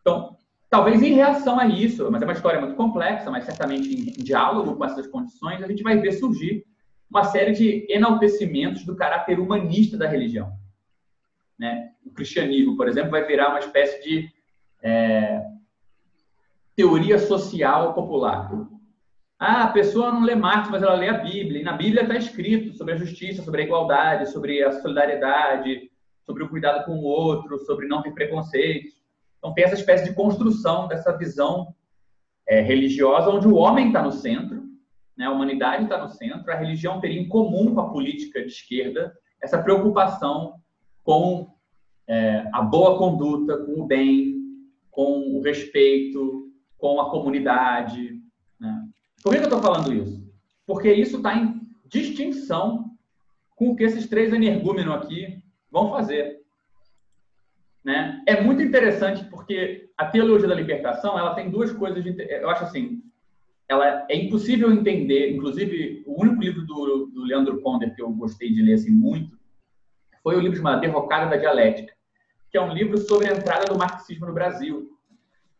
[0.00, 0.36] Então,
[0.70, 4.76] talvez em reação a isso, mas é uma história muito complexa, mas certamente em, diálogo
[4.76, 6.64] com essas condições, a gente vai ver surgir
[7.10, 10.52] uma série de enaltecimentos do caráter humanista da religião.
[11.58, 11.92] Né?
[12.04, 14.30] O cristianismo, por exemplo, vai virar uma espécie de
[14.82, 15.42] é,
[16.74, 18.50] teoria social popular.
[19.38, 21.60] Ah, a pessoa não lê Marx, mas ela lê a Bíblia.
[21.60, 25.90] E na Bíblia está escrito sobre a justiça, sobre a igualdade, sobre a solidariedade,
[26.24, 28.94] sobre o cuidado com o outro, sobre não ter preconceitos.
[29.38, 31.74] Então tem essa espécie de construção dessa visão
[32.48, 34.64] é, religiosa, onde o homem está no centro,
[35.16, 35.26] né?
[35.26, 39.14] a humanidade está no centro, a religião teria em comum com a política de esquerda
[39.42, 40.54] essa preocupação
[41.02, 41.54] com
[42.08, 44.34] é, a boa conduta, com o bem,
[44.90, 48.20] com o respeito, com a comunidade.
[49.26, 50.24] Por que eu estou falando isso?
[50.64, 52.96] Porque isso está em distinção
[53.56, 56.42] com o que esses três energúmenos aqui vão fazer.
[57.84, 58.22] Né?
[58.24, 62.04] É muito interessante porque a teologia da libertação ela tem duas coisas.
[62.04, 63.02] De, eu acho assim,
[63.68, 65.34] ela é impossível entender.
[65.34, 69.36] Inclusive, o único livro do, do Leandro Ponder que eu gostei de ler assim muito
[70.22, 71.92] foi o livro chamado Derrocada da Dialética,
[72.48, 74.95] que é um livro sobre a entrada do marxismo no Brasil.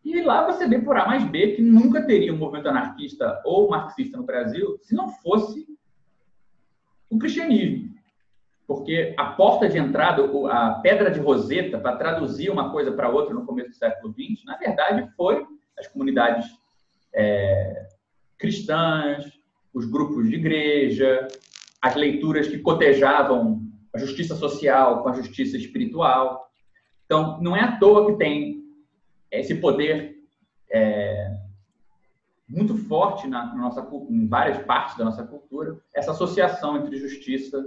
[0.07, 3.69] E lá você vê por A mais B que nunca teria um movimento anarquista ou
[3.69, 5.67] marxista no Brasil se não fosse
[7.11, 7.93] o cristianismo.
[8.69, 13.35] Porque a porta de entrada, a pedra de roseta para traduzir uma coisa para outra
[13.35, 15.45] no começo do século XX, na verdade, foi
[15.77, 16.47] as comunidades
[17.13, 17.89] é,
[18.39, 19.25] cristãs,
[19.75, 21.27] os grupos de igreja,
[21.83, 23.61] as leituras que cotejavam
[23.93, 26.49] a justiça social com a justiça espiritual.
[27.07, 28.66] Então, não é à toa que tem
[29.41, 30.17] esse poder
[30.71, 31.37] é,
[32.49, 37.65] muito forte na, na, nossa, em várias partes da nossa cultura, essa associação entre justiça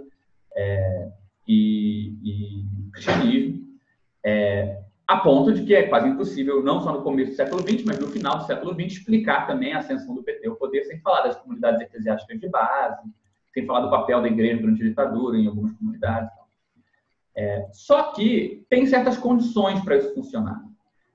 [0.56, 1.12] é,
[1.48, 3.68] e, e, cristianismo,
[4.24, 7.84] é, a ponto de que é quase impossível, não só no começo do século XX,
[7.86, 11.00] mas no final do século XX, explicar também a ascensão do PT ao poder, sem
[11.02, 13.10] falar das comunidades eclesiásticas de base,
[13.52, 16.30] sem falar do papel da igreja durante a ditadura em algumas comunidades.
[17.36, 20.62] É, só que tem certas condições para isso funcionar.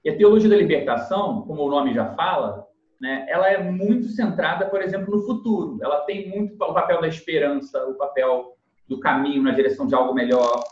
[0.04, 2.66] E a teologia da libertação, como o nome já fala,
[3.00, 5.78] né, ela é muito centrada, por exemplo, no futuro.
[5.82, 10.12] Ela tem muito o papel da esperança, o papel do caminho na direção de algo
[10.12, 10.62] melhor,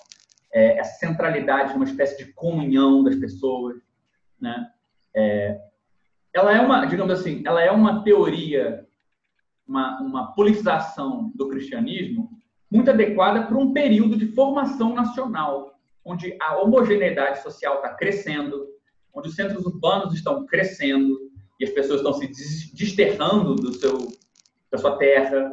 [0.52, 3.76] é, essa centralidade numa espécie de comunhão das pessoas.
[4.38, 4.68] Né?
[5.14, 5.58] É,
[6.34, 8.86] ela é uma, digamos assim, ela é uma teoria,
[9.66, 12.30] uma, uma politização do cristianismo
[12.70, 18.71] muito adequada para um período de formação nacional, onde a homogeneidade social está crescendo,
[19.14, 21.18] onde os centros urbanos estão crescendo
[21.60, 24.08] e as pessoas estão se desterrando do seu,
[24.70, 25.52] da sua terra,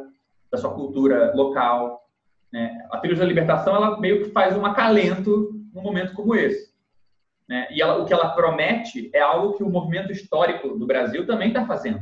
[0.50, 2.08] da sua cultura local.
[2.52, 2.86] Né?
[2.90, 6.70] A teoria da libertação ela meio que faz um acalento num momento como esse.
[7.48, 7.68] Né?
[7.70, 11.48] E ela, o que ela promete é algo que o movimento histórico do Brasil também
[11.48, 12.00] está fazendo.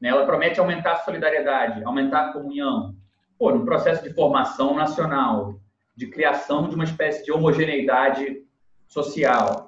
[0.00, 0.08] Né?
[0.08, 2.94] Ela promete aumentar a solidariedade, aumentar a comunhão.
[3.38, 5.60] Pô, no processo de formação nacional,
[5.96, 8.42] de criação de uma espécie de homogeneidade
[8.88, 9.61] social,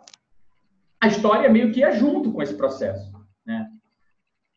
[1.05, 3.13] a história meio que ia junto com esse processo.
[3.45, 3.69] Né?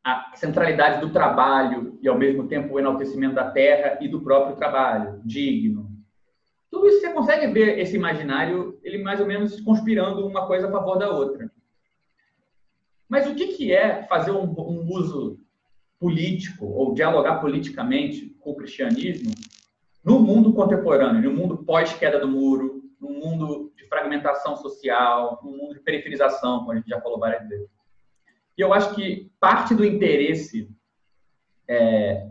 [0.01, 4.55] A centralidade do trabalho e, ao mesmo tempo, o enaltecimento da terra e do próprio
[4.55, 5.91] trabalho, digno.
[6.71, 10.71] Tudo isso você consegue ver esse imaginário, ele mais ou menos conspirando uma coisa a
[10.71, 11.51] favor da outra.
[13.09, 15.37] Mas o que, que é fazer um, um uso
[15.99, 19.31] político ou dialogar politicamente com o cristianismo
[20.01, 25.73] no mundo contemporâneo, no mundo pós-queda do muro, no mundo de fragmentação social, no mundo
[25.73, 27.69] de periferização, como a gente já falou várias vezes.
[28.57, 30.69] E eu acho que parte do interesse
[31.67, 32.27] é,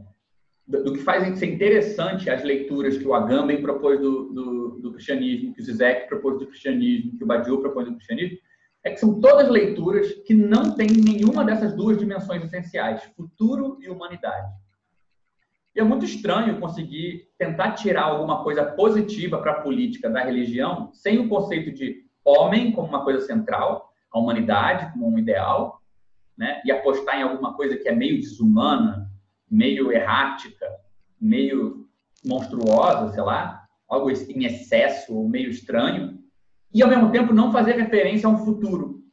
[0.67, 4.93] do, do, que faz ser interessante as leituras que o Agamben propôs do, do, do,
[4.93, 8.39] cristianismo, que o Zizek propôs do cristianismo, que o Badiou propôs do cristianismo,
[8.83, 13.89] é que são todas leituras que não têm nenhuma dessas duas dimensões essenciais, futuro e
[13.89, 14.49] humanidade.
[15.77, 20.91] E é muito estranho conseguir tentar tirar alguma coisa positiva para a política da religião
[20.95, 25.83] sem o conceito de homem como uma coisa central, a humanidade como um ideal,
[26.35, 26.63] né?
[26.65, 29.11] e apostar em alguma coisa que é meio desumana,
[29.51, 30.67] meio errática,
[31.21, 31.87] meio
[32.25, 36.19] monstruosa, sei lá, algo em excesso, meio estranho,
[36.73, 39.05] e ao mesmo tempo não fazer referência a um futuro.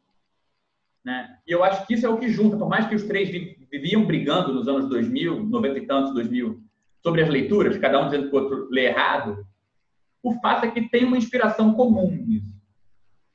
[1.04, 1.38] Né?
[1.46, 3.30] E eu acho que isso é o que junta, por mais que os três
[3.74, 6.62] viviam brigando nos anos 2000, 90 e tantos, 2000,
[7.02, 9.44] sobre as leituras, cada um dizendo que o outro lê errado,
[10.22, 12.54] o fato é que tem uma inspiração comum nisso.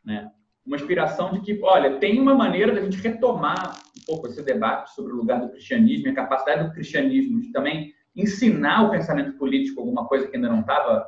[0.04, 0.30] Né?
[0.64, 4.94] Uma inspiração de que, olha, tem uma maneira da gente retomar um pouco esse debate
[4.94, 9.36] sobre o lugar do cristianismo e a capacidade do cristianismo de também ensinar o pensamento
[9.36, 11.04] político alguma coisa que ainda não estava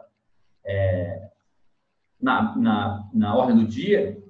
[0.64, 1.30] é,
[2.20, 4.20] na, na, na ordem do dia,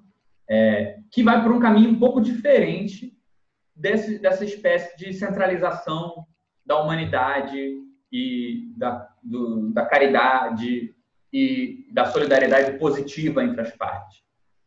[0.47, 3.19] é, que vai por um caminho um pouco diferente
[3.81, 6.27] desse, dessa espécie de centralização
[6.65, 7.79] da humanidade
[8.13, 10.95] e da, do, da caridade
[11.33, 14.19] e da solidariedade positiva entre as partes.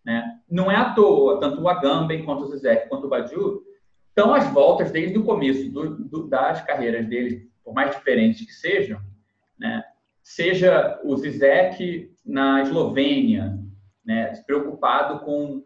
[0.04, 0.40] Né?
[0.50, 3.62] Não é à toa, tanto o Agamben quanto o Zizek quanto o Badiou
[4.10, 8.54] estão às voltas desde o começo do, do, das carreiras deles, por mais diferentes que
[8.54, 9.00] sejam,
[9.58, 9.84] né?
[10.22, 13.60] seja o Zizek na Eslovênia,
[14.06, 14.34] né?
[14.46, 15.64] preocupado com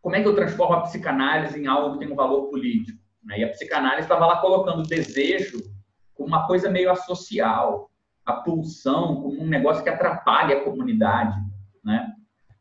[0.00, 2.98] como é que eu transformo a psicanálise em algo que tem um valor político.
[3.24, 3.40] Né?
[3.40, 5.60] E a psicanálise estava lá colocando o desejo
[6.14, 7.90] como uma coisa meio associal,
[8.24, 11.36] a pulsão como um negócio que atrapalha a comunidade.
[11.84, 12.12] Né?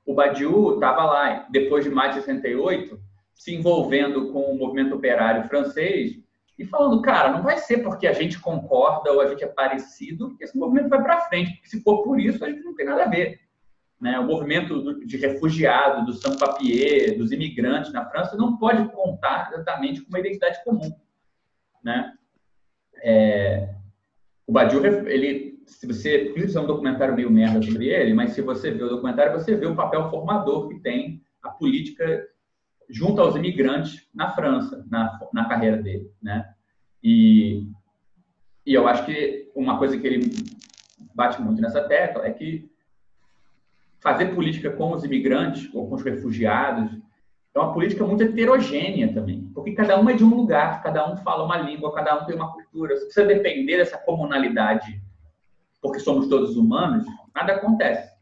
[0.06, 3.00] O Badiou estava lá, depois de mais de 68,
[3.34, 6.20] se envolvendo com o movimento operário francês
[6.58, 10.36] e falando, cara, não vai ser porque a gente concorda ou a gente é parecido
[10.36, 12.86] que esse movimento vai para frente, porque se for por isso, a gente não tem
[12.86, 13.40] nada a ver.
[14.00, 14.18] Né?
[14.20, 20.10] O movimento de refugiado, do sans-papier, dos imigrantes na França, não pode contar exatamente com
[20.10, 20.92] uma identidade comum.
[21.84, 22.14] Né?
[23.04, 23.76] É,
[24.48, 28.42] o Badiou, ele, se você, isso é um documentário meio merda sobre ele, mas se
[28.42, 32.28] você vê o documentário, você vê o papel formador que tem a política
[32.90, 36.44] junto aos imigrantes na França, na, na carreira dele, né?
[37.04, 37.68] E,
[38.66, 40.32] e eu acho que uma coisa que ele
[41.14, 42.70] bate muito nessa tecla é que
[44.02, 46.92] fazer política com os imigrantes ou com os refugiados
[47.54, 51.18] é uma política muito heterogênea também, porque cada um é de um lugar, cada um
[51.18, 52.96] fala uma língua, cada um tem uma cultura.
[52.96, 55.02] Se você depender dessa comunalidade,
[55.82, 58.14] porque somos todos humanos, nada acontece.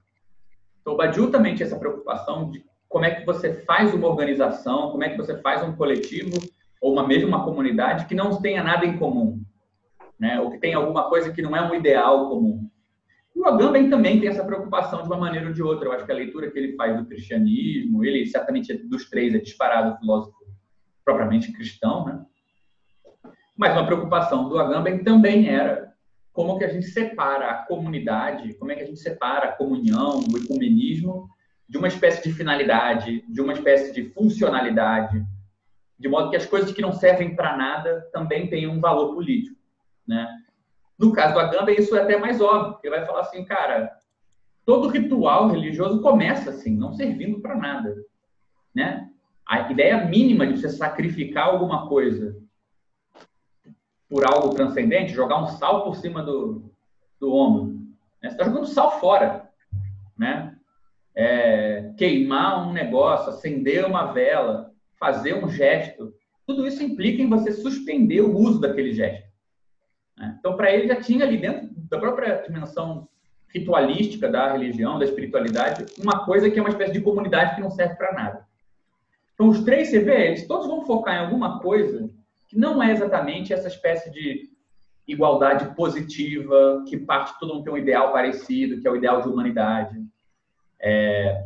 [0.81, 4.91] Então, o Badiou também tinha essa preocupação de como é que você faz uma organização,
[4.91, 6.37] como é que você faz um coletivo
[6.81, 9.41] ou uma mesma uma comunidade que não tenha nada em comum,
[10.17, 10.39] né?
[10.39, 12.69] Ou que tenha alguma coisa que não é um ideal comum.
[13.37, 15.87] O Agamben também tem essa preocupação de uma maneira ou de outra.
[15.87, 19.37] Eu acho que a leitura que ele faz do cristianismo, ele certamente dos três é
[19.37, 20.35] disparado filósofo
[21.05, 22.25] propriamente cristão, né?
[23.55, 25.93] Mas uma preocupação do Agamben também era
[26.33, 30.19] como que a gente separa a comunidade, como é que a gente separa a comunhão,
[30.31, 31.29] o ecumenismo
[31.69, 35.23] de uma espécie de finalidade, de uma espécie de funcionalidade,
[35.99, 39.55] de modo que as coisas que não servem para nada também tenham um valor político,
[40.07, 40.27] né?
[40.97, 43.91] No caso do Agamben, isso é até mais óbvio, porque vai falar assim, cara,
[44.65, 47.95] todo ritual religioso começa assim, não servindo para nada,
[48.73, 49.09] né?
[49.45, 52.35] A ideia mínima de você sacrificar alguma coisa
[54.09, 56.71] por algo transcendente, jogar um sal por cima do,
[57.19, 57.73] do ombro,
[58.21, 58.29] né?
[58.29, 59.49] você está jogando sal fora,
[60.17, 60.55] né?
[61.15, 66.13] É, queimar um negócio, acender uma vela, fazer um gesto,
[66.45, 69.26] tudo isso implica em você suspender o uso daquele gesto.
[70.17, 70.35] Né?
[70.39, 73.07] Então, para ele, já tinha ali dentro da própria dimensão
[73.49, 77.69] ritualística da religião, da espiritualidade, uma coisa que é uma espécie de comunidade que não
[77.69, 78.47] serve para nada.
[79.33, 82.09] Então, os três, eles todos vão focar em alguma coisa
[82.47, 84.49] que não é exatamente essa espécie de
[85.07, 89.29] igualdade positiva, que parte todo mundo tem um ideal parecido, que é o ideal de
[89.29, 89.97] humanidade.
[90.79, 91.45] É...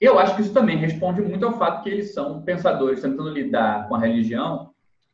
[0.00, 3.88] Eu acho que isso também responde muito ao fato que eles são pensadores tentando lidar
[3.88, 4.71] com a religião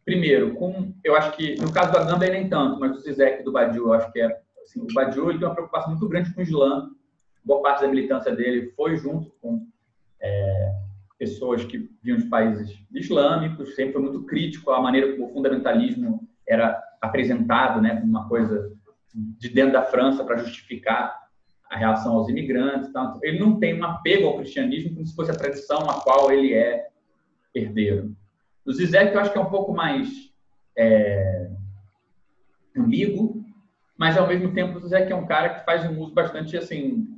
[0.09, 3.53] primeiro, com, eu acho que no caso da Gamba nem tanto, mas do Zizek do
[3.53, 6.41] Badiou, eu acho que é assim, o Badiou ele tem uma preocupação muito grande com
[6.41, 6.89] o Islã.
[7.45, 9.67] Boa parte da militância dele foi junto com
[10.19, 10.73] é,
[11.19, 16.27] pessoas que vinham de países islâmicos, sempre foi muito crítico à maneira como o fundamentalismo
[16.49, 18.73] era apresentado, né, como uma coisa
[19.15, 21.19] de dentro da França para justificar
[21.71, 22.89] a reação aos imigrantes.
[22.89, 26.33] Então, ele não tem um apego ao cristianismo como se fosse a tradição a qual
[26.33, 26.89] ele é
[27.55, 28.17] herdeiro.
[28.69, 30.11] O Zizek eu acho que é um pouco mais
[30.77, 31.49] é,
[32.77, 33.43] ambíguo,
[33.97, 37.09] mas ao mesmo tempo o Zizek é um cara que faz um uso bastante assim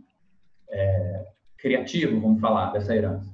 [0.71, 1.27] é,
[1.59, 3.29] criativo, vamos falar, dessa herança.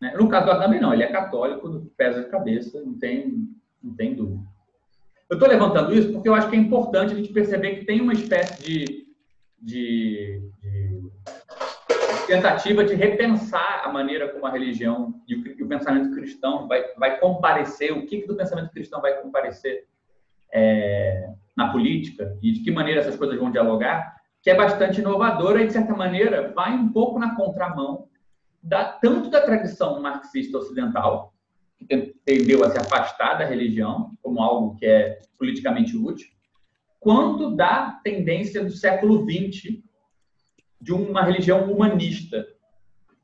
[0.00, 0.14] Né?
[0.16, 3.46] No caso do Agamben, não, ele é católico, pesa de cabeça, não tem,
[3.82, 4.48] não tem dúvida.
[5.28, 8.00] Eu estou levantando isso porque eu acho que é importante a gente perceber que tem
[8.00, 9.06] uma espécie de,
[9.60, 10.87] de, de
[12.28, 16.84] tentativa de repensar a maneira como a religião e o, e o pensamento cristão vai,
[16.96, 19.86] vai comparecer, o que, que do pensamento cristão vai comparecer
[20.52, 22.38] é, na política?
[22.42, 25.94] E de que maneira essas coisas vão dialogar, que é bastante inovadora e, de certa
[25.94, 28.06] maneira, vai um pouco na contramão
[28.62, 31.32] da, tanto da tradição marxista ocidental,
[31.78, 36.28] que tendeu a se afastar da religião como algo que é politicamente útil,
[37.00, 39.87] quanto da tendência do século XX
[40.80, 42.46] de uma religião humanista,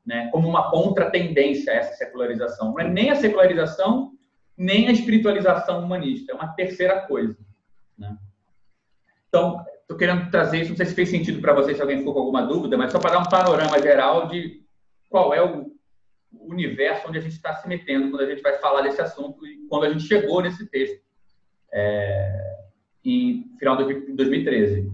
[0.05, 2.71] né, como uma contratendência a essa secularização.
[2.71, 4.11] Não é nem a secularização,
[4.57, 7.35] nem a espiritualização humanista, é uma terceira coisa.
[7.97, 8.15] Né?
[9.27, 12.13] Então, estou querendo trazer isso, não sei se fez sentido para vocês, se alguém ficou
[12.13, 14.63] com alguma dúvida, mas só para dar um panorama geral de
[15.09, 15.71] qual é o
[16.31, 19.65] universo onde a gente está se metendo quando a gente vai falar desse assunto e
[19.67, 21.01] quando a gente chegou nesse texto
[21.71, 22.57] é,
[23.03, 24.91] em final de 2013.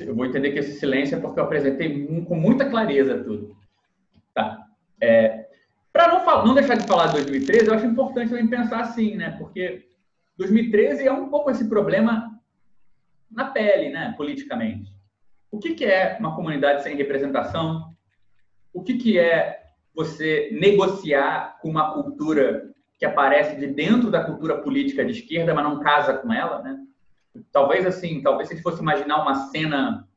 [0.00, 3.56] Eu vou entender que esse silêncio é porque eu apresentei com muita clareza tudo.
[4.34, 4.66] Tá.
[5.00, 5.48] É,
[5.92, 9.36] Para não, não deixar de falar de 2013, eu acho importante também pensar assim, né?
[9.38, 9.86] Porque
[10.36, 12.38] 2013 é um pouco esse problema
[13.30, 14.14] na pele, né?
[14.16, 14.92] Politicamente.
[15.50, 17.94] O que, que é uma comunidade sem representação?
[18.72, 19.62] O que, que é
[19.94, 25.64] você negociar com uma cultura que aparece de dentro da cultura política de esquerda, mas
[25.64, 26.78] não casa com ela, né?
[27.52, 30.08] Talvez assim, talvez se a gente fosse imaginar uma cena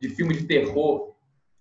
[0.00, 1.16] de filme de terror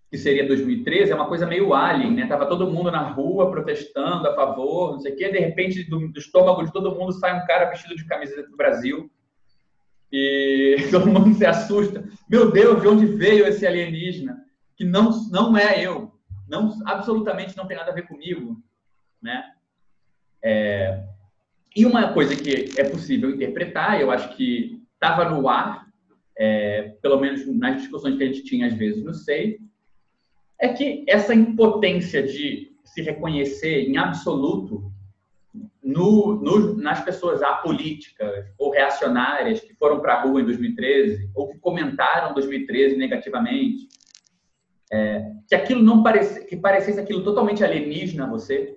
[0.09, 2.27] que seria 2013, é uma coisa meio alien, né?
[2.27, 6.07] Tava todo mundo na rua protestando a favor, não sei o quê, de repente do,
[6.07, 9.11] do estômago de todo mundo sai um cara vestido de camiseta do Brasil
[10.11, 12.07] e todo mundo se assusta.
[12.29, 14.45] Meu Deus, de onde veio esse alienígena?
[14.77, 16.13] Que não não é eu,
[16.47, 18.55] não absolutamente não tem nada a ver comigo,
[19.21, 19.43] né?
[20.41, 21.03] É,
[21.75, 25.87] e uma coisa que é possível interpretar, eu acho que estava no ar,
[26.37, 29.59] é, pelo menos nas discussões que a gente tinha às vezes no SEI,
[30.59, 34.91] é que essa impotência de se reconhecer em absoluto
[35.83, 41.49] no, no, nas pessoas apolíticas ou reacionárias que foram para a rua em 2013 ou
[41.49, 43.87] que comentaram 2013 negativamente,
[44.91, 48.76] é, que aquilo não parecesse, que parecesse aquilo totalmente alienígena a você,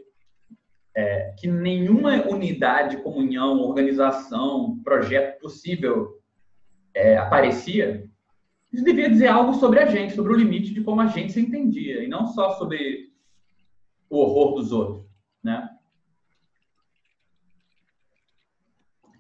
[0.94, 6.20] é, que nenhuma unidade, comunhão, organização, projeto possível
[6.94, 8.08] é, aparecia,
[8.72, 11.40] isso devia dizer algo sobre a gente, sobre o limite de como a gente se
[11.40, 13.10] entendia, e não só sobre
[14.08, 15.06] o horror dos outros,
[15.42, 15.68] né?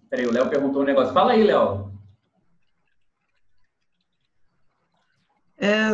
[0.08, 1.14] Peraí, o Léo perguntou um negócio.
[1.14, 1.90] Fala aí, Léo.
[5.56, 5.92] É,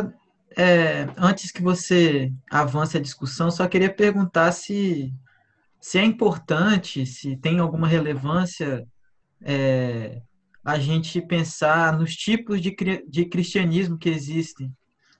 [0.57, 5.13] é, antes que você avance a discussão, só queria perguntar se,
[5.79, 8.85] se é importante, se tem alguma relevância
[9.41, 10.21] é,
[10.63, 12.75] a gente pensar nos tipos de,
[13.07, 14.73] de cristianismo que existem.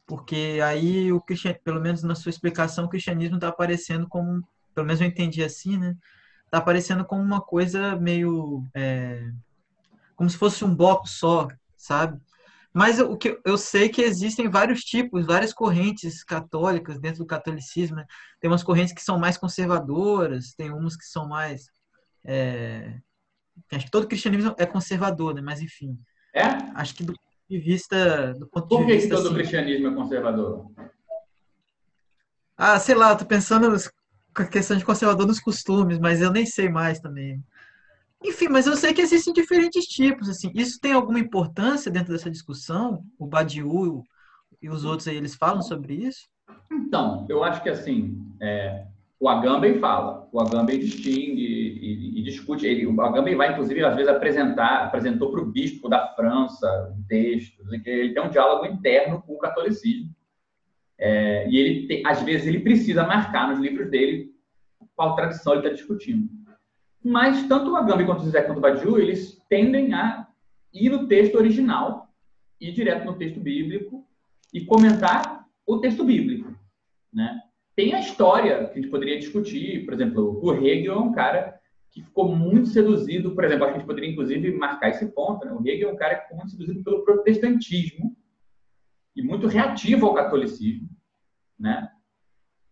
[0.06, 1.22] Porque aí, o
[1.64, 4.42] pelo menos na sua explicação, o cristianismo está aparecendo como,
[4.74, 5.96] pelo menos eu entendi assim, né?
[6.46, 8.64] Está aparecendo como uma coisa meio.
[8.74, 9.30] É,
[10.16, 12.20] como se fosse um bloco só, sabe?
[12.78, 17.96] Mas o que eu sei que existem vários tipos, várias correntes católicas dentro do catolicismo.
[17.96, 18.06] Né?
[18.40, 21.72] Tem umas correntes que são mais conservadoras, tem umas que são mais
[22.24, 23.00] é,
[23.72, 25.42] Acho que todo cristianismo é conservador, né?
[25.42, 25.98] Mas enfim.
[26.34, 26.44] É?
[26.76, 28.34] Acho que do ponto de vista.
[28.34, 30.72] Do ponto Por que, vista, que todo assim, cristianismo é conservador?
[32.56, 33.76] Ah, sei lá, tô pensando
[34.36, 37.44] com a questão de conservador nos costumes, mas eu nem sei mais também.
[38.24, 40.52] Enfim, mas eu sei que existem diferentes tipos, assim.
[40.56, 43.04] Isso tem alguma importância dentro dessa discussão?
[43.18, 44.04] O Badiou
[44.62, 46.28] e os outros aí, eles falam sobre isso?
[46.72, 48.86] Então, eu acho que assim, é,
[49.20, 52.66] o Agamben fala, o Agamben distingue e, e, e discute.
[52.66, 57.04] Ele, o Agamben vai, inclusive, às vezes apresentar, apresentou para o bispo da França um
[57.08, 60.10] texto, ele tem um diálogo interno com o catolicismo.
[61.00, 64.32] É, e ele, tem, às vezes, ele precisa marcar nos livros dele
[64.96, 66.30] qual tradição ele está discutindo.
[67.04, 70.28] Mas tanto o Agamben quanto o Zé quanto o Badiou, eles tendem a
[70.74, 72.14] ir no texto original,
[72.60, 74.06] ir direto no texto bíblico
[74.54, 76.54] e comentar o texto bíblico,
[77.14, 77.42] né?
[77.76, 81.60] Tem a história que a gente poderia discutir, por exemplo, o Hegel é um cara
[81.92, 85.46] que ficou muito seduzido, por exemplo, acho que a gente poderia inclusive marcar esse ponto,
[85.46, 85.54] né?
[85.54, 88.16] O Hegel é um cara que ficou muito seduzido pelo protestantismo
[89.16, 90.90] e muito reativo ao catolicismo,
[91.60, 91.92] né?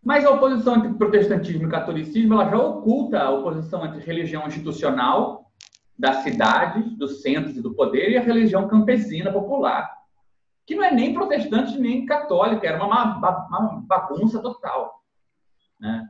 [0.06, 5.50] Mas a oposição entre protestantismo e catolicismo, ela já oculta a oposição entre religião institucional
[5.98, 9.90] das cidades, dos centros e do poder e a religião campesina popular,
[10.64, 15.02] que não é nem protestante nem católica, era uma, uma bagunça total.
[15.80, 16.06] Né?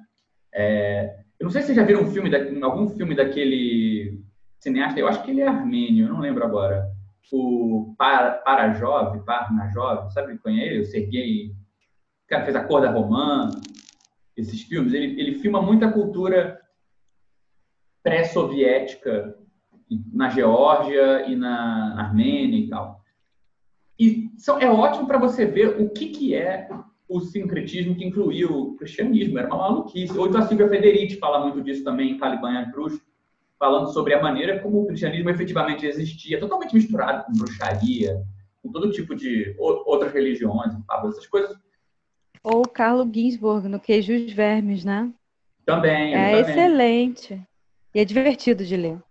[0.52, 2.30] É, eu não sei se vocês já viram um filme,
[2.62, 4.22] algum filme daquele
[4.60, 6.86] cineasta, eu acho que ele é armênio, não lembro agora.
[7.32, 10.80] O Parajov, Parnajov, sabe quem é ele?
[10.80, 13.48] O Sergei, o cara fez A Cor da Romã,
[14.36, 14.92] esses filmes.
[14.92, 16.60] Ele, ele filma muita cultura
[18.02, 19.36] pré-soviética
[20.12, 23.00] na Geórgia e na Armênia e tal.
[23.98, 26.68] E são, é ótimo para você ver o que, que é
[27.08, 30.16] o sincretismo que incluiu o cristianismo, era uma maluquice.
[30.18, 33.00] Ou então a Silvia Federici fala muito disso também em Caliban e Cruz,
[33.58, 38.22] falando sobre a maneira como o cristianismo efetivamente existia, totalmente misturado com bruxaria,
[38.62, 40.74] com todo tipo de outras religiões,
[41.08, 41.56] essas coisas.
[42.48, 45.12] Ou o Carlo Ginsburg no Queijos Vermes, né?
[45.64, 46.14] Também.
[46.14, 47.42] É excelente.
[47.92, 49.02] E é divertido de ler.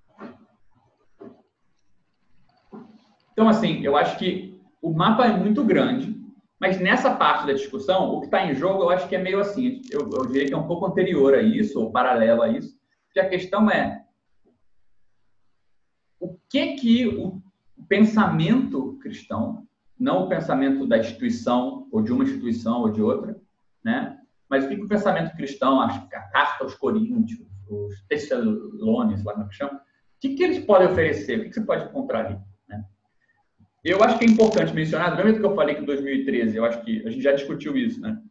[3.34, 6.16] Então, assim, eu acho que o mapa é muito grande,
[6.58, 9.42] mas nessa parte da discussão, o que está em jogo, eu acho que é meio
[9.42, 12.80] assim, eu, eu diria que é um pouco anterior a isso, ou paralelo a isso,
[13.12, 14.02] que a questão é
[16.22, 17.42] o que que o
[17.90, 19.68] pensamento cristão,
[20.00, 23.40] não o pensamento da instituição, ou de uma instituição ou de outra,
[23.84, 24.18] né?
[24.50, 27.40] mas o que, o pensamento cristão, a carta aos coríntios,
[27.70, 29.80] os Tessalonians, lá como é chama, o
[30.20, 31.40] que, que eles podem oferecer?
[31.40, 32.40] O que, que você pode encontrar ali?
[32.68, 32.84] Né?
[33.84, 36.82] Eu acho que é importante mencionar, lembra que eu falei que em 2013, eu acho
[36.84, 38.22] que a gente já discutiu isso, né?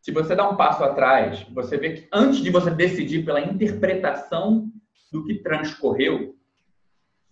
[0.00, 4.70] Se você dá um passo atrás, você vê que antes de você decidir pela interpretação
[5.10, 6.36] do que transcorreu,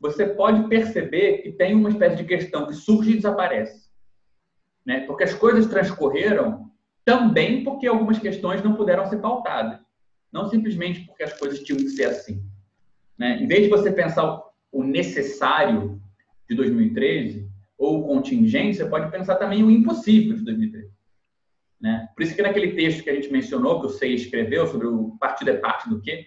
[0.02, 3.88] você pode perceber que tem uma espécie de questão que surge e desaparece.
[4.84, 5.06] Né?
[5.06, 6.68] Porque as coisas transcorreram
[7.04, 9.78] também porque algumas questões não puderam ser pautadas.
[10.32, 12.42] Não simplesmente porque as coisas tinham que ser assim.
[13.16, 13.40] Né?
[13.40, 14.42] Em vez de você pensar
[14.72, 16.02] o necessário
[16.50, 17.48] de 2013
[17.78, 20.90] ou o contingente, você pode pensar também o impossível de 2013.
[21.80, 22.08] Né?
[22.16, 25.16] Por isso que naquele texto que a gente mencionou, que o Sei escreveu sobre o
[25.20, 26.26] partido é parte do quê,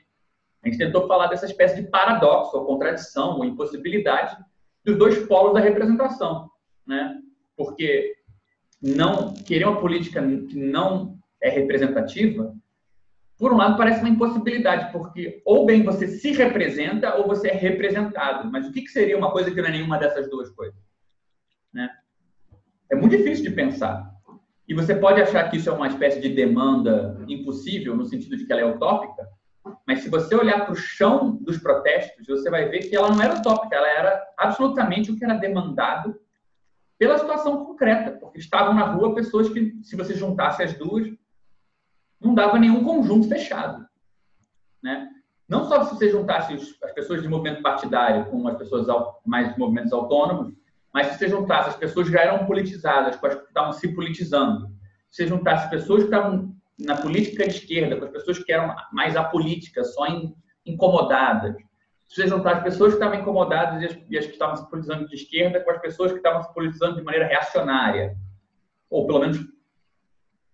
[0.65, 4.35] a gente tentou falar dessa espécie de paradoxo, ou contradição, ou impossibilidade
[4.83, 6.49] dos dois polos da representação.
[6.85, 7.19] Né?
[7.55, 8.15] Porque
[8.81, 12.55] não querer uma política que não é representativa
[13.37, 17.53] por um lado, parece uma impossibilidade, porque ou bem você se representa ou você é
[17.53, 18.49] representado.
[18.49, 20.79] Mas o que, seria uma coisa que não é nenhuma dessas duas coisas?
[21.73, 21.89] Né?
[22.89, 24.09] É muito difícil de pensar.
[24.67, 28.45] E você pode achar que isso é uma espécie de demanda impossível, no sentido de
[28.45, 29.27] que ela é utópica,
[29.87, 33.21] mas se você olhar para o chão dos protestos, você vai ver que ela não
[33.21, 36.15] era utópica, ela era absolutamente o que era demandado
[36.97, 41.11] pela situação concreta, porque estavam na rua pessoas que, se você juntasse as duas,
[42.21, 43.85] não dava nenhum conjunto fechado.
[44.81, 45.09] Né?
[45.47, 46.53] Não só se você juntasse
[46.83, 48.87] as pessoas de movimento partidário com as pessoas
[49.25, 50.53] mais movimentos autônomos,
[50.93, 53.93] mas se você juntasse as pessoas que já eram politizadas com as que estavam se
[53.93, 54.67] politizando,
[55.09, 58.75] se você juntasse pessoas que estavam na política de esquerda com as pessoas que eram
[58.91, 60.05] mais apolíticas, só
[60.65, 61.55] incomodadas,
[62.07, 64.69] se você juntar as pessoas que estavam incomodadas e as, e as que estavam se
[64.69, 68.15] politizando de esquerda com as pessoas que estavam se politizando de maneira reacionária,
[68.89, 69.39] ou pelo menos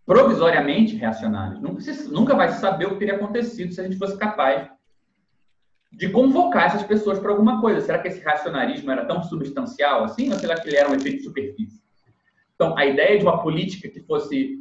[0.06, 1.62] provisoriamente reacionários.
[1.62, 4.70] Nunca, se, nunca vai se saber o que teria acontecido se a gente fosse capaz
[5.92, 7.82] de convocar essas pessoas para alguma coisa.
[7.82, 11.18] Será que esse racionarismo era tão substancial assim ou será que ele era um efeito
[11.18, 11.82] de superfície?
[12.56, 14.58] Então, a ideia de uma política que fosse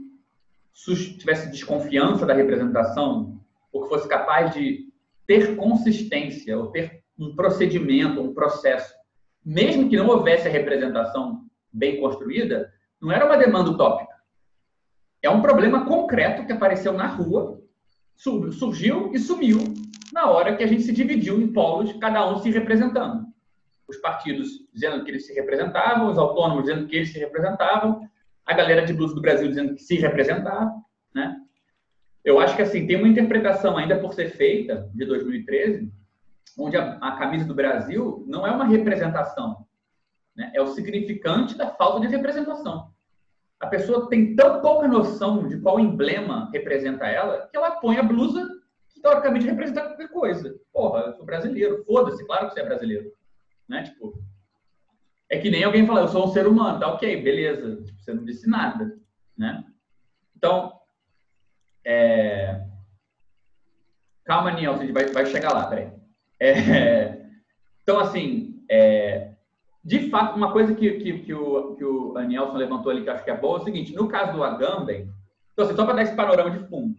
[1.18, 3.40] tivesse desconfiança da representação
[3.72, 4.88] ou que fosse capaz de
[5.26, 8.94] ter consistência ou ter um procedimento, um processo,
[9.44, 14.10] mesmo que não houvesse a representação bem construída, não era uma demanda utópica
[15.22, 17.60] é um problema concreto que apareceu na rua,
[18.16, 19.58] surgiu e sumiu
[20.12, 23.26] na hora que a gente se dividiu em polos, cada um se representando.
[23.86, 28.08] Os partidos dizendo que eles se representavam, os autônomos dizendo que eles se representavam,
[28.50, 30.72] a galera de blues do Brasil dizendo que se representava,
[31.14, 31.36] né?
[32.24, 35.90] Eu acho que assim tem uma interpretação ainda por ser feita de 2013,
[36.58, 39.66] onde a, a camisa do Brasil não é uma representação,
[40.36, 40.52] né?
[40.54, 42.90] É o significante da falta de representação
[43.60, 48.02] a pessoa tem tão pouca noção de qual emblema representa ela que ela põe a
[48.02, 48.48] blusa
[48.88, 50.58] que teoricamente representa qualquer coisa.
[50.72, 51.84] Porra, eu sou brasileiro.
[51.84, 53.12] Foda-se, claro que você é brasileiro.
[53.68, 53.82] Né?
[53.82, 54.18] Tipo,
[55.30, 56.80] é que nem alguém falar, eu sou um ser humano.
[56.80, 57.82] Tá ok, beleza.
[57.82, 58.98] Tipo, você não disse nada.
[59.38, 59.64] Né?
[60.36, 60.72] Então,
[61.84, 62.62] é...
[64.24, 65.90] calma, Niel, gente vai, vai chegar lá, peraí.
[66.38, 67.20] É...
[67.82, 69.30] Então, assim, é
[69.82, 73.14] de fato, uma coisa que, que, que, o, que o Anielson levantou ali que eu
[73.14, 75.10] acho que é boa é o seguinte: no caso do Agamben,
[75.52, 76.96] então, assim, só para dar esse panorama de fundo,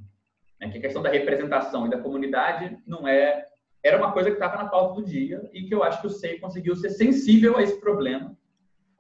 [0.59, 3.47] né, que a questão da representação e da comunidade não é.
[3.83, 6.11] Era uma coisa que estava na pauta do dia e que eu acho que o
[6.11, 8.35] SEI conseguiu ser sensível a esse problema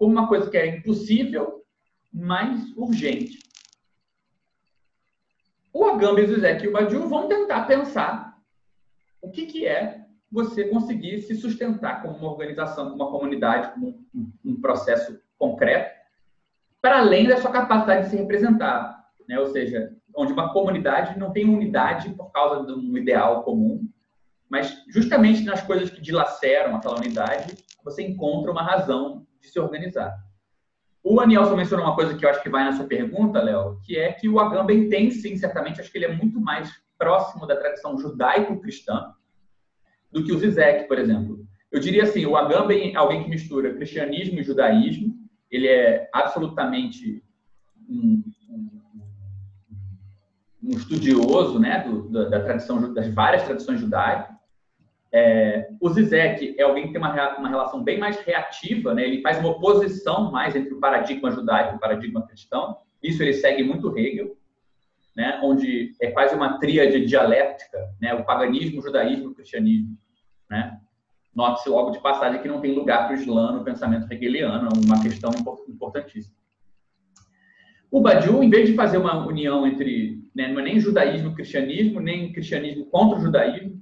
[0.01, 1.63] como uma coisa que é impossível,
[2.11, 3.37] mas urgente.
[5.71, 8.35] O Agamben, o Zizek e o Badiou vão tentar pensar
[9.21, 14.03] o que, que é você conseguir se sustentar como uma organização, como uma comunidade, como
[14.11, 15.95] um, um processo concreto,
[16.81, 19.05] para além da sua capacidade de se representar.
[19.29, 19.39] Né?
[19.39, 23.87] Ou seja, onde uma comunidade não tem unidade por causa de um ideal comum,
[24.51, 30.13] Mas justamente nas coisas que dilaceram aquela unidade, você encontra uma razão de se organizar.
[31.01, 33.97] O Anielson mencionou uma coisa que eu acho que vai na sua pergunta, Léo, que
[33.97, 37.55] é que o Agamben tem, sim, certamente, acho que ele é muito mais próximo da
[37.55, 39.13] tradição judaico-cristã
[40.11, 41.47] do que o Zizek, por exemplo.
[41.71, 45.15] Eu diria assim, o Agamben é alguém que mistura cristianismo e judaísmo,
[45.49, 47.23] ele é absolutamente
[47.89, 48.81] um, um,
[50.61, 54.40] um estudioso né, do, da, da, tradição, das várias tradições judaicas,
[55.13, 59.03] é, o Zizek é alguém que tem uma, uma relação bem mais reativa, né?
[59.03, 62.77] ele faz uma oposição mais entre o paradigma judaico e o paradigma cristão.
[63.03, 64.37] Isso ele segue muito Hegel,
[65.15, 65.41] né?
[65.43, 68.13] onde é quase uma tríade dialética, né?
[68.13, 69.97] o paganismo, o judaísmo e o cristianismo.
[70.49, 70.79] Né?
[71.35, 74.85] Note-se logo de passagem que não tem lugar para o Islã no pensamento hegeliano, é
[74.85, 75.31] uma questão
[75.67, 76.35] importantíssima.
[77.89, 81.35] O Badiou, em vez de fazer uma união entre, né, não é nem judaísmo e
[81.35, 83.81] cristianismo, nem cristianismo contra o judaísmo,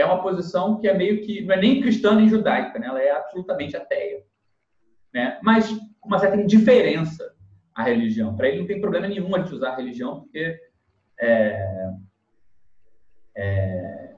[0.00, 2.86] é uma posição que é meio que não é nem cristã nem judaica, né?
[2.86, 4.22] ela é absolutamente ateia,
[5.12, 5.38] né?
[5.42, 5.70] Mas
[6.04, 7.34] uma certa indiferença
[7.74, 8.36] à religião.
[8.36, 10.58] Para ele não tem problema nenhum de usar a religião, porque
[11.20, 11.92] é,
[13.36, 14.14] é,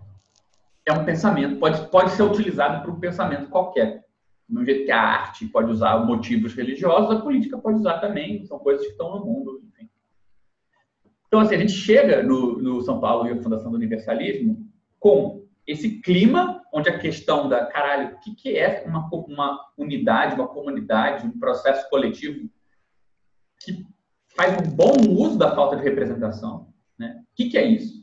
[0.87, 4.03] é um pensamento, pode, pode ser utilizado para um pensamento qualquer.
[4.49, 8.59] Do jeito que a arte pode usar motivos religiosos, a política pode usar também, são
[8.59, 9.63] coisas que estão no mundo.
[9.69, 9.89] Enfim.
[11.27, 14.69] Então, assim, a gente chega no, no São Paulo e a Fundação do Universalismo
[15.01, 20.35] com esse clima onde a questão da caralho, o que, que é uma, uma unidade,
[20.35, 22.49] uma comunidade, um processo coletivo
[23.61, 23.85] que
[24.35, 27.23] faz um bom uso da falta de representação, né?
[27.23, 28.03] O que, que é isso?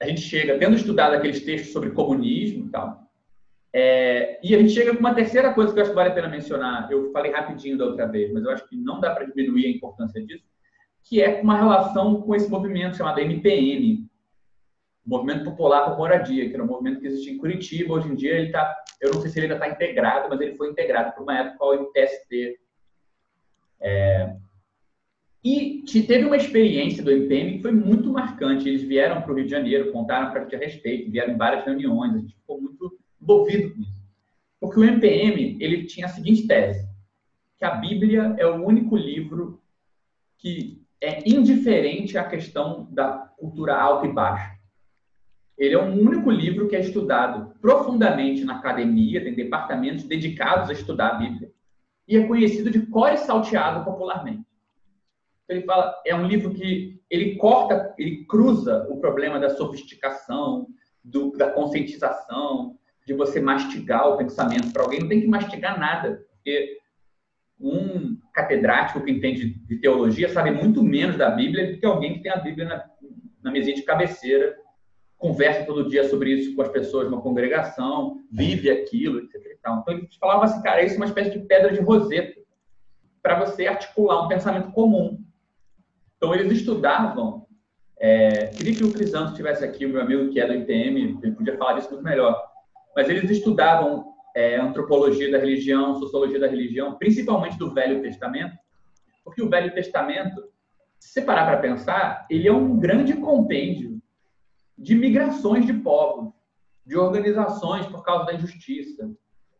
[0.00, 3.06] A gente chega, tendo estudado aqueles textos sobre comunismo e tal,
[3.78, 6.14] é, e a gente chega com uma terceira coisa que eu acho que vale a
[6.14, 6.90] pena mencionar.
[6.90, 9.70] Eu falei rapidinho da outra vez, mas eu acho que não dá para diminuir a
[9.70, 10.44] importância disso,
[11.02, 14.06] que é uma relação com esse movimento chamado MPN,
[15.06, 17.94] Movimento Popular por Moradia, que era um movimento que existia em Curitiba.
[17.94, 20.56] Hoje em dia ele está, eu não sei se ele ainda está integrado, mas ele
[20.56, 22.58] foi integrado por uma época ao MTST.
[23.80, 24.36] É,
[25.48, 28.68] e teve uma experiência do MPM que foi muito marcante.
[28.68, 31.36] Eles vieram para o Rio de Janeiro, contaram para a gente a respeito, vieram em
[31.36, 34.04] várias reuniões, a gente ficou muito envolvido com isso.
[34.58, 36.88] Porque o MPM ele tinha a seguinte tese,
[37.56, 39.62] que a Bíblia é o único livro
[40.36, 44.55] que é indiferente à questão da cultura alta e baixa.
[45.58, 50.72] Ele é o único livro que é estudado profundamente na academia, tem departamentos dedicados a
[50.72, 51.50] estudar a Bíblia,
[52.06, 54.44] e é conhecido de cor e salteado popularmente.
[55.48, 60.66] Ele fala, é um livro que ele corta, ele cruza o problema da sofisticação,
[61.02, 62.76] do, da conscientização,
[63.06, 65.00] de você mastigar o pensamento para alguém.
[65.00, 66.78] Não tem que mastigar nada, porque
[67.60, 72.22] um catedrático que entende de teologia sabe muito menos da Bíblia do que alguém que
[72.22, 72.84] tem a Bíblia na,
[73.42, 74.56] na mesinha de cabeceira
[75.18, 79.56] conversa todo dia sobre isso com as pessoas numa congregação, vive aquilo, etc.
[79.58, 82.40] Então, ele falava assim, cara, isso é uma espécie de pedra de roseta
[83.22, 85.18] para você articular um pensamento comum.
[86.16, 87.46] Então, eles estudavam.
[87.98, 91.32] É, queria que o Crisanto estivesse aqui, o meu amigo que é do IPM, ele
[91.32, 92.40] podia falar disso muito melhor.
[92.94, 94.04] Mas eles estudavam
[94.34, 98.54] é, antropologia da religião, sociologia da religião, principalmente do Velho Testamento,
[99.24, 100.42] porque o Velho Testamento,
[101.00, 103.95] se parar para pensar, ele é um grande compêndio
[104.76, 106.32] de migrações de povos,
[106.84, 109.10] de organizações por causa da injustiça,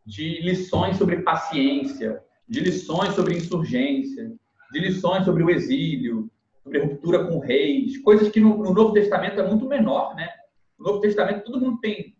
[0.05, 4.31] de lições sobre paciência, de lições sobre insurgência,
[4.71, 6.29] de lições sobre o exílio,
[6.63, 10.29] sobre ruptura com reis, coisas que no, no Novo Testamento é muito menor, né?
[10.77, 12.15] No Novo Testamento todo mundo tem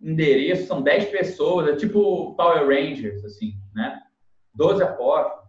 [0.00, 4.00] endereço, são 10 pessoas, é tipo Power Rangers, assim, né?
[4.54, 5.40] 12 apóstolos.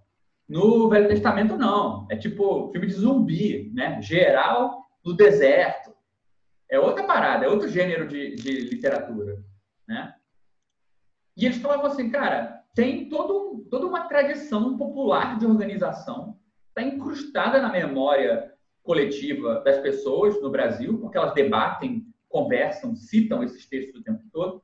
[0.47, 2.05] No Velho Testamento, não.
[2.11, 4.01] É tipo filme de zumbi, né?
[4.01, 5.90] Geral no deserto,
[6.71, 9.43] é outra parada, é outro gênero de, de literatura,
[9.85, 10.15] né?
[11.35, 17.61] E eles falavam assim, cara, tem todo, toda uma tradição popular de organização, está incrustada
[17.61, 18.53] na memória
[18.83, 24.63] coletiva das pessoas no Brasil, porque elas debatem, conversam, citam esses textos o tempo todo.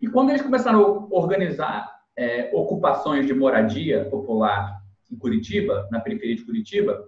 [0.00, 6.36] E quando eles começaram a organizar é, ocupações de moradia popular em Curitiba, na periferia
[6.36, 7.06] de Curitiba,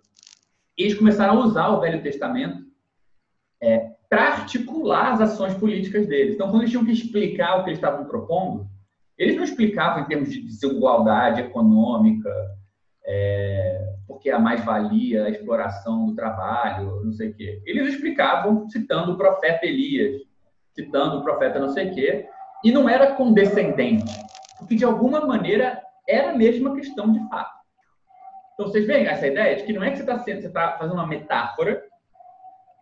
[0.76, 2.66] eles começaram a usar o Velho Testamento
[3.62, 6.34] é, para articular as ações políticas deles.
[6.34, 8.66] Então, quando eles tinham que explicar o que eles estavam propondo,
[9.18, 12.30] eles não explicavam em termos de desigualdade econômica,
[13.04, 17.62] é, porque a mais-valia, a exploração do trabalho, não sei o quê.
[17.64, 20.22] Eles explicavam citando o profeta Elias,
[20.74, 22.26] citando o profeta não sei o quê,
[22.62, 24.12] e não era condescendente,
[24.58, 27.56] porque de alguma maneira era a mesma questão de fato.
[28.54, 31.06] Então, vocês veem essa ideia de que não é que você está tá fazendo uma
[31.06, 31.82] metáfora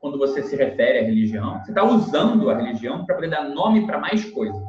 [0.05, 1.59] quando você se refere à religião.
[1.61, 4.63] Você está usando a religião para poder dar nome para mais coisas.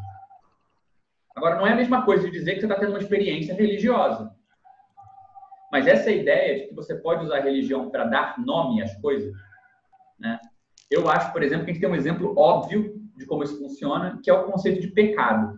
[1.36, 4.34] Agora, não é a mesma coisa de dizer que você está tendo uma experiência religiosa.
[5.70, 9.30] Mas essa ideia de que você pode usar a religião para dar nome às coisas,
[10.18, 10.40] né?
[10.90, 14.18] eu acho, por exemplo, que a gente tem um exemplo óbvio de como isso funciona,
[14.24, 15.54] que é o conceito de pecado.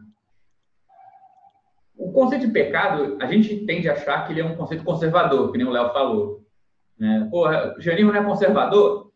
[1.95, 5.51] O conceito de pecado, a gente tende a achar que ele é um conceito conservador,
[5.51, 6.47] que nem o Léo falou.
[6.97, 7.27] Né?
[7.29, 9.06] Porra, o Janino não é conservador?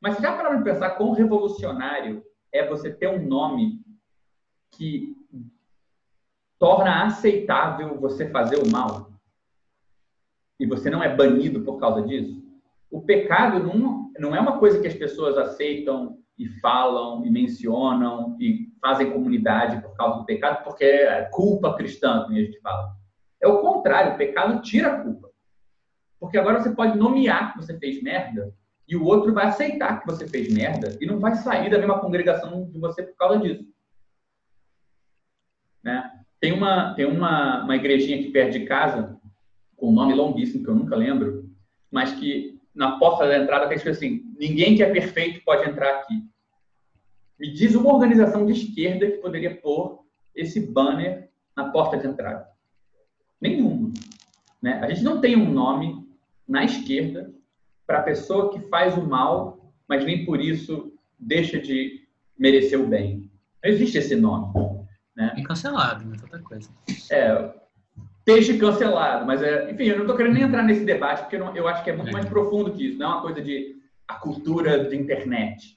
[0.00, 3.80] Mas já para de pensar quão revolucionário é você ter um nome
[4.70, 5.14] que
[6.58, 9.10] torna aceitável você fazer o mal
[10.58, 12.42] e você não é banido por causa disso?
[12.90, 18.36] O pecado não, não é uma coisa que as pessoas aceitam e falam e mencionam
[18.40, 22.94] e fazem comunidade por causa do pecado, porque é culpa cristã, como a gente fala.
[23.40, 25.30] É o contrário, o pecado tira a culpa.
[26.18, 28.54] Porque agora você pode nomear que você fez merda
[28.90, 32.00] e o outro vai aceitar que você fez merda e não vai sair da mesma
[32.00, 33.64] congregação de você por causa disso.
[35.80, 36.10] Né?
[36.40, 39.16] Tem, uma, tem uma, uma igrejinha aqui perto de casa,
[39.76, 41.48] com um nome longuíssimo que eu nunca lembro,
[41.88, 46.00] mas que na porta da entrada tem escrito assim: ninguém que é perfeito pode entrar
[46.00, 46.28] aqui.
[47.38, 52.48] Me diz uma organização de esquerda que poderia pôr esse banner na porta de entrada.
[53.40, 53.92] Nenhuma.
[54.60, 54.80] Né?
[54.82, 56.08] A gente não tem um nome
[56.46, 57.32] na esquerda
[57.90, 62.06] para a pessoa que faz o mal, mas nem por isso deixa de
[62.38, 63.28] merecer o bem.
[63.64, 64.54] Não existe esse nome.
[65.16, 65.34] Né?
[65.36, 66.16] E cancelado, né?
[66.22, 66.70] Outra coisa.
[67.10, 67.52] É,
[68.24, 71.40] peixe cancelado, mas é, enfim, eu não estou querendo nem entrar nesse debate, porque eu,
[71.40, 72.12] não, eu acho que é muito é.
[72.12, 73.74] mais profundo que isso, não é uma coisa de
[74.06, 75.74] a cultura de internet.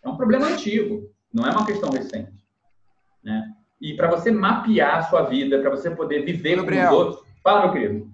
[0.00, 2.46] É um problema antigo, não é uma questão recente.
[3.20, 3.50] Né?
[3.80, 7.26] E para você mapear a sua vida, para você poder viver Gabriel, com os outros.
[7.42, 8.11] Fala, meu querido.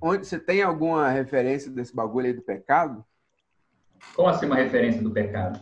[0.00, 3.04] Onde, você tem alguma referência desse bagulho aí do pecado?
[4.14, 5.60] Como assim uma referência do pecado?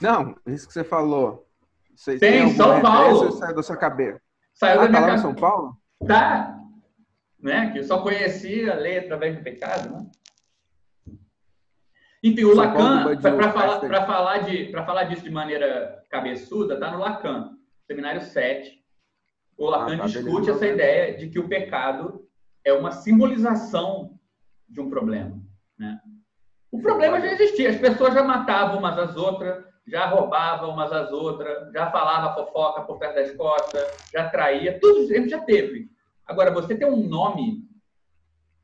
[0.00, 1.48] Não, isso que você falou.
[1.94, 3.32] Você tem, tem São Paulo.
[3.32, 4.20] Saiu da sua cabeça?
[4.54, 5.22] Saiu ah, da minha cabeça.
[5.22, 5.76] São Paulo?
[6.06, 6.58] Tá.
[7.40, 7.70] Né?
[7.72, 10.06] Que eu só conhecia a lei através do pecado, né?
[12.22, 17.56] Enfim, o Lacan, para falar, falar, de, falar disso de maneira cabeçuda, tá no Lacan,
[17.86, 18.84] seminário 7.
[19.56, 22.25] O Lacan ah, tá discute essa ideia de que o pecado
[22.66, 24.18] é uma simbolização
[24.68, 25.40] de um problema.
[25.78, 26.00] Né?
[26.72, 31.12] O problema já existia, as pessoas já matavam umas às outras, já roubavam umas às
[31.12, 35.88] outras, já falava fofoca por perto das costas, já traía, tudo isso já teve.
[36.26, 37.64] Agora, você ter um nome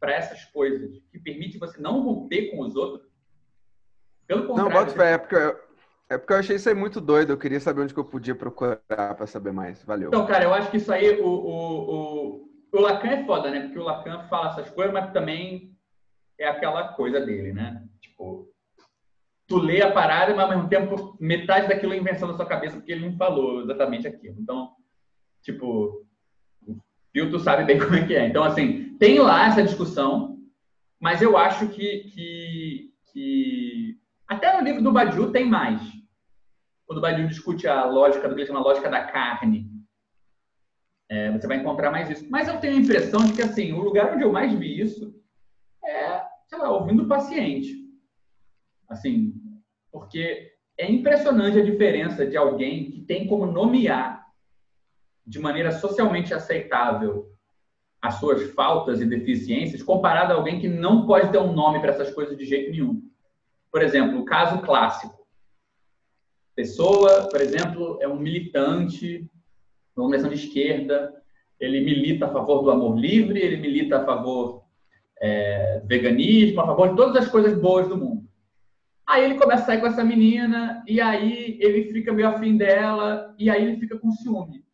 [0.01, 3.09] para essas coisas que permite você não romper com os outros,
[4.27, 4.73] pelo contrário.
[4.73, 5.61] Não, bota fé, é porque, eu,
[6.11, 7.33] é porque eu achei isso aí muito doido.
[7.33, 9.81] Eu queria saber onde que eu podia procurar para saber mais.
[9.85, 10.09] Valeu.
[10.09, 13.61] Então, cara, eu acho que isso aí, o, o, o, o Lacan é foda, né?
[13.61, 15.77] Porque o Lacan fala essas coisas, mas também
[16.39, 17.85] é aquela coisa dele, né?
[18.01, 18.49] Tipo,
[19.47, 22.77] tu lê a parada, mas ao mesmo tempo metade daquilo é invenção da sua cabeça,
[22.77, 24.37] porque ele não falou exatamente aquilo.
[24.41, 24.73] Então,
[25.43, 26.07] tipo,
[27.13, 28.27] Phil, tu sabe bem como é que é.
[28.27, 30.39] Então, assim, tem lá essa discussão,
[30.99, 35.83] mas eu acho que, que, que até no livro do Badiou tem mais.
[36.87, 39.71] Quando o Badiou discute a lógica do que ele chama lógica da carne,
[41.13, 42.27] é, você vai encontrar mais isso.
[42.31, 45.15] Mas eu tenho a impressão de que, assim, o lugar onde eu mais vi isso
[45.85, 47.71] é, sei lá, ouvindo o paciente.
[48.89, 49.35] Assim,
[49.93, 54.27] porque é impressionante a diferença de alguém que tem como nomear
[55.27, 57.31] de maneira socialmente aceitável
[58.01, 61.91] as suas faltas e deficiências comparado a alguém que não pode ter um nome para
[61.91, 63.03] essas coisas de jeito nenhum.
[63.71, 65.27] Por exemplo, o caso clássico.
[66.57, 69.31] Pessoa, por exemplo, é um militante,
[69.97, 71.13] uma organização de esquerda,
[71.61, 74.65] ele milita a favor do amor livre, ele milita a favor
[75.21, 78.29] é, do veganismo, a favor de todas as coisas boas do mundo.
[79.07, 83.35] Aí ele começa a sair com essa menina, e aí ele fica meio afim dela,
[83.39, 84.65] e aí ele fica com ciúme.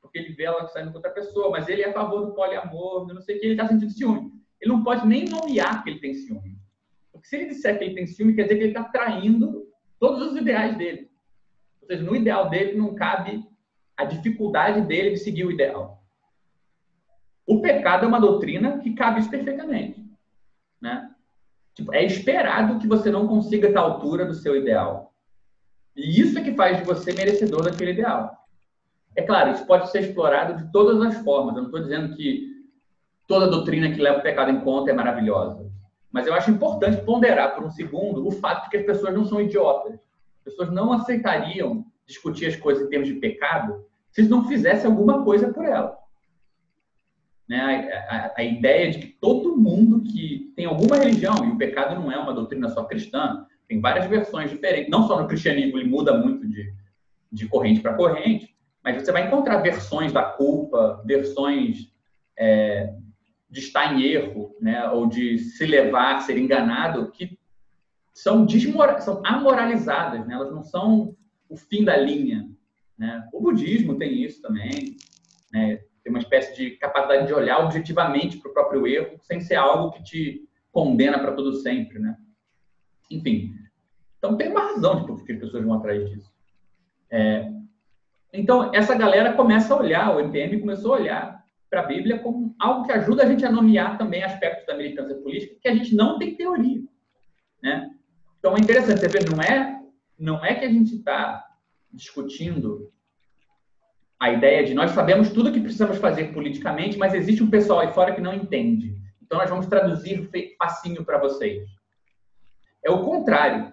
[0.00, 3.06] Porque ele vê ela saindo com outra pessoa, mas ele é a favor do poliamor,
[3.06, 4.30] não sei o que, ele está sentindo ciúme.
[4.60, 6.56] Ele não pode nem nomear que ele tem ciúme.
[7.10, 9.66] Porque se ele disser que ele tem ciúme, quer dizer que ele está traindo
[9.98, 11.08] todos os ideais dele.
[11.80, 13.42] Ou seja, no ideal dele não cabe
[13.96, 16.02] a dificuldade dele de seguir o ideal.
[17.46, 20.04] O pecado é uma doutrina que cabe isso perfeitamente.
[20.80, 21.10] Né?
[21.74, 25.12] Tipo, é esperado que você não consiga estar à altura do seu ideal.
[25.96, 28.36] E isso é que faz de você merecedor daquele ideal.
[29.14, 31.54] É claro, isso pode ser explorado de todas as formas.
[31.54, 32.50] Eu não estou dizendo que
[33.26, 35.70] toda doutrina que leva o pecado em conta é maravilhosa.
[36.10, 39.24] Mas eu acho importante ponderar por um segundo o fato de que as pessoas não
[39.24, 39.94] são idiotas.
[40.38, 45.24] As pessoas não aceitariam discutir as coisas em termos de pecado se não fizesse alguma
[45.24, 45.98] coisa por ela.
[47.48, 51.58] né, a, a, a, ideia de que todo mundo que tem alguma religião, e o
[51.58, 55.78] pecado não é uma doutrina só cristã, tem várias versões diferentes, não só no cristianismo,
[55.78, 56.72] ele muda muito de,
[57.30, 58.54] de corrente para corrente,
[58.84, 61.92] mas você vai encontrar versões da culpa, versões
[62.38, 62.94] é,
[63.48, 67.38] de estar em erro, né, ou de se levar, ser enganado, que
[68.14, 68.46] são,
[69.00, 70.34] são amoralizadas, né?
[70.34, 71.16] elas não são
[71.52, 72.48] o fim da linha.
[72.98, 73.28] Né?
[73.32, 74.96] O budismo tem isso também,
[75.52, 75.76] né?
[76.02, 79.92] tem uma espécie de capacidade de olhar objetivamente para o próprio erro, sem ser algo
[79.92, 81.98] que te condena para todo sempre.
[81.98, 82.16] Né?
[83.10, 83.54] Enfim,
[84.18, 86.32] então tem uma razão de por que as pessoas vão atrás disso.
[87.10, 87.52] É,
[88.32, 92.54] então, essa galera começa a olhar, o MPM começou a olhar para a Bíblia como
[92.58, 95.94] algo que ajuda a gente a nomear também aspectos da militância política que a gente
[95.94, 96.80] não tem teoria.
[97.62, 97.90] Né?
[98.38, 99.81] Então é interessante, você vê, não é,
[100.22, 101.44] não é que a gente está
[101.92, 102.92] discutindo
[104.20, 107.80] a ideia de nós sabemos tudo o que precisamos fazer politicamente, mas existe um pessoal
[107.80, 108.96] aí fora que não entende.
[109.20, 111.68] Então nós vamos traduzir facinho para vocês.
[112.84, 113.72] É o contrário.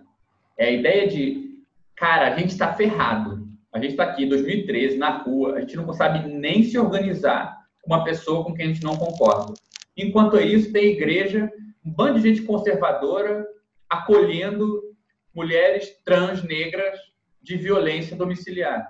[0.58, 1.62] É a ideia de,
[1.96, 3.48] cara, a gente está ferrado.
[3.72, 7.60] A gente está aqui em 2013, na rua, a gente não sabe nem se organizar
[7.84, 9.54] com uma pessoa com quem a gente não concorda.
[9.96, 11.52] Enquanto isso, tem igreja,
[11.86, 13.46] um bando de gente conservadora
[13.88, 14.89] acolhendo
[15.34, 16.98] mulheres trans negras
[17.42, 18.88] de violência domiciliar.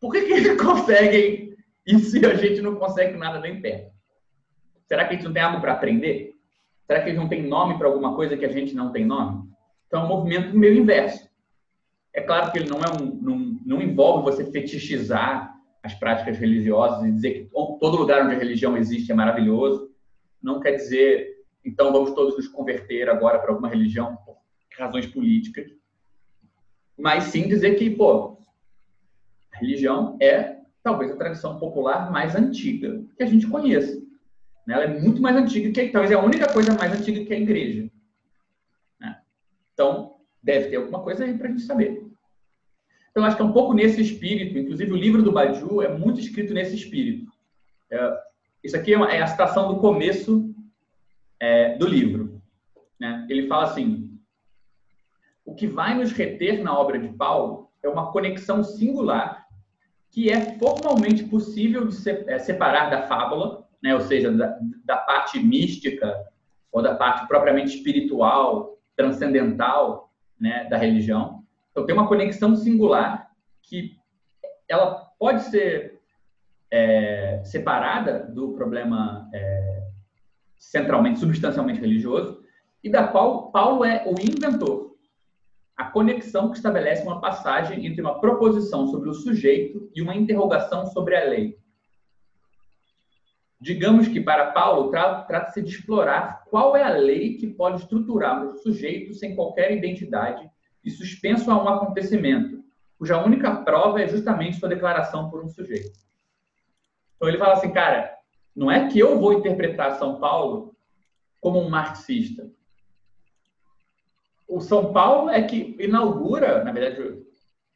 [0.00, 1.56] Por que, que eles conseguem
[1.86, 3.90] e a gente não consegue nada nem perto?
[4.86, 6.34] Será que a gente não tem algo para aprender?
[6.86, 9.48] Será que eles não têm nome para alguma coisa que a gente não tem nome?
[9.86, 11.28] Então é um movimento meio inverso.
[12.12, 17.04] É claro que ele não, é um, não, não envolve você fetichizar as práticas religiosas
[17.04, 19.90] e dizer que todo lugar onde a religião existe é maravilhoso.
[20.42, 24.39] Não quer dizer então vamos todos nos converter agora para alguma religião por
[24.78, 25.70] razões políticas.
[26.98, 28.38] Mas sim dizer que, pô,
[29.52, 34.00] a religião é talvez a tradição popular mais antiga que a gente conheça.
[34.66, 34.74] Né?
[34.74, 37.38] Ela é muito mais antiga que, talvez é a única coisa mais antiga que a
[37.38, 37.90] igreja.
[38.98, 39.20] Né?
[39.72, 42.06] Então, deve ter alguma coisa aí para a gente saber.
[43.10, 46.20] Então, acho que é um pouco nesse espírito, inclusive o livro do Badiou é muito
[46.20, 47.30] escrito nesse espírito.
[47.90, 48.22] É,
[48.62, 50.54] isso aqui é, uma, é a citação do começo
[51.40, 52.40] é, do livro.
[52.98, 53.26] Né?
[53.28, 54.09] Ele fala assim:
[55.50, 59.46] o que vai nos reter na obra de Paulo é uma conexão singular
[60.08, 61.96] que é formalmente possível de
[62.28, 63.92] é, separar da fábula, né?
[63.94, 66.14] ou seja, da, da parte mística
[66.70, 71.44] ou da parte propriamente espiritual, transcendental né, da religião.
[71.70, 73.28] Então, tem uma conexão singular
[73.62, 73.96] que
[74.68, 76.00] ela pode ser
[76.70, 79.82] é, separada do problema é,
[80.56, 82.40] centralmente, substancialmente religioso,
[82.84, 84.89] e da qual Paulo é o inventor.
[85.80, 90.84] A conexão que estabelece uma passagem entre uma proposição sobre o sujeito e uma interrogação
[90.84, 91.58] sobre a lei.
[93.58, 98.58] Digamos que para Paulo trata-se de explorar qual é a lei que pode estruturar o
[98.58, 100.46] sujeito sem qualquer identidade
[100.84, 102.62] e suspenso a um acontecimento,
[102.98, 105.98] cuja única prova é justamente sua declaração por um sujeito.
[107.16, 108.18] Então ele fala assim, cara,
[108.54, 110.76] não é que eu vou interpretar São Paulo
[111.40, 112.50] como um marxista.
[114.50, 117.22] O São Paulo é que inaugura, na verdade,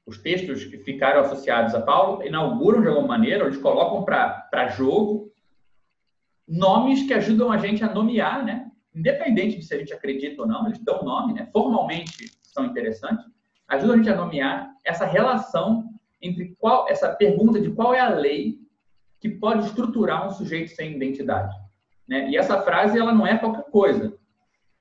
[0.05, 5.33] os textos que ficaram associados a Paulo inauguram de alguma maneira, eles colocam para jogo
[6.47, 8.71] nomes que ajudam a gente a nomear, né?
[8.93, 11.49] Independente de se a gente acredita ou não, eles dão nome, né?
[11.53, 13.25] Formalmente são interessantes,
[13.69, 15.89] ajudam a gente a nomear essa relação
[16.21, 18.59] entre qual essa pergunta de qual é a lei
[19.21, 21.55] que pode estruturar um sujeito sem identidade.
[22.07, 22.31] Né?
[22.31, 24.13] E essa frase ela não é qualquer coisa.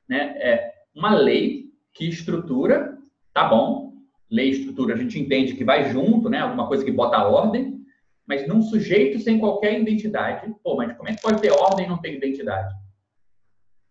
[0.07, 0.35] Né?
[0.37, 1.62] É uma lei
[1.93, 2.97] que estrutura,
[3.33, 3.93] tá bom,
[4.29, 6.39] lei e estrutura a gente entende que vai junto, né?
[6.39, 7.81] alguma coisa que bota ordem,
[8.25, 11.89] mas num sujeito sem qualquer identidade, pô, mas como é que pode ter ordem e
[11.89, 12.73] não ter identidade?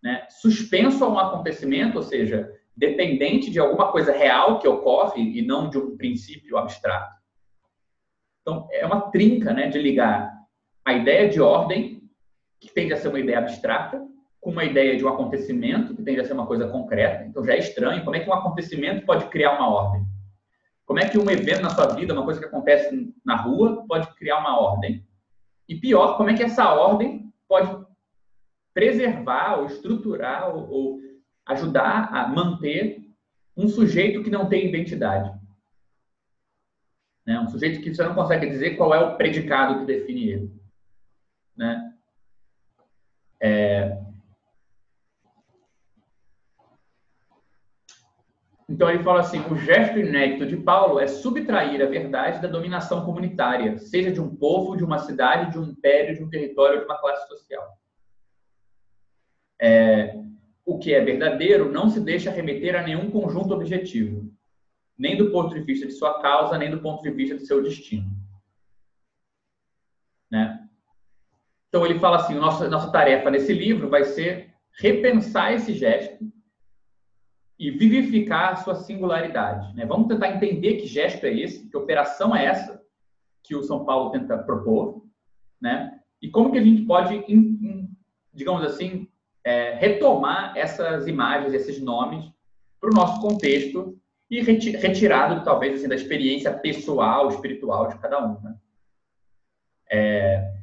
[0.03, 0.27] Né?
[0.29, 5.69] Suspenso a um acontecimento, ou seja, dependente de alguma coisa real que ocorre e não
[5.69, 7.15] de um princípio abstrato.
[8.41, 10.33] Então, é uma trinca né, de ligar
[10.83, 12.03] a ideia de ordem,
[12.59, 14.05] que tende a ser uma ideia abstrata,
[14.43, 17.23] com uma ideia de um acontecimento, que tende a ser uma coisa concreta.
[17.23, 18.03] Então já é estranho.
[18.03, 20.05] Como é que um acontecimento pode criar uma ordem?
[20.85, 24.13] Como é que um evento na sua vida, uma coisa que acontece na rua, pode
[24.15, 25.07] criar uma ordem?
[25.67, 27.85] E pior, como é que essa ordem pode
[28.73, 30.99] preservar ou estruturar ou, ou
[31.47, 33.01] ajudar a manter
[33.55, 35.31] um sujeito que não tem identidade?
[37.25, 37.39] Né?
[37.39, 40.63] Um sujeito que você não consegue dizer qual é o predicado que define ele
[41.55, 41.93] né?
[43.39, 44.02] É...
[48.73, 53.05] Então ele fala assim: o gesto inédito de Paulo é subtrair a verdade da dominação
[53.05, 56.85] comunitária, seja de um povo, de uma cidade, de um império, de um território, de
[56.85, 57.63] uma classe social.
[59.61, 60.19] É,
[60.65, 64.33] o que é verdadeiro não se deixa remeter a nenhum conjunto objetivo,
[64.97, 67.61] nem do ponto de vista de sua causa, nem do ponto de vista de seu
[67.61, 68.09] destino.
[70.31, 70.67] Né?
[71.69, 76.32] Então ele fala assim: nossa, nossa tarefa nesse livro vai ser repensar esse gesto
[77.63, 79.73] e vivificar a sua singularidade.
[79.73, 79.85] Né?
[79.85, 82.83] Vamos tentar entender que gesto é esse, que operação é essa
[83.41, 85.05] que o São Paulo tenta propor,
[85.61, 85.97] né?
[86.21, 87.23] E como que a gente pode,
[88.33, 89.07] digamos assim,
[89.45, 92.25] é, retomar essas imagens, esses nomes
[92.81, 93.97] para o nosso contexto
[94.29, 98.41] e retirado, talvez, assim, da experiência pessoal, espiritual de cada um.
[98.41, 98.55] Né?
[99.89, 100.53] É,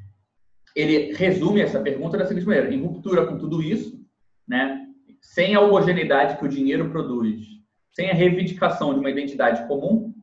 [0.76, 3.98] ele resume essa pergunta da seguinte maneira: em ruptura com tudo isso,
[4.46, 4.86] né,
[5.20, 7.46] sem a homogeneidade que o dinheiro produz,
[7.92, 10.14] sem a reivindicação de uma identidade comum,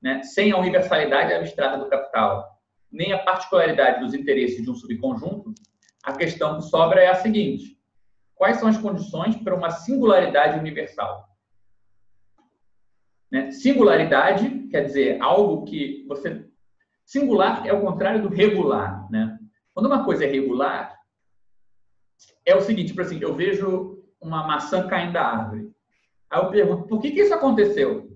[0.00, 2.54] né, sem a universalidade abstrata do capital,
[2.90, 5.52] nem a particularidade dos interesses de um subconjunto,
[6.04, 7.78] a questão que sobra é a seguinte:
[8.34, 11.28] quais são as condições para uma singularidade universal?
[13.32, 13.50] Né?
[13.50, 16.46] Singularidade quer dizer algo que você.
[17.04, 19.10] Singular é o contrário do regular.
[19.10, 19.38] Né?
[19.74, 20.94] Quando uma coisa é regular,
[22.46, 23.93] é o seguinte: por assim, eu vejo
[24.24, 25.70] uma maçã caindo da árvore.
[26.30, 28.10] Aí eu pergunto, por que, que isso aconteceu?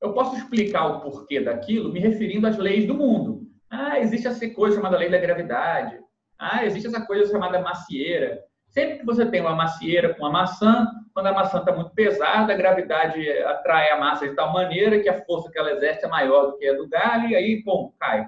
[0.00, 3.42] Eu posso explicar o porquê daquilo me referindo às leis do mundo.
[3.68, 5.98] Ah, existe essa coisa chamada lei da gravidade.
[6.38, 8.40] Ah, existe essa coisa chamada macieira.
[8.68, 12.52] Sempre que você tem uma macieira com uma maçã, quando a maçã está muito pesada,
[12.52, 16.08] a gravidade atrai a massa de tal maneira que a força que ela exerce é
[16.08, 18.26] maior do que a do galho, e aí, pum, cai.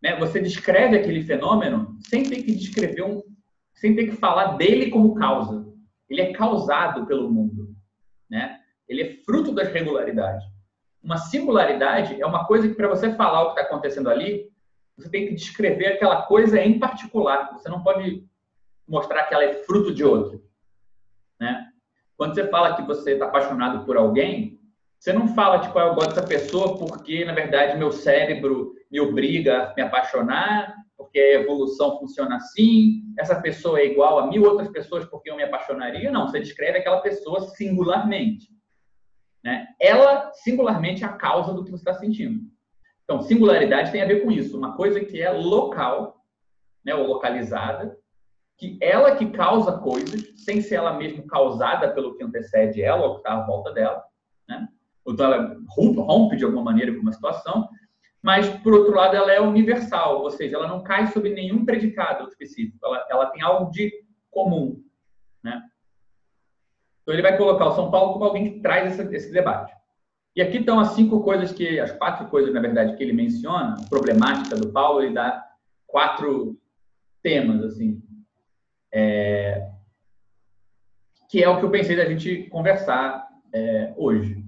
[0.00, 0.16] Né?
[0.16, 3.22] Você descreve aquele fenômeno sem ter que descrever um,
[3.84, 5.66] sem ter que falar dele como causa.
[6.08, 7.76] Ele é causado pelo mundo,
[8.30, 8.58] né?
[8.88, 10.42] Ele é fruto das regularidades.
[11.02, 14.48] Uma singularidade é uma coisa que para você falar o que está acontecendo ali,
[14.96, 17.52] você tem que descrever aquela coisa em particular.
[17.52, 18.24] Você não pode
[18.88, 20.42] mostrar que ela é fruto de outro,
[21.38, 21.68] né?
[22.16, 24.58] Quando você fala que você está apaixonado por alguém,
[24.98, 28.98] você não fala tipo, ah, eu gosto dessa pessoa porque na verdade meu cérebro me
[28.98, 30.74] obriga a me apaixonar
[31.14, 35.36] porque a evolução funciona assim, essa pessoa é igual a mil outras pessoas porque eu
[35.36, 36.10] me apaixonaria.
[36.10, 38.48] Não, você descreve aquela pessoa singularmente.
[39.44, 39.68] Né?
[39.80, 42.40] Ela, singularmente, é a causa do que você está sentindo.
[43.04, 46.20] Então, singularidade tem a ver com isso, uma coisa que é local,
[46.84, 47.96] né, ou localizada,
[48.58, 53.14] que ela que causa coisas, sem ser ela mesma causada pelo que antecede ela, ou
[53.14, 54.02] que está à volta dela,
[54.48, 54.66] né?
[55.06, 57.68] Então, ela rompe de alguma maneira com uma situação,
[58.24, 62.26] mas, por outro lado, ela é universal, ou seja, ela não cai sobre nenhum predicado
[62.26, 63.92] específico, ela, ela tem algo de
[64.30, 64.82] comum.
[65.42, 65.62] Né?
[67.02, 69.74] Então, ele vai colocar o São Paulo como alguém que traz esse, esse debate.
[70.34, 73.76] E aqui estão as cinco coisas que, as quatro coisas, na verdade, que ele menciona,
[73.90, 75.46] problemática do Paulo, ele dá
[75.86, 76.58] quatro
[77.22, 78.02] temas, assim,
[78.90, 79.68] é,
[81.28, 84.42] que é o que eu pensei da gente conversar é, hoje.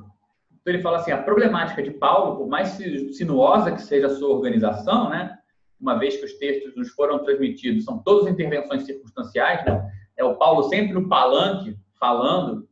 [0.66, 2.70] Então ele fala assim, a problemática de Paulo, por mais
[3.16, 5.38] sinuosa que seja a sua organização, né,
[5.80, 10.34] uma vez que os textos nos foram transmitidos, são todas intervenções circunstanciais, né, é o
[10.34, 12.68] Paulo sempre no palanque falando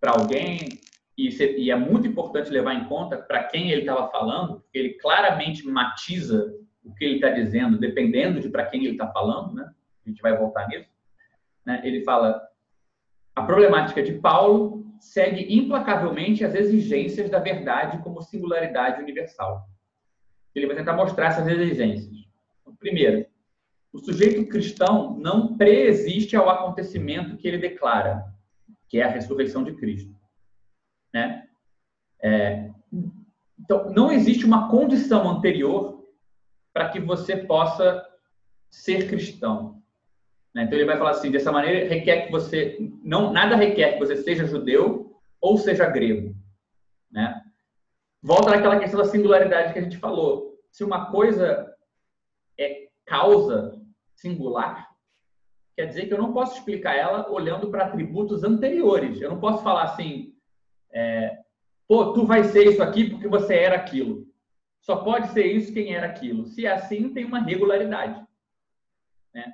[0.00, 0.68] para alguém,
[1.18, 5.66] e, é muito importante levar em conta para quem ele estava falando, porque ele claramente
[5.66, 6.54] matiza
[6.84, 9.68] o que ele está dizendo, dependendo de para quem ele está falando, né?
[10.06, 10.88] A gente vai voltar nisso.
[11.66, 11.80] Né?
[11.84, 12.40] Ele fala
[13.34, 19.68] a problemática de Paulo segue implacavelmente as exigências da verdade como singularidade universal.
[20.54, 22.24] Ele vai tentar mostrar essas exigências.
[22.60, 23.26] Então, primeiro,
[23.92, 28.24] o sujeito cristão não preexiste ao acontecimento que ele declara,
[28.88, 30.14] que é a ressurreição de Cristo.
[31.12, 31.48] Né?
[32.22, 32.70] É,
[33.58, 36.06] então, não existe uma condição anterior
[36.72, 38.06] para que você possa
[38.70, 39.81] ser cristão.
[40.54, 40.64] Né?
[40.64, 44.16] Então ele vai falar assim, dessa maneira requer que você não nada requer que você
[44.16, 46.34] seja judeu ou seja grego,
[47.10, 47.42] né?
[48.22, 50.60] Volta naquela questão da singularidade que a gente falou.
[50.70, 51.74] Se uma coisa
[52.58, 53.80] é causa
[54.14, 54.88] singular,
[55.76, 59.20] quer dizer que eu não posso explicar ela olhando para atributos anteriores.
[59.20, 60.32] Eu não posso falar assim,
[60.92, 61.38] é,
[61.88, 64.24] pô, tu vai ser isso aqui porque você era aquilo.
[64.80, 66.46] Só pode ser isso quem era aquilo.
[66.46, 68.24] Se é assim, tem uma regularidade.
[69.34, 69.52] Né?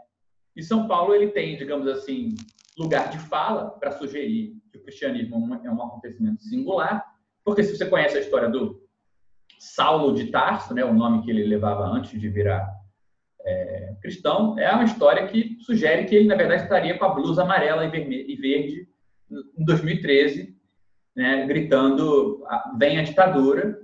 [0.59, 2.35] E São Paulo ele tem, digamos assim,
[2.77, 7.05] lugar de fala para sugerir que o cristianismo é um acontecimento singular,
[7.45, 8.83] porque se você conhece a história do
[9.61, 12.69] Saulo de Tarso, né, o nome que ele levava antes de virar
[13.47, 17.43] é, cristão, é uma história que sugere que ele, na verdade, estaria com a blusa
[17.45, 18.89] amarela e, e verde
[19.31, 20.57] em 2013,
[21.15, 23.81] né, gritando: "Ah, vem a ditadura.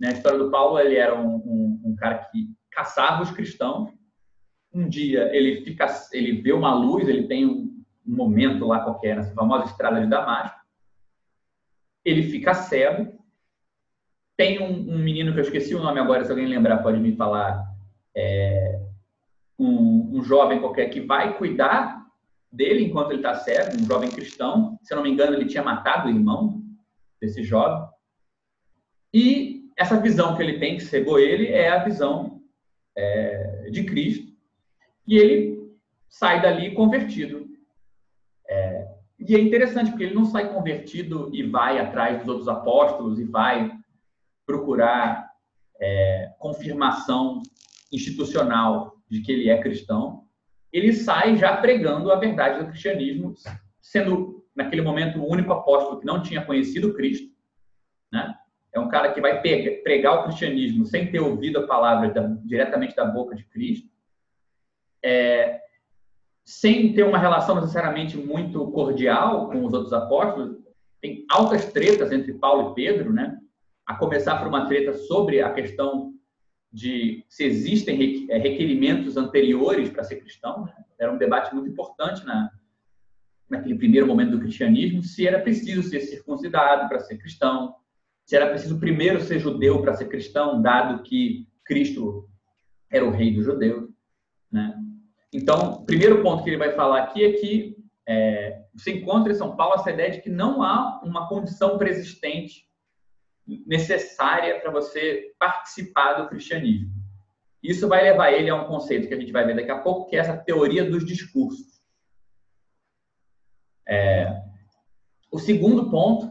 [0.00, 0.08] Né?
[0.08, 3.90] A história do Paulo, ele era um, um, um cara que caçava os cristãos.
[4.76, 9.34] Um dia ele fica, ele vê uma luz, ele tem um, momento lá qualquer, nessa
[9.34, 10.60] famosa estrada de Damasco.
[12.04, 13.18] Ele fica cego.
[14.36, 17.16] Tem um, um menino que eu esqueci o nome agora, se alguém lembrar pode me
[17.16, 17.64] falar.
[18.14, 18.80] É,
[19.58, 22.06] um, um jovem qualquer que vai cuidar
[22.52, 24.78] dele enquanto ele está cego, um jovem cristão.
[24.82, 26.62] Se eu não me engano, ele tinha matado o irmão
[27.20, 27.88] desse jovem.
[29.12, 32.42] E essa visão que ele tem, que cegou ele, é a visão
[32.96, 34.35] é, de Cristo.
[35.06, 35.76] E ele
[36.08, 37.46] sai dali convertido.
[38.48, 38.88] É,
[39.18, 43.24] e é interessante, porque ele não sai convertido e vai atrás dos outros apóstolos e
[43.24, 43.72] vai
[44.44, 45.30] procurar
[45.80, 47.42] é, confirmação
[47.92, 50.24] institucional de que ele é cristão.
[50.72, 53.34] Ele sai já pregando a verdade do cristianismo,
[53.80, 57.34] sendo, naquele momento, o único apóstolo que não tinha conhecido Cristo.
[58.12, 58.34] Né?
[58.74, 62.94] É um cara que vai pregar o cristianismo sem ter ouvido a palavra da, diretamente
[62.94, 63.88] da boca de Cristo.
[65.06, 65.60] É,
[66.44, 70.56] sem ter uma relação necessariamente muito cordial com os outros apóstolos,
[71.00, 73.38] tem altas tretas entre Paulo e Pedro, né?
[73.86, 76.12] A começar por uma treta sobre a questão
[76.72, 80.64] de se existem é, requerimentos anteriores para ser cristão.
[80.64, 80.74] Né?
[80.98, 82.50] Era um debate muito importante na,
[83.48, 87.76] naquele primeiro momento do cristianismo, se era preciso ser circuncidado para ser cristão,
[88.24, 92.28] se era preciso primeiro ser judeu para ser cristão, dado que Cristo
[92.90, 93.88] era o rei dos judeus.
[94.50, 94.74] Né?
[95.36, 97.76] Então, o primeiro ponto que ele vai falar aqui é que
[98.08, 102.64] é, você encontra em São Paulo essa ideia de que não há uma condição preexistente
[103.66, 106.90] necessária para você participar do cristianismo.
[107.62, 110.08] Isso vai levar ele a um conceito que a gente vai ver daqui a pouco,
[110.08, 111.82] que é essa teoria dos discursos.
[113.86, 114.42] É,
[115.30, 116.30] o segundo ponto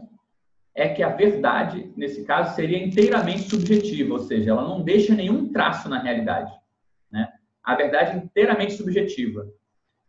[0.74, 5.52] é que a verdade, nesse caso, seria inteiramente subjetiva, ou seja, ela não deixa nenhum
[5.52, 6.52] traço na realidade.
[7.66, 9.46] A verdade inteiramente subjetiva,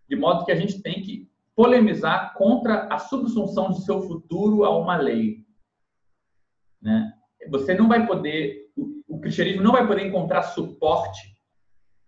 [0.07, 4.77] de modo que a gente tem que polemizar contra a subsunção de seu futuro a
[4.77, 5.43] uma lei.
[6.79, 7.11] Né?
[7.49, 8.71] Você não vai poder,
[9.07, 11.35] o cristianismo não vai poder encontrar suporte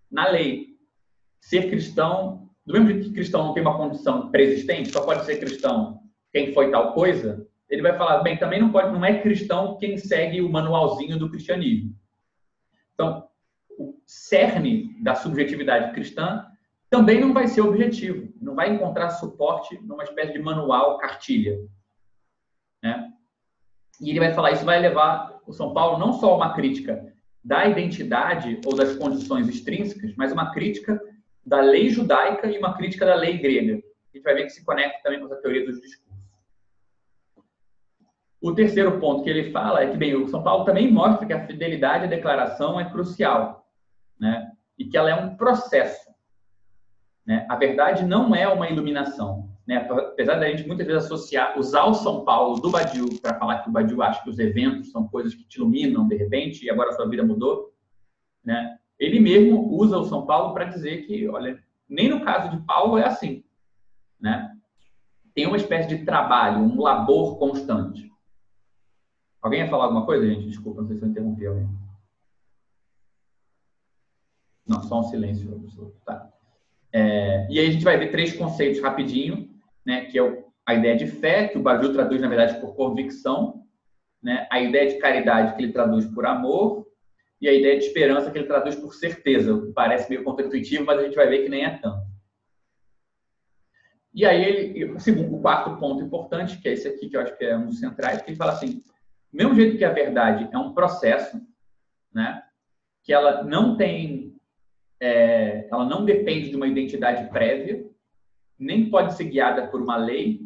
[0.10, 0.78] na lei.
[1.42, 5.40] Ser cristão, do mesmo jeito que cristão não tem uma condição preexistente, só pode ser
[5.40, 6.00] cristão
[6.32, 9.98] quem foi tal coisa, ele vai falar, bem, também não pode, não é cristão quem
[9.98, 11.96] segue o manualzinho do cristianismo.
[12.94, 13.29] Então,
[14.10, 16.44] cerne da subjetividade cristã
[16.90, 21.60] também não vai ser objetivo, não vai encontrar suporte numa espécie de manual, cartilha.
[22.82, 23.08] Né?
[24.02, 27.14] E ele vai falar, isso vai levar o São Paulo não só a uma crítica
[27.44, 31.00] da identidade ou das condições extrínsecas, mas uma crítica
[31.46, 33.76] da lei judaica e uma crítica da lei grega.
[33.76, 36.10] A gente vai ver que se conecta também com essa teoria dos discursos.
[38.42, 41.34] O terceiro ponto que ele fala é que, bem, o São Paulo também mostra que
[41.34, 43.59] a fidelidade à declaração é crucial,
[44.20, 44.52] né?
[44.78, 46.10] E que ela é um processo.
[47.26, 47.46] Né?
[47.50, 49.50] A verdade não é uma iluminação.
[49.68, 49.78] Né?
[49.78, 53.70] Apesar da gente muitas vezes associar, usar o São Paulo do Badiou para falar que
[53.70, 56.90] o Badiou acha que os eventos são coisas que te iluminam de repente e agora
[56.90, 57.72] a sua vida mudou,
[58.44, 58.78] né?
[59.00, 62.98] Ele mesmo usa o São Paulo para dizer que, olha, nem no caso de Paulo
[62.98, 63.44] é assim,
[64.20, 64.52] né?
[65.34, 68.12] Tem uma espécie de trabalho, um labor constante.
[69.42, 70.48] Alguém ia falar alguma coisa, gente?
[70.48, 71.70] Desculpa, não sei se eu interrompi alguém.
[74.70, 75.60] Não, só um silêncio.
[76.06, 76.30] Tá.
[76.94, 79.50] É, e aí a gente vai ver três conceitos rapidinho,
[79.84, 80.06] né?
[80.06, 83.64] Que é a ideia de fé, que o Baju traduz, na verdade, por convicção,
[84.22, 84.48] né?
[84.52, 86.88] A ideia de caridade, que ele traduz por amor,
[87.42, 91.04] e a ideia de esperança, que ele traduz por certeza, parece meio contra-intuitivo, mas a
[91.04, 92.08] gente vai ver que nem é tanto.
[94.14, 97.22] E aí, ele, o, segundo, o quarto ponto importante, que é esse aqui, que eu
[97.22, 98.84] acho que é um dos centrais, que ele fala assim,
[99.32, 101.40] mesmo jeito que a verdade é um processo,
[102.14, 102.44] né?
[103.04, 104.19] Que ela não tem,
[105.02, 107.86] é, ela não depende de uma identidade prévia,
[108.58, 110.42] nem pode ser guiada por uma lei.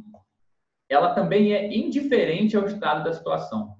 [0.87, 3.75] Ela também é indiferente ao estado da situação,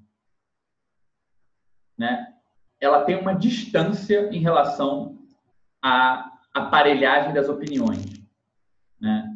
[1.98, 2.34] né?
[2.80, 5.20] Ela tem uma distância em relação
[5.82, 8.06] à aparelhagem das opiniões,
[9.00, 9.30] né?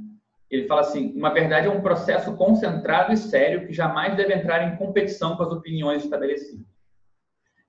[0.50, 4.64] Ele fala assim: uma verdade é um processo concentrado e sério que jamais deve entrar
[4.64, 6.77] em competição com as opiniões estabelecidas.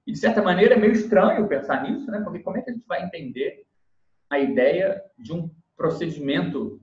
[0.08, 2.22] E, de certa maneira, é meio estranho pensar nisso, né?
[2.22, 3.66] Porque como é que a gente vai entender
[4.30, 6.80] a ideia de um procedimento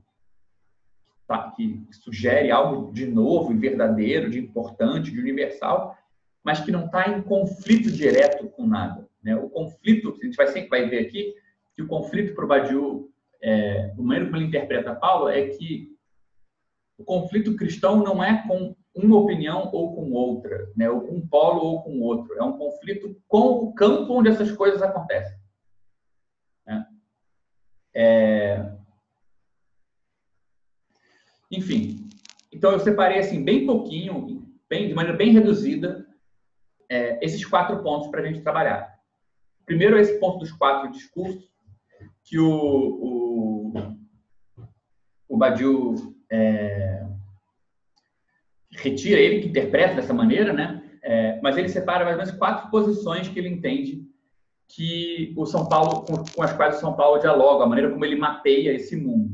[1.26, 5.98] tá, que sugere algo de novo e verdadeiro, de importante, de universal,
[6.44, 9.10] mas que não está em conflito direto com nada.
[9.24, 9.36] Né?
[9.36, 11.34] O conflito, a gente vai sempre vai ver aqui
[11.74, 13.10] que o conflito para o Badiou
[13.42, 15.98] é, o maneira como ele interpreta Paulo é que
[16.96, 20.90] o conflito cristão não é com uma opinião ou com outra, né?
[20.90, 22.34] ou com um polo ou com outro.
[22.38, 25.38] É um conflito com o campo onde essas coisas acontecem.
[26.66, 26.88] né?
[27.94, 28.72] É...
[31.52, 32.08] Enfim,
[32.52, 36.06] então eu separei assim bem pouquinho, bem, de maneira bem reduzida,
[36.90, 38.96] é, esses quatro pontos para a gente trabalhar.
[39.66, 41.50] Primeiro, esse ponto dos quatro discursos,
[42.24, 43.74] que o, o,
[45.28, 45.96] o Badiou
[46.30, 47.05] é,
[48.78, 50.84] retira, ele que interpreta dessa maneira, né?
[51.02, 54.04] É, mas ele separa mais ou menos quatro posições que ele entende
[54.68, 58.04] que o São Paulo, com, com as quais o São Paulo dialoga, a maneira como
[58.04, 59.32] ele mapeia esse mundo,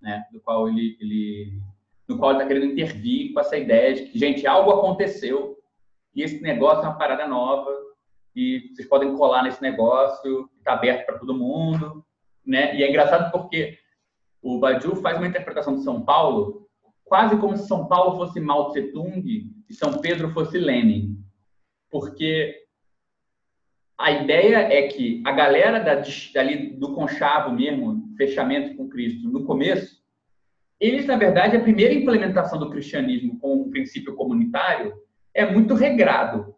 [0.00, 0.24] né?
[0.32, 1.60] Do qual ele, ele
[2.08, 5.56] no qual ele está querendo intervir com essa ideia de que, gente, algo aconteceu
[6.14, 7.70] e esse negócio é uma parada nova
[8.34, 12.04] e vocês podem colar nesse negócio, está aberto para todo mundo,
[12.44, 12.76] né?
[12.76, 13.78] E é engraçado porque
[14.42, 16.61] o Badiou faz uma interpretação de São Paulo
[17.12, 19.22] quase como se São Paulo fosse Mao Tse Tung
[19.68, 21.22] e São Pedro fosse Lenin,
[21.90, 22.56] porque
[23.98, 26.02] a ideia é que a galera da,
[26.78, 30.02] do conchavo mesmo, fechamento com Cristo, no começo,
[30.80, 34.94] eles, na verdade, a primeira implementação do cristianismo como um princípio comunitário
[35.34, 36.54] é muito regrado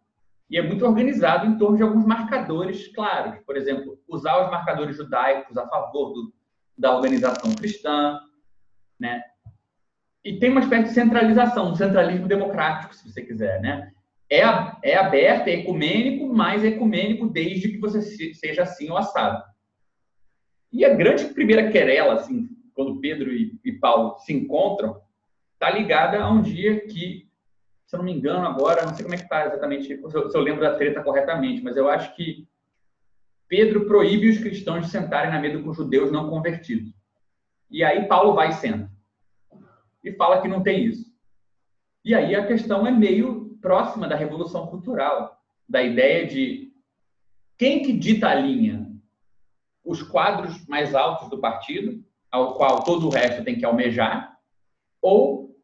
[0.49, 3.43] e é muito organizado em torno de alguns marcadores claros.
[3.45, 6.33] Por exemplo, usar os marcadores judaicos a favor do,
[6.77, 8.21] da organização cristã,
[8.97, 9.21] né?
[10.25, 13.91] E tem uma espécie de centralização, um centralismo democrático, se você quiser, né?
[14.27, 14.41] É,
[14.81, 18.01] é aberto, é ecumênico, mas é ecumênico desde que você
[18.33, 19.43] seja assim ou assado.
[20.73, 24.99] E a grande primeira querela, assim, quando Pedro e, e Paulo se encontram,
[25.53, 27.29] está ligada a um dia que,
[27.85, 30.27] se eu não me engano agora, não sei como é que está exatamente, se eu,
[30.27, 32.47] se eu lembro da treta corretamente, mas eu acho que
[33.47, 36.91] Pedro proíbe os cristãos de sentarem na mesa com os judeus não convertidos.
[37.69, 38.94] E aí Paulo vai senta.
[40.05, 41.11] E fala que não tem isso.
[42.03, 46.71] E aí a questão é meio próxima da revolução cultural, da ideia de
[47.57, 48.91] quem que dita a linha?
[49.83, 54.37] Os quadros mais altos do partido ao qual todo o resto tem que almejar,
[55.01, 55.57] ou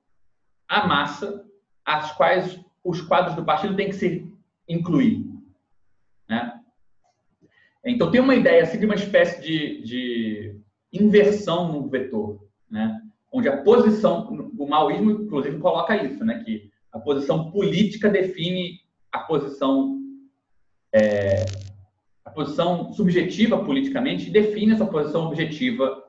[0.68, 1.46] a massa,
[1.84, 4.34] às quais os quadros do partido têm que se
[4.68, 5.26] incluir.
[6.30, 6.62] Né?
[7.86, 10.62] Então, tem uma ideia assim, de uma espécie de, de
[10.94, 13.02] inversão no vetor, né?
[13.32, 14.28] Onde a posição,
[14.58, 16.44] o maoísmo, inclusive, coloca isso, né?
[16.44, 18.80] que a posição política define
[19.12, 20.00] a posição
[20.94, 21.46] é,
[22.26, 26.02] a posição subjetiva politicamente define essa posição objetiva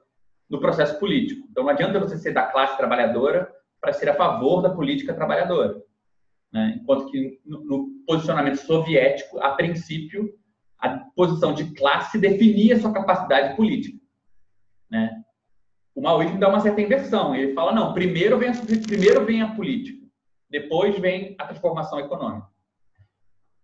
[0.48, 1.46] no processo político.
[1.50, 3.50] Então, não adianta você ser da classe trabalhadora
[3.80, 5.82] para ser a favor da política trabalhadora.
[6.52, 6.78] Né?
[6.80, 10.32] Enquanto que no, no, posicionamento soviético, a princípio,
[10.78, 13.98] a posição de classe definia sua capacidade política.
[14.90, 15.21] Né?
[15.94, 17.34] O maoísmo dá uma certa inversão.
[17.34, 18.52] Ele fala, não, primeiro vem, a,
[18.86, 20.06] primeiro vem a política,
[20.48, 22.46] depois vem a transformação econômica.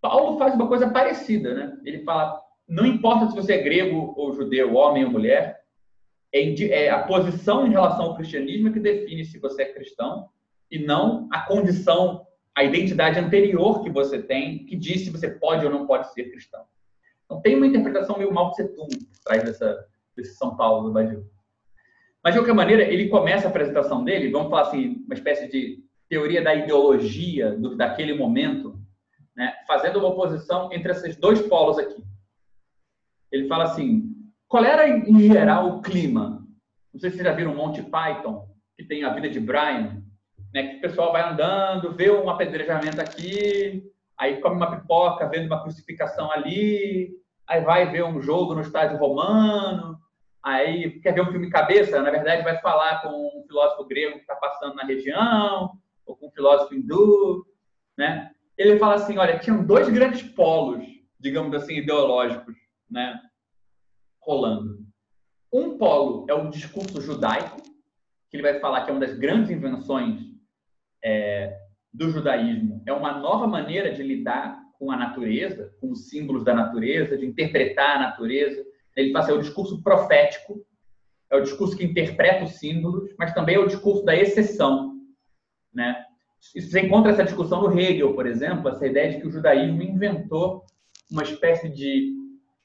[0.01, 1.55] Paulo faz uma coisa parecida.
[1.55, 1.79] Né?
[1.85, 5.63] Ele fala, não importa se você é grego ou judeu, homem ou mulher,
[6.33, 10.29] é, é a posição em relação ao cristianismo que define se você é cristão
[10.71, 15.65] e não a condição, a identidade anterior que você tem, que diz se você pode
[15.65, 16.65] ou não pode ser cristão.
[17.25, 20.93] Então tem uma interpretação meio mal Tse Tung por trás dessa, desse São Paulo do
[20.93, 21.25] Badiou.
[22.23, 25.85] Mas, de qualquer maneira, ele começa a apresentação dele, vamos falar assim, uma espécie de
[26.09, 28.79] teoria da ideologia do, daquele momento,
[29.37, 32.03] né, fazendo uma oposição entre esses dois polos aqui.
[33.31, 34.15] Ele fala assim,
[34.49, 36.45] qual era, em geral, o clima?
[36.93, 40.03] Não sei se vocês já viram Monty Python, que tem a vida de Brian,
[40.53, 40.69] né?
[40.69, 43.85] que o pessoal vai andando, vê um apedrejamento aqui,
[44.17, 47.11] aí come uma pipoca, vendo uma crucificação ali,
[47.47, 49.99] aí vai ver um jogo no estádio romano,
[50.49, 54.21] aí quer ver um filme cabeça, na verdade vai falar com um filósofo grego que
[54.21, 55.71] está passando na região,
[56.07, 57.47] ou com um filósofo hindu,
[57.97, 58.31] né?
[58.57, 60.85] Ele fala assim, olha, tinham dois grandes polos,
[61.19, 62.55] digamos assim, ideológicos,
[62.91, 63.21] né?
[64.29, 64.87] rolando.
[65.51, 67.63] Um polo é o discurso judaico,
[68.31, 70.21] que ele vai falar que é uma das grandes invenções
[71.03, 71.57] é,
[71.91, 76.53] do judaísmo, é uma nova maneira de lidar com a natureza, com os símbolos da
[76.53, 78.63] natureza, de interpretar a natureza.
[78.99, 80.67] Ele fala assim, é o discurso profético,
[81.31, 84.95] é o discurso que interpreta os símbolos, mas também é o discurso da exceção,
[85.73, 86.05] né?
[86.41, 90.65] Você encontra essa discussão no Hegel, por exemplo, essa ideia de que o judaísmo inventou
[91.11, 92.13] uma espécie de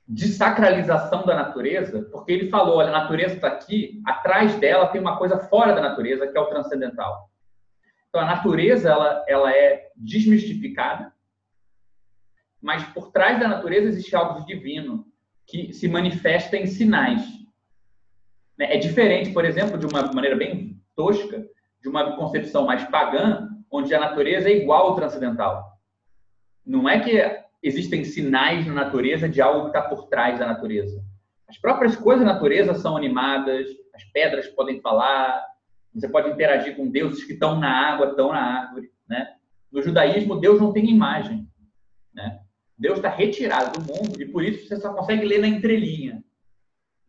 [0.08, 5.18] desacralização da natureza, porque ele falou, olha, a natureza está aqui, atrás dela tem uma
[5.18, 7.30] coisa fora da natureza, que é o transcendental.
[8.10, 11.12] Então, a natureza, ela, ela é desmistificada,
[12.62, 15.06] mas por trás da natureza existe algo de divino,
[15.54, 17.22] que se manifesta em sinais.
[18.58, 18.74] Né?
[18.74, 21.48] É diferente, por exemplo, de uma maneira bem tosca,
[21.80, 25.78] de uma concepção mais pagã, onde a natureza é igual ao transcendental.
[26.66, 27.22] Não é que
[27.62, 31.04] existem sinais na natureza de algo que está por trás da natureza.
[31.48, 35.40] As próprias coisas da natureza são animadas, as pedras podem falar,
[35.94, 38.92] você pode interagir com deuses que estão na água, estão na árvore.
[39.08, 39.36] Né?
[39.72, 41.48] No judaísmo, Deus não tem imagem.
[42.12, 42.40] Né?
[42.78, 46.24] Deus está retirado do mundo e por isso você só consegue ler na entrelinha.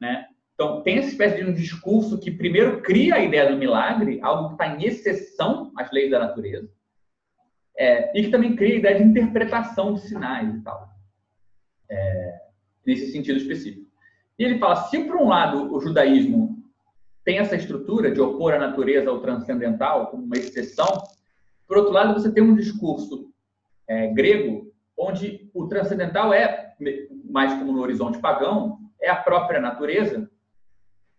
[0.01, 0.27] Né?
[0.55, 4.49] Então, tem essa espécie de um discurso que primeiro cria a ideia do milagre, algo
[4.49, 6.70] que está em exceção às leis da natureza,
[7.77, 10.89] é, e que também cria a ideia de interpretação de sinais e tal,
[11.91, 12.41] é,
[12.86, 13.91] nesse sentido específico.
[14.39, 16.62] E ele fala, se por um lado o judaísmo
[17.24, 21.03] tem essa estrutura de opor a natureza ao transcendental como uma exceção,
[21.66, 23.32] por outro lado você tem um discurso
[23.89, 26.74] é, grego onde o transcendental é,
[27.28, 30.30] mais como no horizonte pagão, é a própria natureza,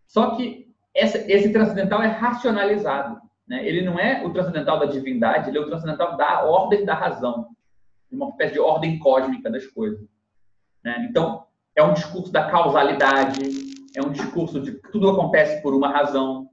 [0.07, 3.21] só que essa, esse transcendental é racionalizado.
[3.47, 3.67] Né?
[3.67, 7.47] Ele não é o transcendental da divindade, ele é o transcendental da ordem da razão,
[8.11, 9.99] uma espécie de ordem cósmica das coisas.
[10.83, 11.07] Né?
[11.09, 11.45] Então,
[11.75, 13.41] é um discurso da causalidade,
[13.95, 16.49] é um discurso de que tudo acontece por uma razão.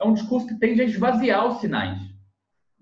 [0.00, 1.98] É um discurso que tende a esvaziar os sinais.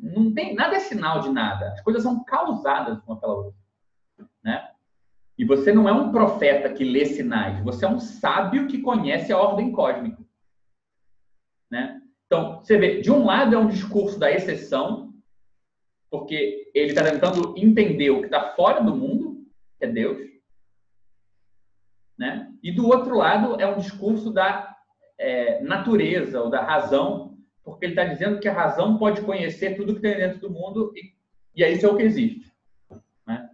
[0.02, 1.72] Não tem nada é sinal de nada.
[1.72, 3.55] As coisas são causadas uma pela outra,
[4.43, 4.70] né?
[5.36, 9.32] E você não é um profeta que lê sinais, você é um sábio que conhece
[9.32, 10.22] a ordem cósmica.
[11.70, 12.02] Né?
[12.27, 15.14] Então, você vê, de um lado é um discurso da exceção,
[16.10, 19.47] porque ele está tentando entender o que está fora do mundo,
[19.78, 20.28] que é Deus.
[22.18, 22.52] Né?
[22.62, 24.77] E do outro lado é um discurso da
[25.18, 27.30] é, natureza ou da razão,
[27.64, 30.92] porque ele está dizendo que a razão pode conhecer tudo que tem dentro do mundo
[30.96, 31.12] e,
[31.54, 32.52] e é isso é o que existe.
[33.26, 33.48] Né?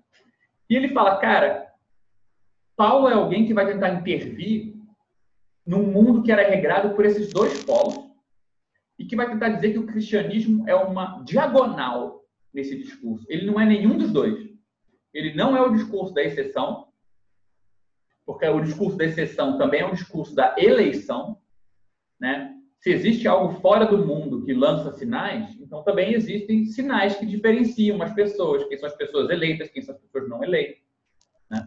[0.69, 1.73] E ele fala, cara,
[2.77, 4.75] Paulo é alguém que vai tentar intervir
[5.67, 8.07] num mundo que era regrado por esses dois polos
[8.99, 13.27] e que vai tentar dizer que o cristianismo é uma diagonal nesse discurso.
[13.29, 14.49] Ele não é nenhum dos dois.
[15.13, 16.89] Ele não é o discurso da exceção,
[18.25, 21.41] porque o discurso da exceção também é um discurso da eleição,
[22.19, 22.56] né?
[22.81, 28.01] Se existe algo fora do mundo que lança sinais, então também existem sinais que diferenciam
[28.03, 30.83] as pessoas, quem são as pessoas eleitas, quem são as pessoas não eleitas.
[31.51, 31.67] Né?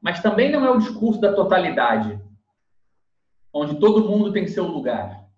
[0.00, 2.18] Mas também não é o discurso da totalidade,
[3.52, 5.28] onde todo mundo tem seu lugar.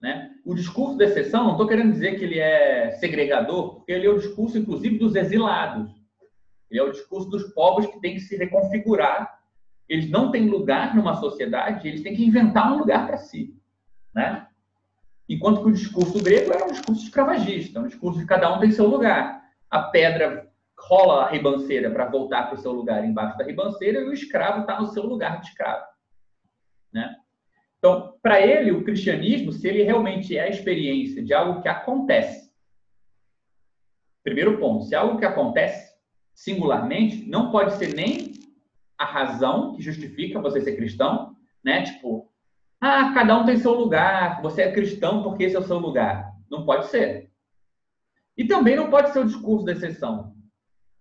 [0.00, 0.30] Né?
[0.44, 4.10] O discurso da exceção, não estou querendo dizer que ele é segregador, porque ele é
[4.10, 5.90] o discurso, inclusive, dos exilados.
[6.70, 9.42] Ele é o discurso dos povos que têm que se reconfigurar.
[9.88, 13.54] Eles não têm lugar numa sociedade, eles têm que inventar um lugar para si.
[14.14, 14.46] Né?
[15.28, 18.70] Enquanto que o discurso grego era um discurso escravagista, um discurso de cada um tem
[18.70, 19.42] seu lugar.
[19.70, 24.04] A pedra rola a ribanceira para voltar para o seu lugar embaixo da ribanceira e
[24.04, 25.84] o escravo está no seu lugar de escravo.
[26.92, 27.14] Né?
[27.78, 32.50] Então, para ele, o cristianismo, se ele realmente é a experiência de algo que acontece,
[34.22, 35.94] primeiro ponto, se é algo que acontece
[36.34, 38.32] singularmente, não pode ser nem
[38.98, 41.82] a razão que justifica você ser cristão, né?
[41.82, 42.30] Tipo,
[42.80, 46.32] ah, cada um tem seu lugar, você é cristão porque esse é o seu lugar.
[46.50, 47.30] Não pode ser.
[48.36, 50.34] E também não pode ser o discurso da exceção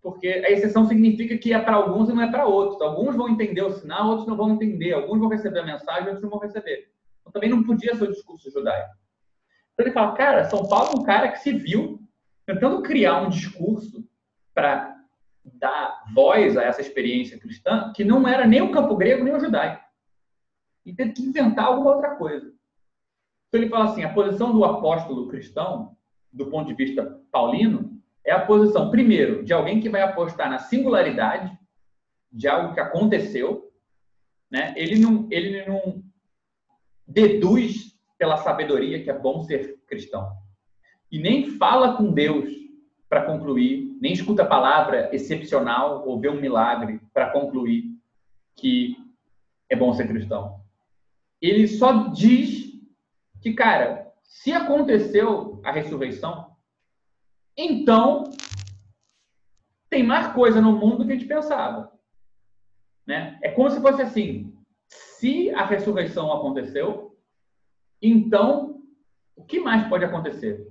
[0.04, 2.82] porque a exceção significa que é para alguns e não é para outros.
[2.82, 4.92] Alguns vão entender o sinal, outros não vão entender.
[4.92, 6.92] Alguns vão receber a mensagem, outros não vão receber.
[7.22, 8.92] Então, também não podia ser o discurso judaico.
[9.74, 12.02] Então ele fala, cara, São Paulo é um cara que se viu
[12.46, 14.06] tentando criar um discurso
[14.54, 14.93] para
[15.46, 19.40] dar voz a essa experiência cristã que não era nem o campo grego nem o
[19.40, 19.84] judaico.
[20.86, 22.54] E teve que inventar alguma outra coisa.
[23.48, 25.96] Então ele fala assim, a posição do apóstolo cristão,
[26.32, 30.60] do ponto de vista paulino, é a posição, primeiro, de alguém que vai apostar na
[30.60, 31.58] singularidade
[32.32, 33.72] de algo que aconteceu.
[34.50, 34.74] Né?
[34.78, 36.04] Ele, não, ele não
[37.08, 40.32] deduz pela sabedoria que é bom ser cristão.
[41.12, 42.63] E nem fala com Deus
[43.14, 47.96] para concluir, nem escuta a palavra excepcional ou vê um milagre para concluir
[48.56, 48.98] que
[49.70, 50.60] é bom ser cristão.
[51.40, 52.74] Ele só diz
[53.40, 56.56] que, cara, se aconteceu a ressurreição,
[57.56, 58.24] então,
[59.92, 61.94] tem mais coisa no mundo do que a gente pensava.
[63.06, 63.38] Né?
[63.44, 64.58] É como se fosse assim:
[64.90, 67.16] se a ressurreição aconteceu,
[68.02, 68.82] então
[69.36, 70.68] o que mais pode acontecer?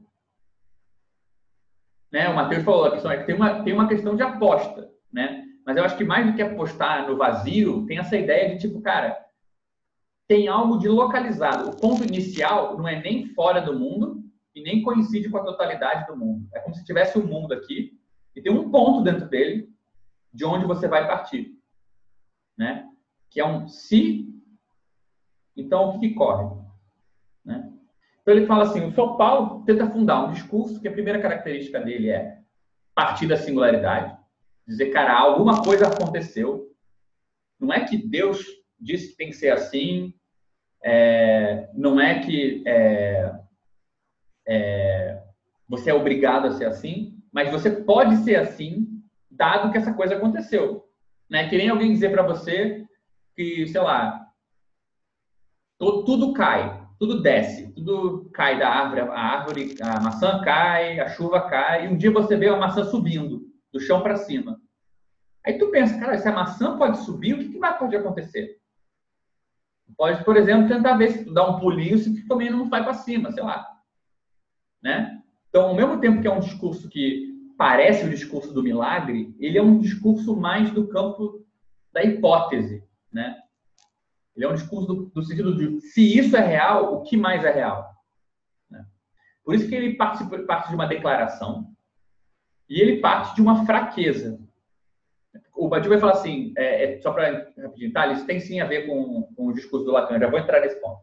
[2.12, 2.28] Né?
[2.28, 5.44] O Mateus falou a questão é que tem uma, tem uma questão de aposta, né?
[5.64, 8.80] Mas eu acho que mais do que apostar no vazio, tem essa ideia de tipo,
[8.80, 9.16] cara,
[10.28, 11.70] tem algo de localizado.
[11.70, 14.22] O ponto inicial não é nem fora do mundo,
[14.54, 16.46] e nem coincide com a totalidade do mundo.
[16.54, 17.98] É como se tivesse um mundo aqui
[18.34, 19.70] e tem um ponto dentro dele
[20.32, 21.58] de onde você vai partir,
[22.56, 22.88] né?
[23.30, 24.28] Que é um se.
[25.56, 26.61] Então o que, que corre?
[28.22, 31.80] Então ele fala assim, o São Paulo tenta fundar um discurso que a primeira característica
[31.80, 32.38] dele é
[32.94, 34.16] partir da singularidade,
[34.66, 36.70] dizer, cara, alguma coisa aconteceu.
[37.58, 38.44] Não é que Deus
[38.78, 40.14] disse que tem que ser assim,
[40.84, 43.34] é, não é que é,
[44.46, 45.22] é,
[45.68, 50.16] você é obrigado a ser assim, mas você pode ser assim, dado que essa coisa
[50.16, 50.86] aconteceu.
[51.30, 51.48] Né?
[51.48, 52.86] Que nem alguém dizer para você
[53.34, 54.28] que, sei lá,
[55.78, 61.40] tudo cai, tudo desce, tudo cai da árvore, a árvore, a maçã cai, a chuva
[61.48, 63.42] cai, e um dia você vê a maçã subindo
[63.72, 64.60] do chão para cima.
[65.44, 68.56] Aí tu pensa, cara, se a maçã pode subir, o que, que vai pode acontecer?
[69.96, 72.84] Pode, por exemplo, tentar ver se tu dá um pulinho, se tu também não vai
[72.84, 73.66] para cima, sei lá.
[74.80, 75.20] Né?
[75.48, 79.58] Então, ao mesmo tempo que é um discurso que parece o discurso do milagre, ele
[79.58, 81.44] é um discurso mais do campo
[81.92, 83.41] da hipótese, né?
[84.34, 87.44] Ele é um discurso do, do sentido de se isso é real, o que mais
[87.44, 87.90] é real?
[88.70, 88.84] Né?
[89.44, 91.70] Por isso que ele parte, parte de uma declaração
[92.68, 94.40] e ele parte de uma fraqueza.
[95.54, 98.06] O Badiou vai falar assim, é, é, só para rapidinho, tá?
[98.08, 100.80] Isso tem sim a ver com, com o discurso do Lacan, já vou entrar nesse
[100.80, 101.02] ponto.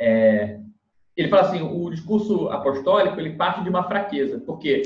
[0.00, 0.58] É,
[1.16, 4.82] ele fala assim, o discurso apostólico ele parte de uma fraqueza, porque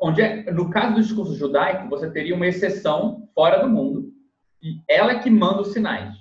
[0.00, 4.12] onde é, no caso do discurso judaico você teria uma exceção fora do mundo
[4.62, 6.16] e ela é que manda os sinais.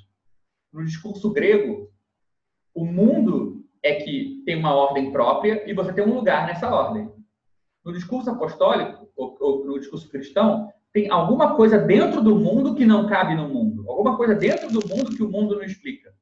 [0.72, 1.92] No discurso grego,
[2.74, 7.12] o mundo é que tem uma ordem própria e você tem um lugar nessa ordem.
[7.84, 12.86] No discurso apostólico ou, ou no discurso cristão tem alguma coisa dentro do mundo que
[12.86, 16.14] não cabe no mundo, alguma coisa dentro do mundo que o mundo não explica.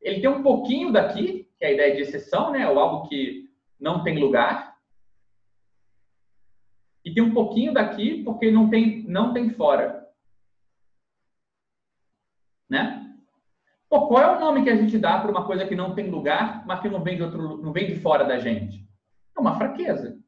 [0.00, 2.68] Ele tem um pouquinho daqui que é a ideia de exceção, né?
[2.68, 3.50] Ou algo que
[3.80, 4.76] não tem lugar.
[7.04, 9.97] E tem um pouquinho daqui porque não tem, não tem fora.
[12.68, 13.04] Né?
[13.88, 16.10] Pô, qual é o nome que a gente dá para uma coisa que não tem
[16.10, 18.86] lugar, mas que não vem de outro, não vem de fora da gente?
[19.36, 20.18] É uma fraqueza.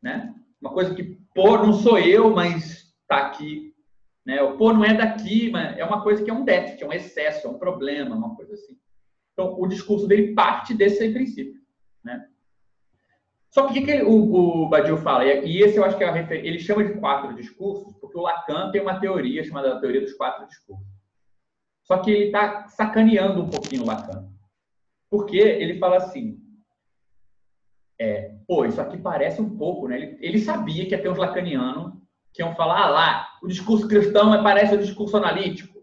[0.00, 0.34] Né?
[0.60, 3.74] Uma coisa que, pô, não sou eu, mas está aqui.
[4.24, 4.40] Né?
[4.42, 6.92] O pô não é daqui, mas é uma coisa que é um déficit, é um
[6.92, 8.78] excesso, é um problema, uma coisa assim.
[9.32, 11.60] Então, o discurso dele parte desse princípio.
[12.04, 12.24] Né?
[13.50, 15.24] Só que o que, o, o fala?
[15.24, 16.44] E esse eu acho que é a refer...
[16.44, 20.46] ele chama de quatro discursos, porque o Lacan tem uma teoria chamada teoria dos quatro
[20.46, 20.97] discursos.
[21.88, 24.28] Só que ele está sacaneando um pouquinho Lacan.
[25.10, 26.38] Porque ele fala assim,
[27.98, 29.96] é, pô, isso aqui parece um pouco, né?
[29.96, 31.94] Ele, ele sabia que ia ter uns lacanianos
[32.32, 35.78] que iam falar, ah lá, o discurso cristão parece o discurso analítico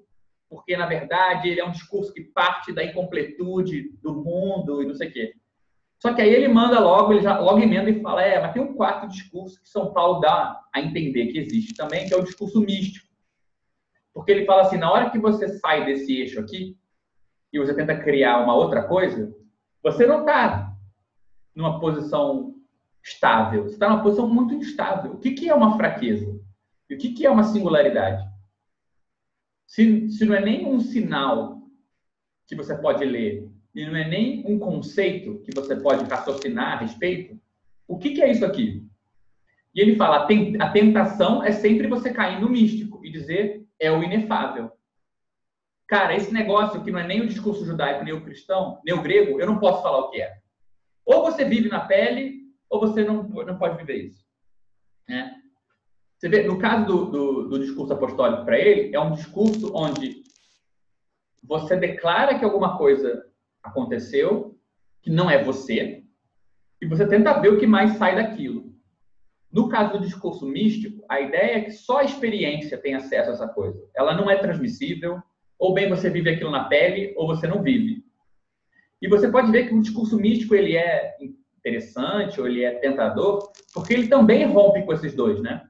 [0.56, 4.96] porque na verdade ele é um discurso que parte da incompletude do mundo e não
[4.96, 5.34] sei o quê.
[6.02, 8.62] Só que aí ele manda logo, ele já logo emenda e fala, é, mas tem
[8.62, 12.24] um quarto discurso que São Paulo dá a entender que existe também, que é o
[12.24, 13.05] discurso místico.
[14.16, 16.78] Porque ele fala assim, na hora que você sai desse eixo aqui
[17.52, 19.36] e você tenta criar uma outra coisa,
[19.84, 20.74] você não está
[21.54, 22.56] numa posição
[23.04, 25.12] estável, você está numa posição muito instável.
[25.12, 26.40] O que, que é uma fraqueza?
[26.90, 28.26] E o que, que é uma singularidade?
[29.68, 31.62] Se, se não é nem um sinal
[32.48, 36.80] que você pode ler e não é nem um conceito que você pode raciocinar a
[36.80, 37.38] respeito,
[37.86, 38.88] o que, que é isso aqui?
[39.74, 40.26] E ele fala:
[40.60, 44.72] a tentação é sempre você cair no místico e dizer é o inefável.
[45.88, 49.02] Cara, esse negócio que não é nem o discurso judaico, nem o cristão, nem o
[49.02, 50.38] grego, eu não posso falar o que é.
[51.06, 54.26] Ou você vive na pele, ou você não, não pode viver isso.
[55.08, 55.36] Né?
[56.18, 60.24] Você vê, no caso do, do, do discurso apostólico para ele, é um discurso onde
[61.44, 63.24] você declara que alguma coisa
[63.62, 64.60] aconteceu,
[65.02, 66.04] que não é você,
[66.82, 68.75] e você tenta ver o que mais sai daquilo.
[69.56, 73.34] No caso do discurso místico, a ideia é que só a experiência tem acesso a
[73.34, 73.82] essa coisa.
[73.96, 75.22] Ela não é transmissível,
[75.58, 78.04] ou bem você vive aquilo na pele, ou você não vive.
[79.02, 81.16] E você pode ver que o discurso místico ele é
[81.58, 85.66] interessante, ou ele é tentador, porque ele também rompe com esses dois, né?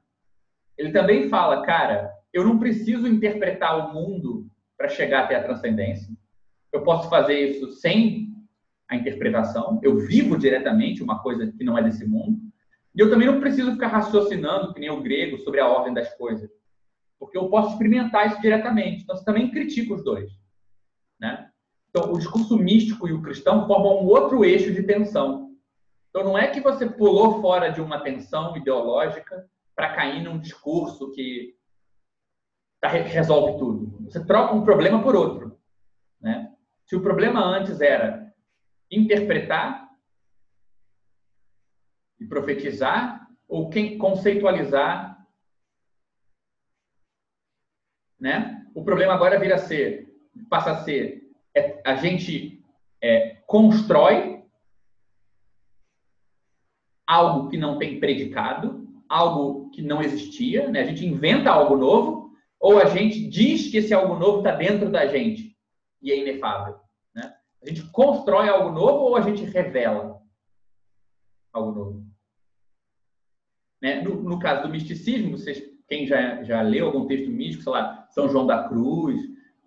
[0.77, 4.47] ele também fala, cara, eu não preciso interpretar o mundo
[4.77, 6.13] para chegar até a transcendência.
[6.71, 8.33] Eu posso fazer isso sem
[8.89, 9.79] a interpretação.
[9.81, 12.39] Eu vivo diretamente uma coisa que não é desse mundo.
[12.95, 16.13] E eu também não preciso ficar raciocinando, que nem o grego, sobre a ordem das
[16.15, 16.49] coisas.
[17.19, 19.03] Porque eu posso experimentar isso diretamente.
[19.03, 20.31] Então, você também critica os dois.
[21.19, 21.49] Né?
[21.89, 25.51] Então, o discurso místico e o cristão formam um outro eixo de tensão.
[26.09, 29.45] Então, não é que você pulou fora de uma tensão ideológica
[29.75, 31.53] para cair num discurso que
[32.79, 34.05] tá, resolve tudo.
[34.05, 35.59] Você troca um problema por outro.
[36.21, 36.53] Né?
[36.85, 38.33] Se o problema antes era
[38.89, 39.84] interpretar
[42.19, 45.25] e profetizar, ou quem conceitualizar,
[48.19, 48.65] né?
[48.73, 50.13] O problema agora vira a ser,
[50.49, 51.25] passa a ser
[51.55, 52.61] é a gente
[53.01, 54.43] é, constrói
[57.07, 60.81] algo que não tem predicado, algo que não existia, né?
[60.81, 64.91] a gente inventa algo novo, ou a gente diz que esse algo novo está dentro
[64.91, 65.55] da gente
[66.01, 66.79] e é inefável.
[67.13, 67.33] Né?
[67.63, 70.21] A gente constrói algo novo ou a gente revela
[71.53, 72.04] algo novo?
[73.81, 74.01] Né?
[74.01, 78.07] No, no, caso do misticismo, vocês, quem já, já leu algum texto místico, sei lá,
[78.09, 79.19] São João da Cruz,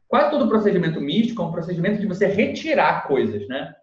[0.06, 3.74] quase todo procedimento místico é um procedimento de você retirar coisas, né?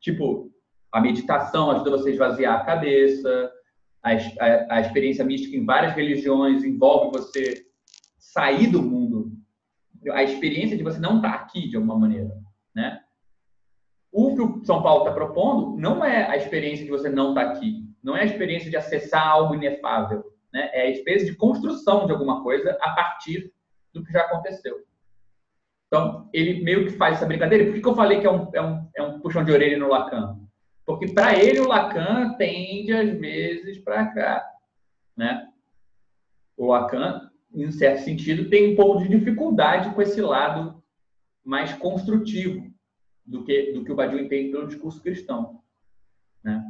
[0.00, 0.50] Tipo,
[0.90, 3.52] a meditação ajuda você a esvaziar a cabeça,
[4.02, 7.66] a, a, a experiência mística em várias religiões envolve você
[8.18, 9.32] sair do mundo,
[10.10, 12.30] a experiência de você não estar aqui de alguma maneira,
[12.74, 13.00] né?
[14.10, 17.52] O que o São Paulo está propondo não é a experiência de você não estar
[17.52, 20.70] aqui, não é a experiência de acessar algo inefável, né?
[20.72, 23.52] É a experiência de construção de alguma coisa a partir
[23.92, 24.84] do que já aconteceu.
[25.86, 27.66] Então, ele meio que faz essa brincadeira.
[27.66, 29.78] Por que, que eu falei que é um, é, um, é um puxão de orelha
[29.78, 30.40] no Lacan?
[30.86, 34.50] Porque para ele o Lacan tende às vezes para cá,
[35.16, 35.48] né?
[36.56, 40.82] O Lacan, em certo sentido, tem um pouco de dificuldade com esse lado
[41.44, 42.72] mais construtivo
[43.24, 45.62] do que do que o Badiou entende pelo discurso cristão,
[46.42, 46.64] né?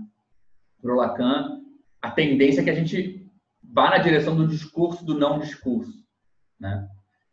[0.82, 1.60] Para o Lacan,
[2.02, 3.30] a tendência é que a gente
[3.62, 6.04] vá na direção do discurso do não discurso,
[6.60, 6.88] né?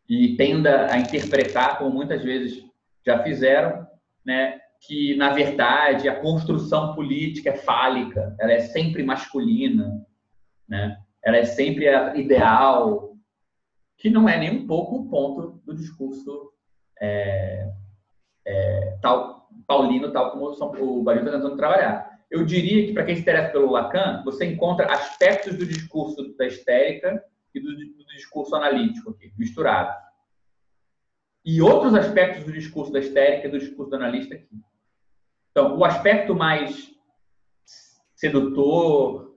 [0.09, 2.63] e tenda a interpretar, como muitas vezes
[3.05, 3.85] já fizeram,
[4.26, 10.03] né, que, na verdade, a construção política é fálica, ela é sempre masculina,
[10.67, 10.97] né?
[11.23, 11.85] ela é sempre
[12.17, 13.13] ideal,
[13.97, 16.53] que não é nem um pouco o ponto do discurso
[16.99, 17.69] é,
[18.45, 22.09] é, tal, paulino, tal como o Baril está tentando trabalhar.
[22.30, 26.45] Eu diria que, para quem se interessa pelo Lacan, você encontra aspectos do discurso da
[26.45, 27.23] histérica
[27.53, 29.95] e do, do discurso analítico aqui, misturado.
[31.43, 34.61] E outros aspectos do discurso da histérica e do discurso do analista aqui.
[35.51, 36.91] Então, o aspecto mais
[38.14, 39.35] sedutor,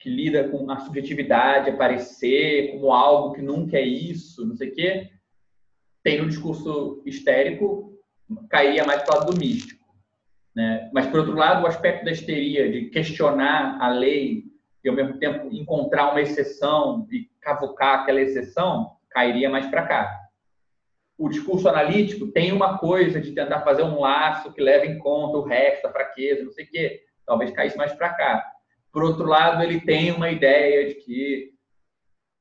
[0.00, 4.74] que lida com a subjetividade, aparecer como algo que nunca é isso, não sei o
[4.74, 5.10] quê,
[6.02, 7.98] tem no discurso histérico,
[8.48, 9.77] cairia mais para o lado do místico.
[10.58, 10.90] Né?
[10.92, 14.42] Mas, por outro lado, o aspecto da histeria, de questionar a lei
[14.82, 20.20] e, ao mesmo tempo, encontrar uma exceção e cavucar aquela exceção, cairia mais para cá.
[21.16, 25.38] O discurso analítico tem uma coisa de tentar fazer um laço que leve em conta
[25.38, 27.02] o resto, a fraqueza, não sei o quê.
[27.24, 28.44] Talvez caísse mais para cá.
[28.92, 31.52] Por outro lado, ele tem uma ideia de que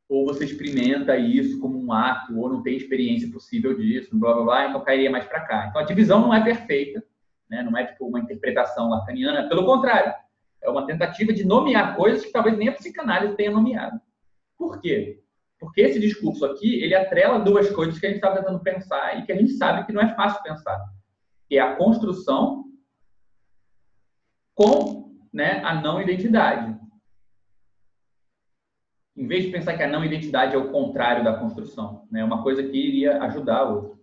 [0.09, 4.43] ou você experimenta isso como um ato, ou não tem experiência possível disso, blá blá
[4.43, 5.67] blá, então cairia mais para cá.
[5.67, 7.03] Então a divisão não é perfeita,
[7.49, 7.63] né?
[7.63, 10.13] não é tipo uma interpretação lacaniana, pelo contrário,
[10.61, 13.99] é uma tentativa de nomear coisas que talvez nem a psicanálise tenha nomeado.
[14.57, 15.21] Por quê?
[15.59, 19.25] Porque esse discurso aqui, ele atrela duas coisas que a gente está tentando pensar e
[19.25, 20.79] que a gente sabe que não é fácil pensar.
[21.47, 22.65] Que é a construção
[24.53, 26.77] com né, a não identidade.
[29.15, 32.23] Em vez de pensar que a não identidade é o contrário da construção, né, é
[32.23, 33.97] uma coisa que iria ajudar a outra.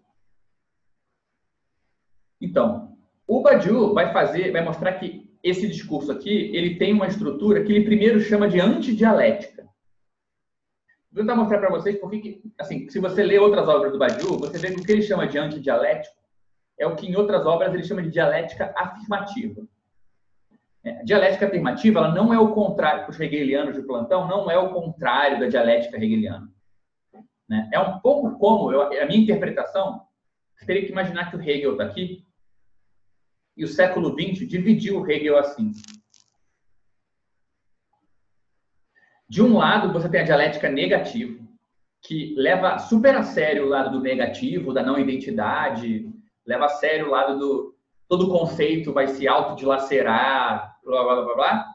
[2.41, 2.84] Então,
[3.27, 7.73] o Badiou vai fazer, vai mostrar que esse discurso aqui, ele tem uma estrutura que
[7.73, 9.65] ele primeiro chama de antidialética.
[11.13, 14.59] Vou tentar mostrar para vocês porque, assim, se você lê outras obras do Badiou, você
[14.59, 16.17] vê que o que ele chama de antidialético
[16.79, 19.63] é o que em outras obras ele chama de dialética afirmativa.
[20.83, 24.51] É, a dialética afirmativa ela não é o contrário, para os hegelianos de plantão, não
[24.51, 26.49] é o contrário da dialética hegeliana.
[27.49, 27.71] Né?
[27.73, 30.01] É um pouco como, eu, a minha interpretação,
[30.57, 32.24] você teria que imaginar que o Hegel está aqui
[33.57, 35.73] e o século XX dividiu Hegel assim.
[39.29, 41.43] De um lado, você tem a dialética negativa,
[42.03, 46.09] que leva super a sério o lado do negativo, da não identidade,
[46.47, 47.75] leva a sério o lado do
[48.09, 51.75] todo conceito vai se autodilacerar, blá, blá, blá, blá,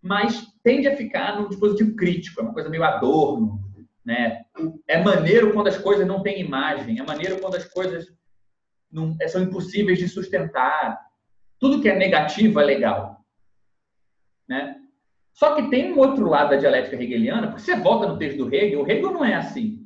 [0.00, 3.60] mas tende a ficar no dispositivo crítico, é uma coisa meio adorno,
[4.04, 4.42] né?
[4.86, 8.06] É maneiro quando as coisas não têm imagem, é maneiro quando as coisas
[8.92, 11.00] não, são impossíveis de sustentar.
[11.58, 13.24] Tudo que é negativo é legal,
[14.48, 14.78] né?
[15.32, 18.54] Só que tem um outro lado da dialética hegeliana, porque você volta no texto do
[18.54, 19.80] Hegel, o Hegel não é assim.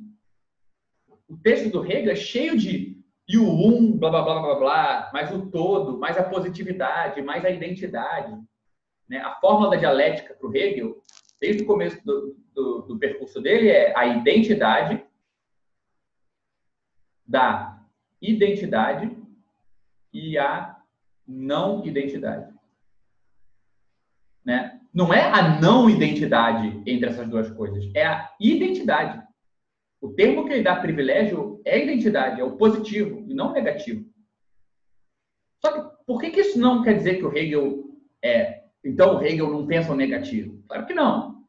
[1.27, 2.97] O texto do Hegel é cheio de
[3.29, 7.43] e o um, blá, blá, blá, blá, blá, mais o todo, mais a positividade, mais
[7.43, 8.37] a identidade.
[9.07, 9.17] Né?
[9.17, 11.01] A fórmula da dialética para o Hegel,
[11.39, 15.03] desde o começo do, do, do percurso dele, é a identidade
[17.25, 17.76] da
[18.21, 19.15] identidade
[20.13, 20.77] e a
[21.27, 22.55] não identidade.
[24.45, 24.77] Né?
[24.97, 29.21] não é a não identidade entre essas duas coisas, é a identidade.
[30.01, 34.03] O termo que ele dá privilégio é identidade, é o positivo e não o negativo.
[35.63, 37.83] Só que por que, que isso não quer dizer que o Hegel
[38.23, 38.63] é.
[38.83, 40.63] Então o Hegel não pensa o negativo?
[40.67, 41.43] Claro que não.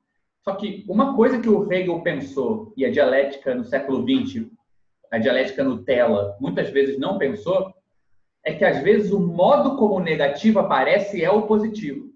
[0.45, 4.47] Só que uma coisa que o Hegel pensou e a dialética no século XX,
[5.11, 7.75] a dialética Nutella, muitas vezes não pensou,
[8.45, 12.09] é que às vezes o modo como o negativo aparece é o positivo.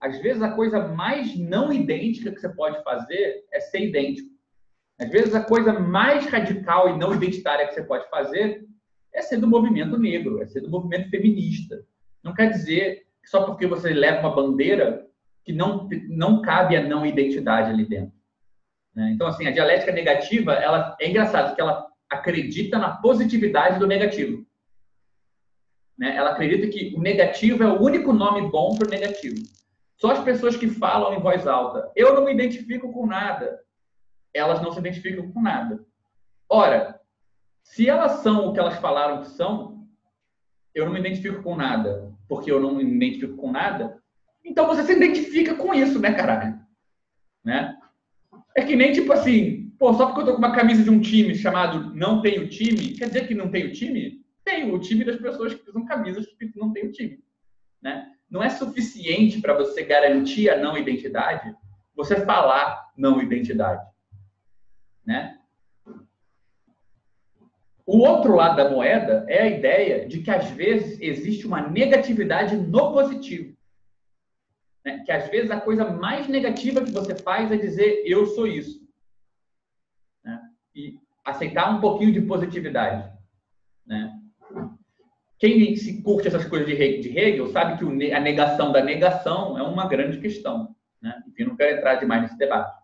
[0.00, 4.28] Às vezes a coisa mais não idêntica que você pode fazer é ser idêntico.
[4.98, 8.64] Às vezes a coisa mais radical e não identitária que você pode fazer
[9.12, 11.82] é ser do movimento negro, é ser do movimento feminista.
[12.22, 15.06] Não quer dizer que só porque você leva uma bandeira
[15.44, 18.12] que não, não cabe a não identidade ali dentro.
[18.94, 19.12] Né?
[19.14, 24.44] Então, assim, a dialética negativa, ela é engraçado que ela acredita na positividade do negativo.
[25.96, 26.16] Né?
[26.16, 29.36] Ela acredita que o negativo é o único nome bom para o negativo.
[29.96, 33.60] Só as pessoas que falam em voz alta, eu não me identifico com nada,
[34.32, 35.84] elas não se identificam com nada.
[36.48, 36.98] Ora,
[37.62, 39.86] se elas são o que elas falaram que são,
[40.74, 44.00] eu não me identifico com nada, porque eu não me identifico com nada,
[44.44, 46.58] então você se identifica com isso, né, caralho?
[47.44, 47.76] Né?
[48.56, 51.00] É que nem tipo assim, pô, só porque eu tô com uma camisa de um
[51.00, 54.20] time chamado Não Tenho Time, quer dizer que não tenho time?
[54.44, 57.18] Tenho o time das pessoas que usam camisas que não tem o time.
[57.82, 58.12] Né?
[58.30, 61.56] não é suficiente para você garantir a não identidade
[62.00, 63.84] você falar não identidade,
[65.04, 65.38] né?
[67.84, 72.56] O outro lado da moeda é a ideia de que às vezes existe uma negatividade
[72.56, 73.56] no positivo.
[74.84, 75.02] Né?
[75.04, 78.79] Que às vezes a coisa mais negativa que você faz é dizer eu sou isso.
[80.80, 83.10] E aceitar um pouquinho de positividade.
[83.86, 84.12] Né?
[85.38, 89.86] Quem se curte essas coisas de Hegel sabe que a negação da negação é uma
[89.86, 90.74] grande questão.
[91.00, 91.22] Né?
[91.28, 92.78] Enfim, não quero entrar demais nesse debate.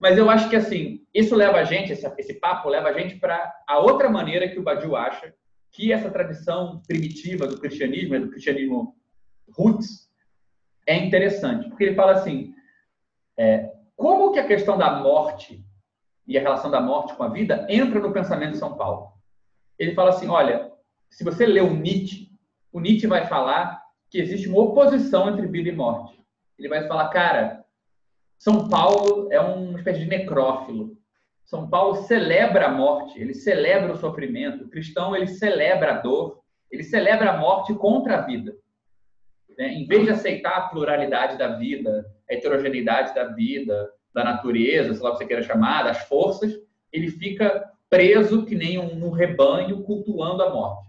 [0.00, 3.16] Mas eu acho que, assim, isso leva a gente, esse, esse papo leva a gente
[3.16, 5.34] para a outra maneira que o Badiou acha
[5.72, 8.96] que essa tradição primitiva do cristianismo, do cristianismo
[9.56, 10.08] roots,
[10.86, 11.68] é interessante.
[11.68, 12.54] Porque ele fala assim,
[13.36, 15.64] é, como que a questão da morte
[16.28, 19.12] e a relação da morte com a vida entra no pensamento de São Paulo?
[19.78, 20.70] Ele fala assim, olha,
[21.08, 22.28] se você lê o Nietzsche,
[22.70, 26.18] o Nietzsche vai falar que existe uma oposição entre vida e morte.
[26.58, 27.64] Ele vai falar, cara,
[28.38, 30.96] São Paulo é uma espécie de necrófilo.
[31.44, 34.64] São Paulo celebra a morte, ele celebra o sofrimento.
[34.64, 38.54] O cristão, ele celebra a dor, ele celebra a morte contra a vida.
[39.56, 39.72] Né?
[39.72, 45.02] Em vez de aceitar a pluralidade da vida, a heterogeneidade da vida, da natureza, sei
[45.02, 46.52] lá o que você queira chamar, das forças,
[46.92, 50.88] ele fica preso que nem um, um rebanho cultuando a morte.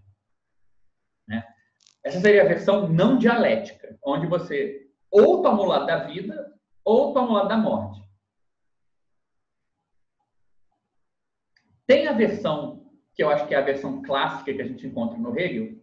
[2.04, 7.14] Essa seria a versão não dialética, onde você ou toma o lado da vida ou
[7.14, 8.02] toma o lado da morte.
[11.86, 15.18] Tem a versão, que eu acho que é a versão clássica que a gente encontra
[15.18, 15.78] no Hegel,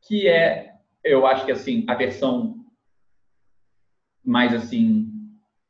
[0.00, 0.74] que é,
[1.04, 2.64] eu acho que assim, a versão
[4.24, 5.07] mais assim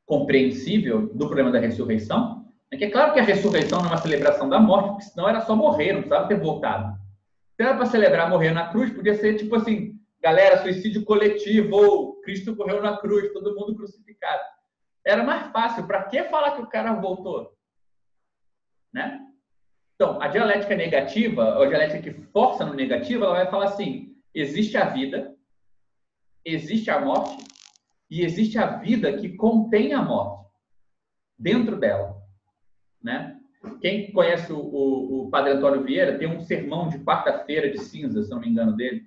[0.09, 3.99] compreensível do problema da ressurreição, é que é claro que a ressurreição não é uma
[3.99, 6.99] celebração da morte, porque senão era só morrer, não precisava ter voltado.
[7.55, 12.57] Se era para celebrar morrer na cruz, podia ser tipo assim, galera, suicídio coletivo, Cristo
[12.57, 14.43] correu na cruz, todo mundo crucificado.
[15.05, 15.87] Era mais fácil.
[15.87, 17.53] Para que falar que o cara voltou?
[18.93, 19.21] Né?
[19.95, 24.15] Então, a dialética negativa, ou a dialética que força no negativo, ela vai falar assim:
[24.35, 25.35] existe a vida,
[26.45, 27.45] existe a morte,
[28.11, 30.49] e existe a vida que contém a morte
[31.39, 32.17] dentro dela.
[33.03, 33.39] Né?
[33.81, 38.23] Quem conhece o, o, o Padre Antônio Vieira tem um sermão de quarta-feira de cinza,
[38.23, 39.03] se não me engano dele,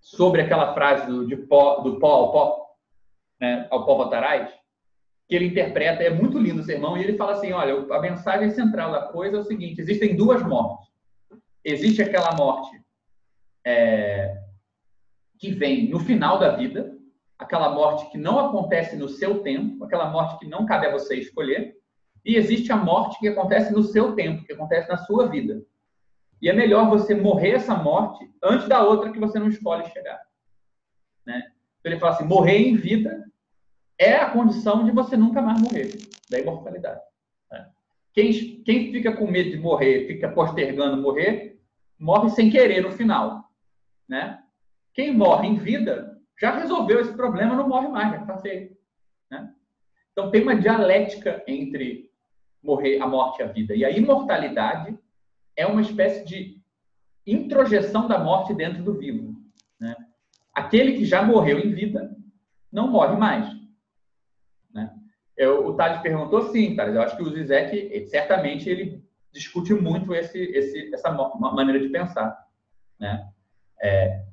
[0.00, 2.66] sobre aquela frase do, de pó, do pó ao pó,
[3.40, 4.50] né, ao pó votarás,
[5.28, 8.50] que ele interpreta, é muito lindo o sermão, e ele fala assim, olha, a mensagem
[8.50, 10.88] central da coisa é o seguinte, existem duas mortes.
[11.64, 12.80] Existe aquela morte
[13.64, 14.34] é,
[15.38, 16.99] que vem no final da vida,
[17.40, 21.16] aquela morte que não acontece no seu tempo, aquela morte que não cabe a você
[21.16, 21.74] escolher,
[22.24, 25.62] e existe a morte que acontece no seu tempo, que acontece na sua vida.
[26.42, 30.20] E é melhor você morrer essa morte antes da outra que você não escolhe chegar.
[31.26, 31.42] Né?
[31.78, 33.24] Então ele fala assim: morrer em vida
[33.98, 35.98] é a condição de você nunca mais morrer,
[36.30, 37.00] da imortalidade.
[37.50, 37.70] Né?
[38.12, 41.58] Quem, quem fica com medo de morrer, fica postergando morrer,
[41.98, 43.44] morre sem querer no final.
[44.06, 44.38] Né?
[44.92, 48.76] Quem morre em vida já resolveu esse problema, não morre mais, já está feito.
[49.30, 49.52] Né?
[50.12, 52.10] Então tem uma dialética entre
[52.62, 53.74] morrer, a morte e a vida.
[53.74, 54.98] E a imortalidade
[55.56, 56.60] é uma espécie de
[57.26, 59.36] introjeção da morte dentro do vivo.
[59.78, 59.94] Né?
[60.54, 62.16] Aquele que já morreu em vida
[62.72, 63.46] não morre mais.
[64.72, 64.92] Né?
[65.36, 66.94] Eu, o Tade perguntou sim, Tade.
[66.94, 72.46] Eu acho que o Zizek, certamente, ele discute muito esse, esse, essa maneira de pensar.
[72.98, 73.28] Né?
[73.82, 74.24] É,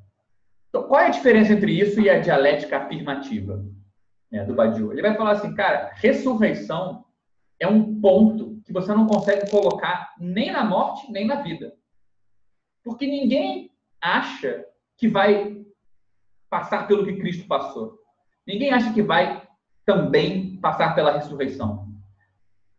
[0.78, 3.66] Então, qual é a diferença entre isso e a dialética afirmativa
[4.32, 4.92] né, do Badiou?
[4.92, 7.04] Ele vai falar assim, cara, ressurreição
[7.60, 11.74] é um ponto que você não consegue colocar nem na morte, nem na vida.
[12.84, 15.60] Porque ninguém acha que vai
[16.48, 17.98] passar pelo que Cristo passou.
[18.46, 19.42] Ninguém acha que vai
[19.84, 21.88] também passar pela ressurreição.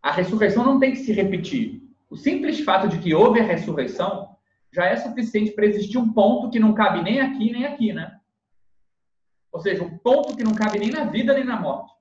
[0.01, 1.83] A ressurreição não tem que se repetir.
[2.09, 4.37] O simples fato de que houve a ressurreição
[4.73, 8.19] já é suficiente para existir um ponto que não cabe nem aqui nem aqui, né?
[9.51, 11.93] Ou seja, um ponto que não cabe nem na vida nem na morte.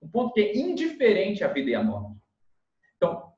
[0.00, 2.16] Um ponto que é indiferente à vida e à morte.
[2.96, 3.32] Então,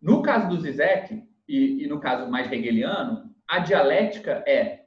[0.00, 4.86] no caso do Zizek, e, e no caso mais hegeliano, a dialética é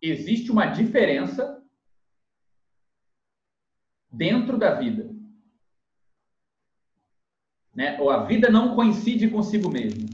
[0.00, 1.60] existe uma diferença
[4.10, 5.10] dentro da vida.
[7.74, 8.00] Né?
[8.00, 10.06] Ou a vida não coincide consigo mesmo.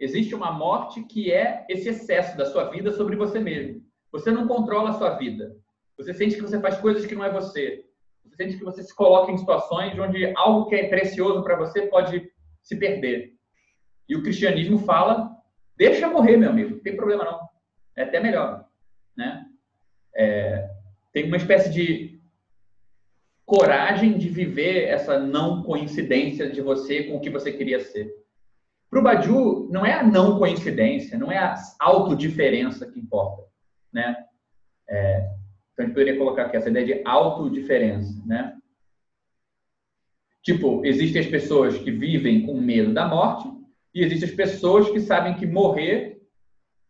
[0.00, 3.84] Existe uma morte que é esse excesso da sua vida sobre você mesmo.
[4.10, 5.54] Você não controla a sua vida.
[5.98, 7.84] Você sente que você faz coisas que não é você.
[8.24, 11.82] Você sente que você se coloca em situações onde algo que é precioso para você
[11.82, 12.32] pode
[12.62, 13.34] se perder.
[14.08, 15.30] E o cristianismo fala:
[15.76, 17.40] deixa morrer, meu amigo, não tem problema não.
[17.94, 18.64] É até melhor.
[19.14, 19.44] Né?
[20.16, 20.70] É,
[21.12, 22.18] tem uma espécie de
[23.44, 28.10] coragem de viver essa não coincidência de você com o que você queria ser.
[28.90, 33.44] Para o Badiou, não é a não coincidência, não é a autodiferença que importa.
[33.92, 34.16] Né?
[34.88, 35.30] É,
[35.72, 38.20] então, a gente poderia colocar aqui essa ideia de autodiferença.
[38.26, 38.58] Né?
[40.42, 43.48] Tipo, existem as pessoas que vivem com medo da morte
[43.94, 46.20] e existem as pessoas que sabem que morrer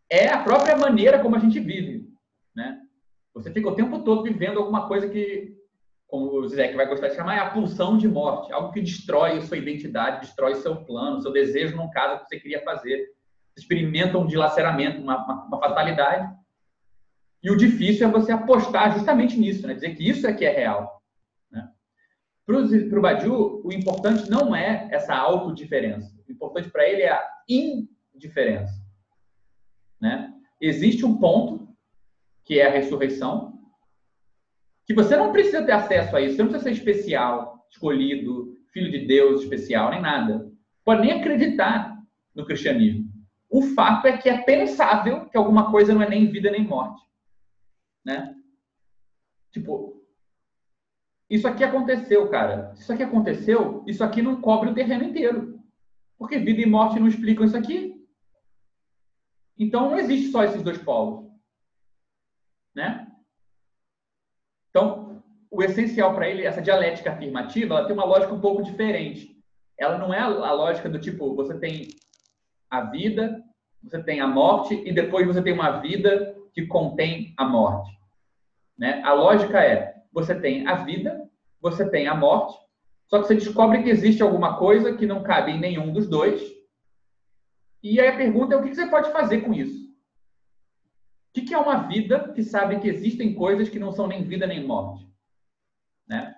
[0.09, 2.09] é a própria maneira como a gente vive.
[2.55, 2.81] Né?
[3.35, 5.60] Você fica o tempo todo vivendo alguma coisa que
[6.11, 9.39] como o Zé vai gostar de chamar, é a pulsão de morte, algo que destrói
[9.39, 13.15] a sua identidade, destrói seu plano, seu desejo num caso que você queria fazer.
[13.57, 16.29] Experimenta um dilaceramento, uma, uma, uma, fatalidade.
[17.43, 19.75] E o difícil é você apostar justamente nisso, né?
[19.75, 21.01] dizer que isso é que é real.
[21.51, 21.69] Né?
[22.45, 26.13] Para o Badiou, o importante não é essa autodiferença.
[26.29, 28.75] O importante para ele é a indiferença.
[30.01, 30.33] Né?
[30.61, 31.69] Existe um ponto,
[32.45, 33.60] que é a ressurreição,
[34.91, 38.91] que você não precisa ter acesso a isso, você não precisa ser especial, escolhido, filho
[38.91, 40.51] de Deus especial, nem nada.
[40.85, 41.97] Pode nem acreditar
[42.35, 43.09] no cristianismo.
[43.49, 47.01] O fato é que é pensável que alguma coisa não é nem vida nem morte.
[48.05, 48.35] Né?
[49.53, 50.05] Tipo,
[51.29, 52.73] isso aqui aconteceu, cara.
[52.77, 55.61] Isso aqui aconteceu, isso aqui não cobre o terreno inteiro.
[56.19, 57.95] Porque vida e morte não explicam isso aqui.
[59.57, 61.31] Então não existe só esses dois polos.
[62.75, 63.07] Né?
[64.71, 69.37] Então, o essencial para ele, essa dialética afirmativa, ela tem uma lógica um pouco diferente.
[69.79, 71.89] Ela não é a lógica do tipo, você tem
[72.71, 73.43] a vida,
[73.83, 77.91] você tem a morte e depois você tem uma vida que contém a morte.
[78.79, 79.03] Né?
[79.05, 81.29] A lógica é, você tem a vida,
[81.61, 82.57] você tem a morte,
[83.09, 86.41] só que você descobre que existe alguma coisa que não cabe em nenhum dos dois.
[87.83, 89.80] E aí a pergunta é o que você pode fazer com isso?
[91.31, 94.47] O que é uma vida que sabe que existem coisas que não são nem vida
[94.47, 95.09] nem morte?
[96.09, 96.35] Né?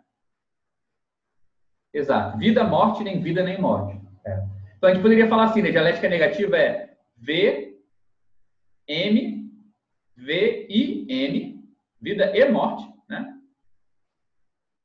[1.93, 2.37] Exato.
[2.39, 4.01] Vida, morte, nem vida, nem morte.
[4.25, 4.45] É.
[4.77, 5.71] Então a gente poderia falar assim, né?
[5.71, 7.79] Dialética negativa é V,
[8.87, 9.51] M,
[10.17, 11.65] V, I, N,
[12.01, 13.39] vida e morte, né?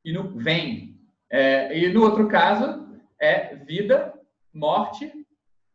[0.05, 0.97] E no vem.
[1.29, 2.87] É, e no outro caso
[3.19, 4.13] é vida,
[4.53, 5.11] morte,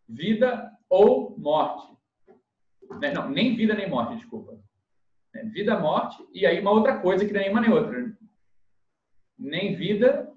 [0.09, 1.92] vida ou morte.
[3.01, 3.13] Né?
[3.13, 4.59] Não, nem vida nem morte, desculpa.
[5.35, 8.13] É, vida, morte, e aí uma outra coisa que nem uma nem outra.
[9.39, 10.31] Nem vida,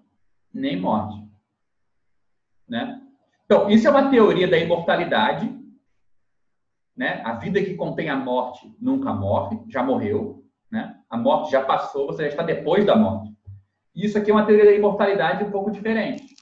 [0.53, 1.21] nem morte.
[2.67, 3.01] Né?
[3.45, 5.53] Então, isso é uma teoria da imortalidade.
[6.95, 7.21] Né?
[7.25, 10.45] A vida que contém a morte nunca morre, já morreu.
[10.71, 10.97] Né?
[11.09, 13.35] A morte já passou, você já está depois da morte.
[13.93, 16.35] Isso aqui é uma teoria da imortalidade um pouco diferente.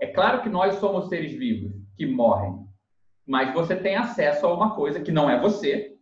[0.00, 2.66] É claro que nós somos seres vivos que morrem,
[3.30, 5.96] mas você tem acesso a uma coisa que não é você,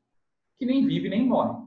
[0.58, 1.62] que nem vive nem morre.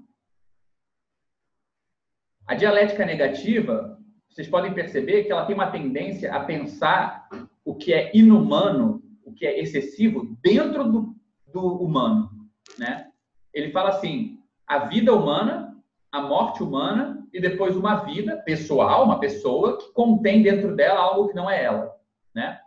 [2.48, 3.96] A dialética negativa,
[4.28, 7.30] vocês podem perceber que ela tem uma tendência a pensar
[7.64, 11.16] o que é inumano, o que é excessivo, dentro do,
[11.54, 12.32] do humano.
[12.80, 13.12] Né?
[13.54, 15.80] Ele fala assim: a vida humana,
[16.12, 21.28] a morte humana e depois uma vida pessoal, uma pessoa que contém dentro dela algo
[21.28, 21.96] que não é ela.
[22.34, 22.60] Né?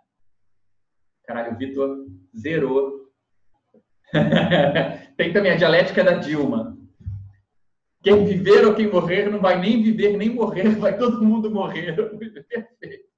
[1.25, 3.11] Caralho, o Vitor zerou.
[5.17, 6.77] Tem também a dialética da Dilma.
[8.03, 11.97] Quem viver ou quem morrer não vai nem viver nem morrer, vai todo mundo morrer.
[12.47, 13.09] Perfeito.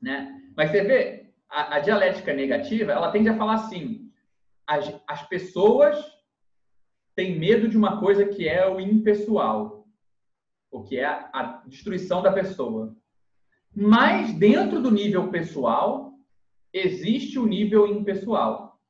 [0.00, 0.40] Né?
[0.54, 4.12] Mas você vê, a, a, dialética negativa, ela tende a falar assim,
[4.66, 5.96] as, as pessoas
[7.14, 9.86] tem medo de uma coisa que é o impessoal,
[10.70, 12.94] o que é a, a destruição da pessoa.
[13.74, 16.13] Mas dentro do nível pessoal
[16.74, 18.80] existe o nível impessoal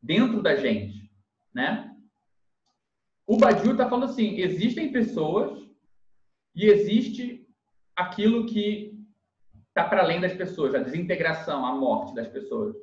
[0.00, 1.10] dentro da gente,
[1.54, 1.90] né?
[3.26, 5.58] O Badiou está falando assim: existem pessoas
[6.54, 7.48] e existe
[7.96, 8.92] aquilo que
[9.68, 12.76] está para além das pessoas, a desintegração, a morte das pessoas.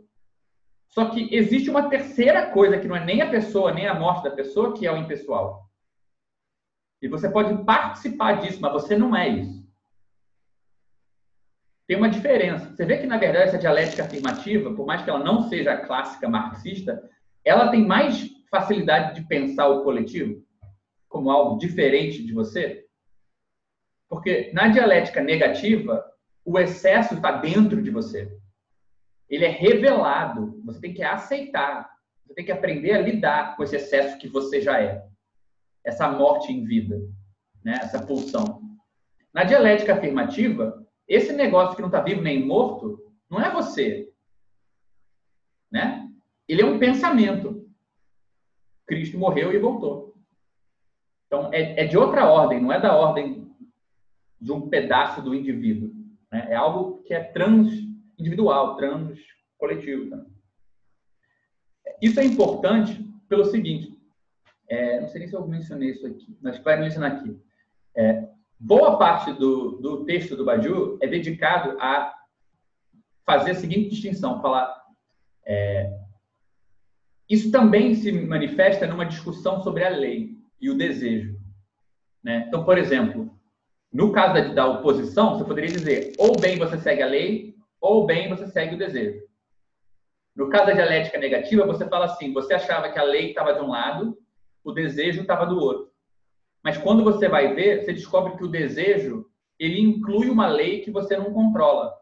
[0.87, 4.23] Só que existe uma terceira coisa que não é nem a pessoa, nem a morte
[4.23, 5.69] da pessoa, que é o impessoal.
[6.99, 9.58] E você pode participar disso, mas você não é isso.
[11.89, 12.69] Tem uma diferença.
[12.69, 16.29] Você vê que, na verdade, essa dialética afirmativa, por mais que ela não seja clássica
[16.29, 17.03] marxista,
[17.43, 20.41] ela tem mais facilidade de pensar o coletivo
[21.09, 22.85] como algo diferente de você.
[24.07, 26.05] Porque na dialética negativa,
[26.45, 28.39] o excesso está dentro de você
[29.29, 30.59] ele é revelado.
[30.65, 31.89] Você tem que aceitar.
[32.25, 35.05] Você tem que aprender a lidar com esse excesso que você já é.
[35.83, 36.99] Essa morte em vida,
[37.63, 37.79] né?
[37.81, 38.61] essa pulsão.
[39.33, 44.13] Na dialética afirmativa, esse negócio que não está vivo nem morto, não é você.
[45.71, 46.07] Né?
[46.47, 47.67] Ele é um pensamento.
[48.85, 50.15] Cristo morreu e voltou.
[51.25, 53.51] Então, é, é de outra ordem, não é da ordem
[54.39, 55.91] de um pedaço do indivíduo.
[56.31, 56.47] Né?
[56.51, 57.71] É algo que é trans
[58.17, 59.19] individual, trans,
[59.57, 60.09] coletivo.
[60.09, 60.25] Tá?
[62.01, 63.95] Isso é importante pelo seguinte,
[64.67, 67.39] é, não sei nem se eu mencionei isso aqui, mas vai mencionar aqui.
[67.95, 68.27] É,
[68.59, 72.13] boa parte do, do texto do Badiou é dedicado a
[73.25, 74.79] fazer a seguinte distinção, falar
[75.45, 75.89] é,
[77.29, 81.37] isso também se manifesta numa discussão sobre a lei e o desejo.
[82.23, 82.45] Né?
[82.47, 83.31] Então, por exemplo,
[83.93, 88.29] no caso da oposição, você poderia dizer ou bem você segue a lei ou bem
[88.29, 89.21] você segue o desejo.
[90.35, 93.61] No caso da dialética negativa, você fala assim: você achava que a lei estava de
[93.61, 94.17] um lado,
[94.63, 95.91] o desejo estava do outro.
[96.63, 99.25] Mas quando você vai ver, você descobre que o desejo
[99.57, 101.93] ele inclui uma lei que você não controla.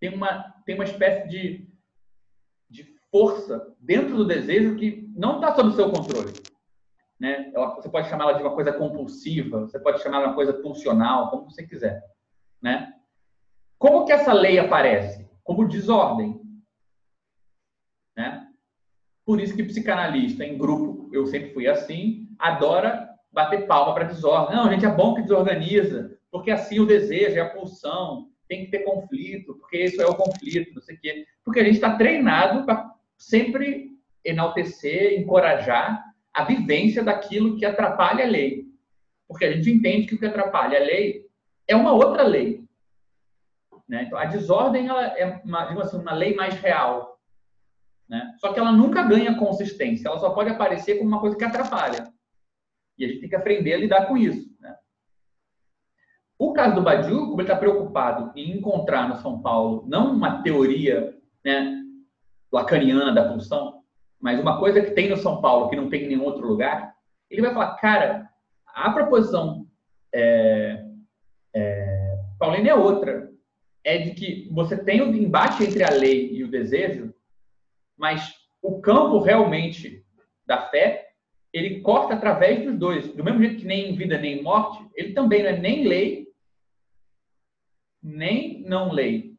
[0.00, 1.68] Tem uma, tem uma espécie de,
[2.68, 6.32] de força dentro do desejo que não está sob seu controle.
[7.18, 7.52] Né?
[7.76, 11.50] Você pode chamá-la de uma coisa compulsiva, você pode chamá-la de uma coisa pulsional, como
[11.50, 12.02] você quiser.
[12.60, 12.92] Né?
[13.78, 15.28] Como que essa lei aparece?
[15.42, 16.40] Como desordem.
[19.24, 24.56] Por isso que psicanalista em grupo, eu sempre fui assim, adora bater palma para desordem.
[24.56, 28.70] Não, gente, é bom que desorganiza, porque assim o desejo, é a pulsão, tem que
[28.70, 31.26] ter conflito, porque isso é o conflito, não sei o quê.
[31.44, 33.90] Porque a gente está treinado para sempre
[34.24, 38.66] enaltecer, encorajar a vivência daquilo que atrapalha a lei.
[39.26, 41.26] Porque a gente entende que o que atrapalha a lei
[41.66, 42.64] é uma outra lei.
[43.88, 44.04] Né?
[44.04, 47.13] Então, a desordem ela é uma, assim, uma lei mais real.
[48.08, 48.34] Né?
[48.38, 52.12] Só que ela nunca ganha consistência, ela só pode aparecer como uma coisa que atrapalha.
[52.98, 54.48] E a gente tem que aprender a lidar com isso.
[54.60, 54.74] Né?
[56.38, 60.42] O caso do Badiou, como ele está preocupado em encontrar no São Paulo não uma
[60.42, 61.82] teoria né,
[62.52, 63.82] lacaniana da função,
[64.20, 66.94] mas uma coisa que tem no São Paulo que não tem em nenhum outro lugar,
[67.30, 68.30] ele vai falar, cara,
[68.66, 69.66] a proposição
[70.14, 70.84] é,
[71.54, 73.30] é, paulina é outra
[73.84, 77.12] é de que você tem o embate entre a lei e o desejo,
[77.96, 80.04] mas o campo realmente
[80.46, 81.10] da fé,
[81.52, 83.08] ele corta através dos dois.
[83.14, 85.86] Do mesmo jeito que nem em vida nem em morte, ele também não é nem
[85.86, 86.28] lei,
[88.02, 89.34] nem não lei.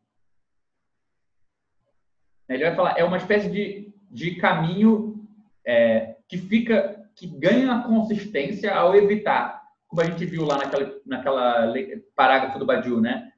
[2.48, 5.28] Ele vai falar, é uma espécie de, de caminho
[5.66, 11.74] é, que fica, que ganha consistência ao evitar, como a gente viu lá naquela, naquela
[12.16, 13.32] parágrafo do Badiou, né?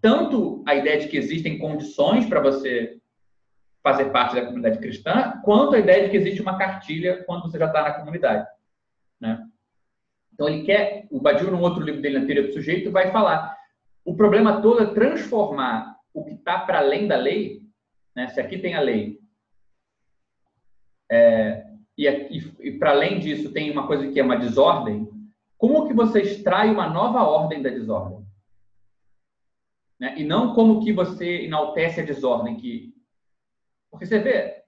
[0.00, 2.99] tanto a ideia de que existem condições para você
[3.82, 7.58] fazer parte da comunidade cristã, quanto a ideia de que existe uma cartilha quando você
[7.58, 8.46] já está na comunidade.
[9.20, 9.46] Né?
[10.32, 13.56] Então, ele quer, o Badiou, no outro livro dele, na teoria do sujeito, vai falar:
[14.04, 17.62] o problema todo é transformar o que está para além da lei,
[18.14, 18.28] né?
[18.28, 19.18] se aqui tem a lei,
[21.10, 21.66] é,
[21.96, 25.08] e, e, e para além disso tem uma coisa que é uma desordem,
[25.58, 28.24] como que você extrai uma nova ordem da desordem?
[30.00, 30.14] Né?
[30.16, 32.56] E não como que você enaltece a desordem.
[32.56, 32.94] Que...
[33.90, 34.62] Porque você vê,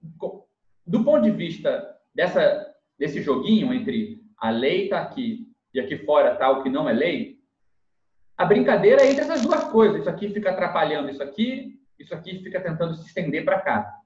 [0.87, 6.33] do ponto de vista dessa, desse joguinho entre a lei está aqui e aqui fora
[6.33, 7.41] está o que não é lei,
[8.37, 10.01] a brincadeira é entre essas duas coisas.
[10.01, 13.99] Isso aqui fica atrapalhando isso aqui, isso aqui fica tentando se estender para cá.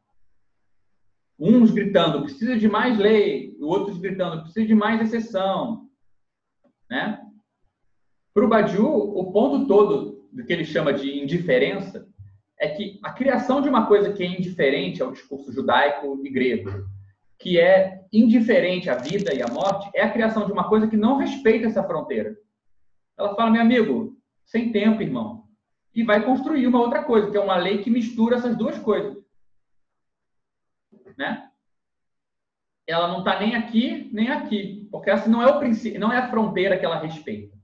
[1.38, 5.88] Uns gritando, precisa de mais lei, outros gritando, precisa de mais exceção.
[6.90, 7.20] Né?
[8.34, 12.06] Para o Badiou, o ponto todo do que ele chama de indiferença
[12.58, 16.86] é que a criação de uma coisa que é indiferente ao discurso judaico e grego
[17.38, 20.96] que é indiferente à vida e à morte é a criação de uma coisa que
[20.96, 22.36] não respeita essa fronteira.
[23.16, 25.44] Ela fala, meu amigo, sem tempo, irmão.
[25.94, 29.16] E vai construir uma outra coisa, que é uma lei que mistura essas duas coisas.
[31.16, 31.50] Né?
[32.86, 34.88] Ela não está nem aqui, nem aqui.
[34.90, 37.56] Porque essa não é o princípio, não é a fronteira que ela respeita.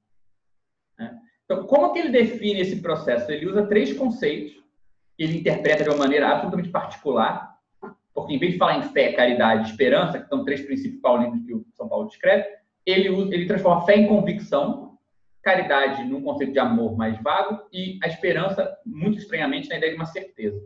[0.98, 1.18] Né?
[1.44, 3.30] Então, como que ele define esse processo?
[3.30, 4.61] Ele usa três conceitos
[5.24, 7.56] ele interpreta de uma maneira absolutamente particular,
[8.14, 11.44] porque em vez de falar em fé, caridade e esperança, que são três princípios paulinos
[11.44, 12.46] que o São Paulo descreve,
[12.84, 14.98] ele, ele transforma fé em convicção,
[15.42, 19.98] caridade num conceito de amor mais vago e a esperança, muito estranhamente, na ideia de
[19.98, 20.60] uma certeza.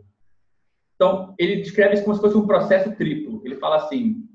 [0.95, 3.41] Então, ele descreve isso como se fosse um processo triplo.
[3.45, 4.27] Ele fala assim: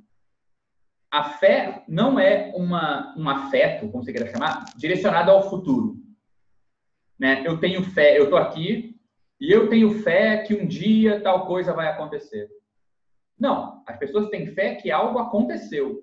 [1.11, 5.97] a fé não é uma, um afeto, como você queira chamar, direcionado ao futuro.
[7.19, 7.43] Né?
[7.45, 8.92] Eu tenho fé, eu estou aqui
[9.43, 12.49] e eu tenho fé que um dia tal coisa vai acontecer.
[13.37, 16.01] Não, as pessoas têm fé que algo aconteceu.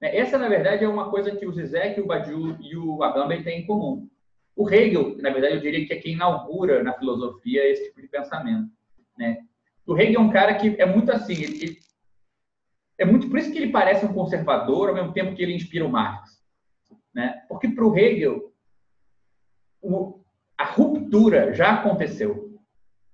[0.00, 0.16] Né?
[0.16, 3.62] Essa, na verdade, é uma coisa que o Zizek, o Badiou e o Agamben têm
[3.62, 4.08] em comum.
[4.54, 8.06] O Hegel, na verdade, eu diria que é quem inaugura na filosofia esse tipo de
[8.06, 8.70] pensamento.
[9.18, 9.38] Né?
[9.84, 11.78] O Hegel é um cara que é muito assim, ele,
[12.96, 15.84] é muito por isso que ele parece um conservador, ao mesmo tempo que ele inspira
[15.84, 16.40] o Marx.
[17.12, 17.42] Né?
[17.48, 18.52] Porque para o Hegel,
[20.56, 22.51] a ruptura já aconteceu.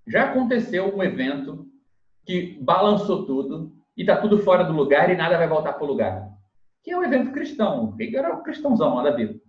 [0.09, 1.67] Já aconteceu um evento
[2.25, 5.89] que balançou tudo e está tudo fora do lugar e nada vai voltar para o
[5.89, 6.29] lugar.
[6.83, 7.91] Que é o evento cristão.
[7.91, 9.41] O Hegel era o cristãozão lá da Bíblia.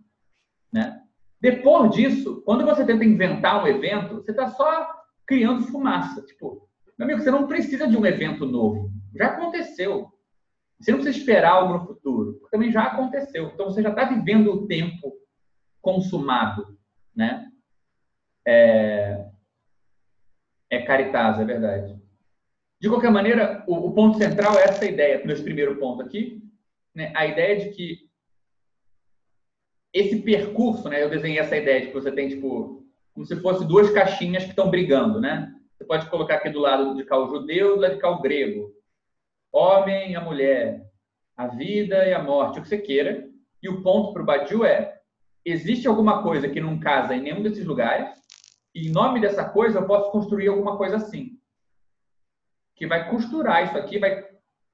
[0.71, 1.01] Né?
[1.39, 4.87] Depois disso, quando você tenta inventar um evento, você está só
[5.25, 6.21] criando fumaça.
[6.23, 6.67] Tipo,
[6.97, 8.91] meu amigo, você não precisa de um evento novo.
[9.15, 10.11] Já aconteceu.
[10.79, 12.41] Você não precisa esperar algo no futuro.
[12.51, 13.51] Também já aconteceu.
[13.53, 15.13] Então você já está vivendo o tempo
[15.81, 16.77] consumado.
[17.15, 17.47] Né?
[18.45, 19.28] É,
[20.69, 21.99] é caritas, é verdade.
[22.79, 26.41] De qualquer maneira, o, o ponto central é essa ideia, nesse primeiro ponto aqui,
[26.95, 27.11] né?
[27.15, 28.09] a ideia de que
[29.93, 31.03] esse percurso, né?
[31.03, 34.51] eu desenhei essa ideia de que você tem, tipo, como se fosse duas caixinhas que
[34.51, 35.53] estão brigando, né?
[35.75, 38.09] Você pode colocar aqui do lado de cá o judeu e do lado de cá
[38.09, 38.71] o grego.
[39.51, 40.85] Homem e a mulher,
[41.35, 43.27] a vida e a morte, o que você queira.
[43.61, 44.99] E o ponto para o Badiou é,
[45.43, 48.09] existe alguma coisa que não casa em nenhum desses lugares,
[48.75, 51.39] em nome dessa coisa eu posso construir alguma coisa assim
[52.79, 54.25] que vai costurar isso aqui, vai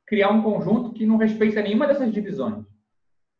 [0.06, 2.64] criar um conjunto que não respeita nenhuma dessas divisões,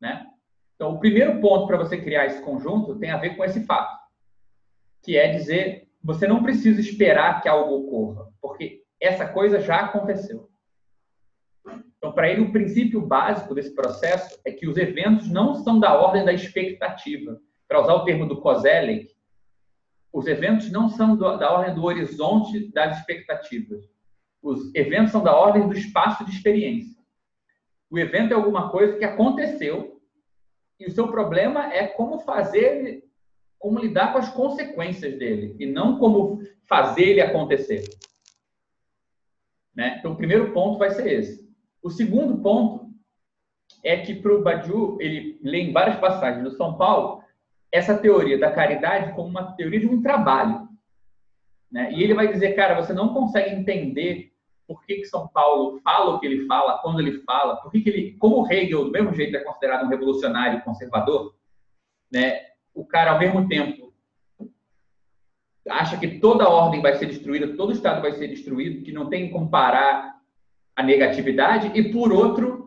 [0.02, 0.26] né?
[0.74, 3.96] Então, o primeiro ponto para você criar esse conjunto tem a ver com esse fato,
[5.04, 10.50] que é dizer, você não precisa esperar que algo ocorra, porque essa coisa já aconteceu.
[11.98, 15.94] Então, para ele, o princípio básico desse processo é que os eventos não são da
[15.94, 17.40] ordem da expectativa.
[17.68, 19.15] Para usar o termo do Kozelek,
[20.16, 23.84] os eventos não são da ordem do horizonte das expectativas
[24.46, 26.96] os eventos são da ordem do espaço de experiência.
[27.90, 30.00] O evento é alguma coisa que aconteceu
[30.80, 33.04] e o seu problema é como fazer,
[33.58, 37.90] como lidar com as consequências dele e não como fazer ele acontecer.
[39.76, 39.96] Né?
[39.98, 41.50] Então, o primeiro ponto vai ser esse.
[41.82, 42.94] O segundo ponto
[43.84, 47.24] é que para o Badiou, ele lê em várias passagens do São Paulo,
[47.76, 50.68] essa teoria da caridade como uma teoria de um trabalho.
[51.72, 51.92] Né?
[51.92, 54.32] E ele vai dizer, cara, você não consegue entender
[54.68, 57.82] por que, que São Paulo fala o que ele fala, quando ele fala, por que,
[57.82, 61.36] que ele, como Hegel, do mesmo jeito, é considerado um revolucionário conservador,
[62.12, 62.42] né?
[62.74, 63.94] o cara, ao mesmo tempo,
[65.70, 68.92] acha que toda a ordem vai ser destruída, todo o Estado vai ser destruído, que
[68.92, 70.20] não tem como parar
[70.76, 72.65] a negatividade, e, por outro,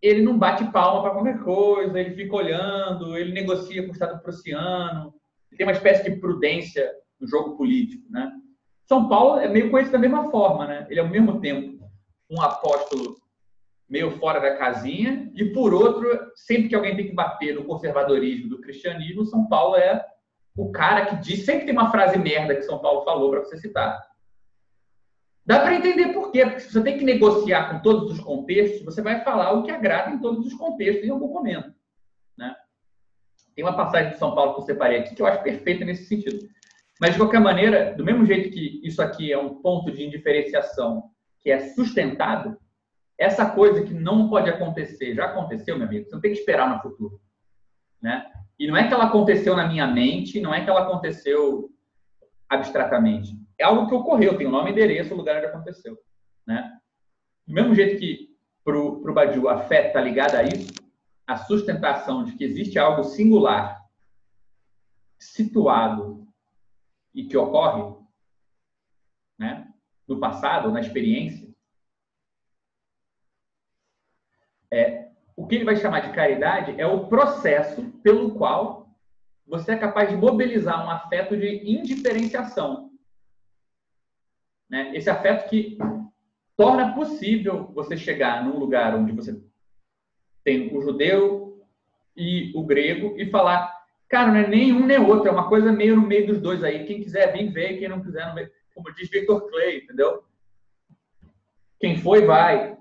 [0.00, 4.22] ele não bate palma para qualquer coisa, ele fica olhando, ele negocia com o Estado
[4.22, 5.14] prussiano,
[5.56, 6.88] tem uma espécie de prudência
[7.20, 8.30] no jogo político, né?
[8.86, 10.86] São Paulo é meio conhecido da mesma forma, né?
[10.88, 11.90] Ele é ao mesmo tempo
[12.30, 13.16] um apóstolo
[13.88, 18.48] meio fora da casinha e por outro, sempre que alguém tem que bater no conservadorismo
[18.50, 20.04] do cristianismo, São Paulo é
[20.56, 23.56] o cara que diz, sempre tem uma frase merda que São Paulo falou para você
[23.58, 23.98] citar.
[25.48, 28.84] Dá para entender por quê, porque se você tem que negociar com todos os contextos,
[28.84, 31.72] você vai falar o que agrada em todos os contextos em algum momento,
[32.36, 32.54] né?
[33.56, 36.04] Tem uma passagem de São Paulo que eu separei aqui que eu acho perfeita nesse
[36.04, 36.46] sentido.
[37.00, 41.04] Mas, de qualquer maneira, do mesmo jeito que isso aqui é um ponto de indiferenciação
[41.40, 42.54] que é sustentado,
[43.16, 46.68] essa coisa que não pode acontecer, já aconteceu, meu amigo, você não tem que esperar
[46.68, 47.18] no futuro.
[48.02, 48.22] Né?
[48.58, 51.70] E não é que ela aconteceu na minha mente, não é que ela aconteceu
[52.50, 53.47] abstratamente.
[53.58, 55.98] É algo que ocorreu, tem o nome, endereço, o lugar onde aconteceu.
[56.46, 56.78] Né?
[57.46, 58.28] Do mesmo jeito que
[58.64, 60.72] para o Badiou a fé está ligada a isso,
[61.26, 63.82] a sustentação de que existe algo singular,
[65.18, 66.26] situado
[67.14, 67.96] e que ocorre
[69.38, 69.66] né,
[70.06, 71.48] no passado, na experiência,
[74.70, 78.88] É, o que ele vai chamar de caridade é o processo pelo qual
[79.46, 82.87] você é capaz de mobilizar um afeto de indiferenciação.
[84.68, 84.96] Né?
[84.96, 85.78] Esse afeto que
[86.56, 89.40] torna possível você chegar num lugar onde você
[90.44, 91.62] tem o judeu
[92.16, 93.72] e o grego e falar,
[94.08, 96.64] cara, não é nem um nem outro, é uma coisa meio no meio dos dois
[96.64, 96.84] aí.
[96.84, 98.34] Quem quiser vir, ver, quem não quiser, não.
[98.74, 100.24] Como diz Victor Clay, entendeu?
[101.80, 102.76] Quem foi, vai.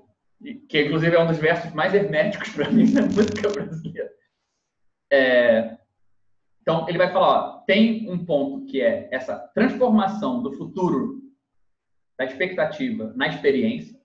[0.69, 4.11] Que inclusive é um dos versos mais herméticos para mim na música brasileira.
[5.11, 5.77] É,
[6.67, 11.21] então, ele vai falar: ó, tem um ponto que é essa transformação do futuro,
[12.17, 13.97] da expectativa, na experiência.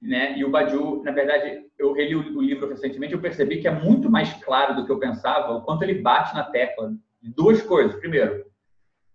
[0.00, 0.38] Né?
[0.38, 4.10] E o Badiou, na verdade, eu reli o livro recentemente eu percebi que é muito
[4.10, 7.96] mais claro do que eu pensava o quanto ele bate na tecla duas coisas.
[7.96, 8.44] Primeiro,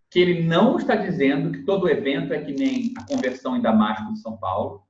[0.10, 4.12] que ele não está dizendo que todo evento é que nem a conversão em Damasco
[4.14, 4.84] de São Paulo,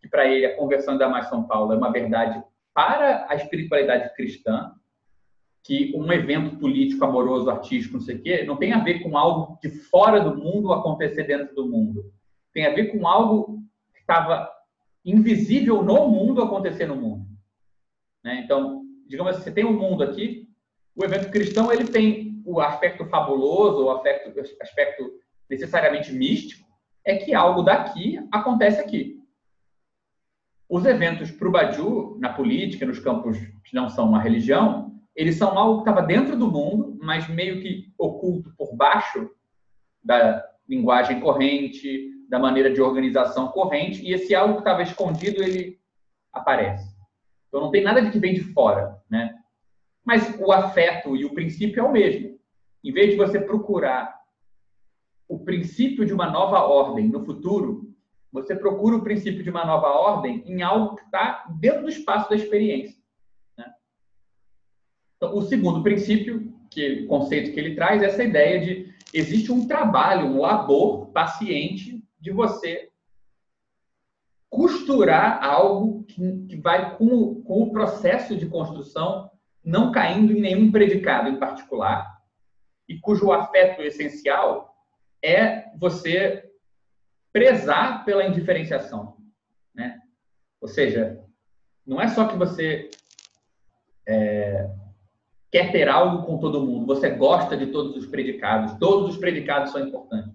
[0.00, 2.42] que para ele a conversão em Damasco de São Paulo é uma verdade
[2.74, 4.72] para a espiritualidade cristã,
[5.62, 9.16] que um evento político, amoroso, artístico, não sei o quê, não tem a ver com
[9.16, 12.12] algo de fora do mundo acontecer dentro do mundo.
[12.52, 13.62] Tem a ver com algo
[13.94, 14.50] que estava
[15.04, 17.26] invisível no mundo acontecer no mundo.
[18.22, 18.40] Né?
[18.44, 20.48] Então, digamos assim, você tem um mundo aqui,
[20.94, 25.12] o evento cristão ele tem o aspecto fabuloso, o aspecto, aspecto
[25.48, 26.66] necessariamente místico,
[27.04, 29.20] é que algo daqui acontece aqui.
[30.68, 35.36] Os eventos para o Badiou, na política, nos campos que não são uma religião, eles
[35.36, 39.30] são algo que estava dentro do mundo, mas meio que oculto por baixo
[40.02, 45.78] da linguagem corrente, da maneira de organização corrente, e esse algo que estava escondido, ele
[46.32, 46.96] aparece.
[47.48, 49.38] Então não tem nada de que vem de fora, né?
[50.04, 52.38] Mas o afeto e o princípio é o mesmo.
[52.82, 54.18] Em vez de você procurar
[55.28, 57.94] o princípio de uma nova ordem no futuro,
[58.32, 62.30] você procura o princípio de uma nova ordem em algo que está dentro do espaço
[62.30, 62.98] da experiência.
[63.56, 63.66] Né?
[65.16, 69.66] Então, o segundo princípio, que conceito que ele traz, é essa ideia de existe um
[69.66, 72.90] trabalho, um labor paciente de você
[74.48, 79.30] costurar algo que, que vai com, com o processo de construção
[79.64, 82.20] não caindo em nenhum predicado em particular
[82.88, 84.74] e cujo afeto essencial
[85.22, 86.50] é você
[87.32, 89.16] prezar pela indiferenciação,
[89.74, 90.00] né?
[90.60, 91.18] Ou seja,
[91.86, 92.90] não é só que você
[94.06, 94.68] é,
[95.52, 99.70] quer ter algo com todo mundo, você gosta de todos os predicados, todos os predicados
[99.70, 100.34] são importantes,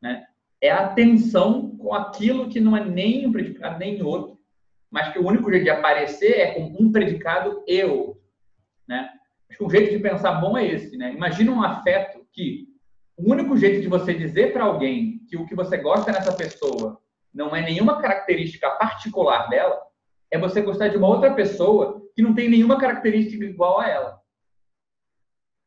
[0.00, 0.24] né?
[0.62, 4.38] é a atenção com aquilo que não é nem um predicado nem outro,
[4.88, 8.22] mas que o único jeito de aparecer é com um predicado e outro.
[8.86, 9.10] Né?
[9.48, 10.96] Acho que um jeito de pensar bom é esse.
[10.96, 11.12] Né?
[11.12, 12.68] Imagina um afeto que
[13.16, 17.00] o único jeito de você dizer para alguém que o que você gosta nessa pessoa
[17.34, 19.80] não é nenhuma característica particular dela,
[20.30, 24.21] é você gostar de uma outra pessoa que não tem nenhuma característica igual a ela.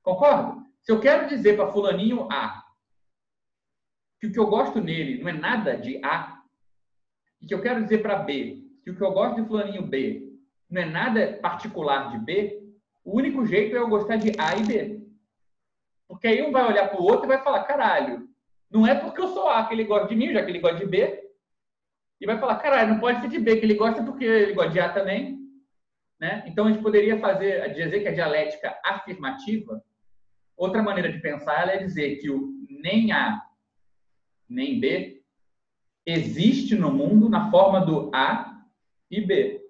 [0.05, 0.63] Concorda?
[0.83, 2.63] Se eu quero dizer para fulaninho A
[4.19, 6.43] que o que eu gosto nele não é nada de A,
[7.41, 10.31] e que eu quero dizer para B que o que eu gosto de fulaninho B
[10.69, 12.63] não é nada particular de B,
[13.03, 15.01] o único jeito é eu gostar de A e B.
[16.07, 18.29] Porque aí um vai olhar para o outro e vai falar, caralho,
[18.69, 20.77] não é porque eu sou A que ele gosta de mim, já que ele gosta
[20.77, 21.31] de B.
[22.21, 24.71] E vai falar, caralho, não pode ser de B que ele gosta porque ele gosta
[24.71, 25.39] de A também.
[26.19, 26.43] Né?
[26.45, 29.83] Então a gente poderia fazer, dizer que a dialética afirmativa,
[30.55, 33.45] outra maneira de pensar ela é dizer que o nem A
[34.47, 35.23] nem B,
[36.05, 38.63] existe no mundo na forma do A
[39.09, 39.61] e B.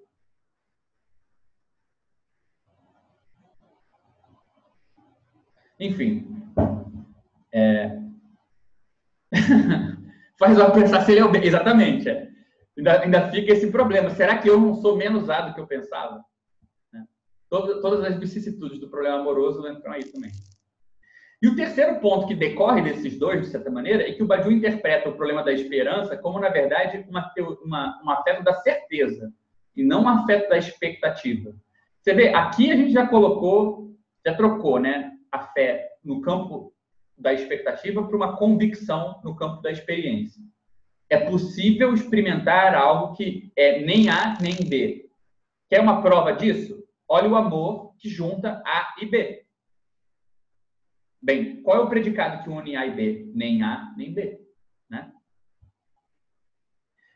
[5.80, 6.52] Enfim.
[7.54, 8.00] É...
[10.38, 11.40] Faz eu pensar se ele é o B.
[11.40, 12.10] Exatamente.
[12.10, 12.30] É.
[12.78, 14.10] Ainda, ainda fica esse problema.
[14.10, 16.24] Será que eu não sou menos A do que eu pensava?
[16.94, 17.00] É.
[17.50, 20.32] Todas, todas as vicissitudes do problema amoroso entram aí também.
[21.42, 24.52] E o terceiro ponto que decorre desses dois, de certa maneira, é que o Badiou
[24.52, 27.32] interpreta o problema da esperança como, na verdade, uma,
[27.64, 29.32] uma, um afeto da certeza
[29.76, 31.54] e não um afeto da expectativa.
[32.02, 33.96] Você vê, aqui a gente já colocou,
[34.26, 36.74] já trocou né, a fé no campo
[37.18, 40.42] da expectativa para uma convicção no campo da experiência.
[41.10, 45.10] É possível experimentar algo que é nem A nem B.
[45.70, 46.84] Quer uma prova disso?
[47.08, 49.45] Olha o amor que junta A e B.
[51.26, 53.32] Bem, qual é o predicado que une A e B?
[53.34, 54.40] Nem A, nem B.
[54.88, 55.12] Né?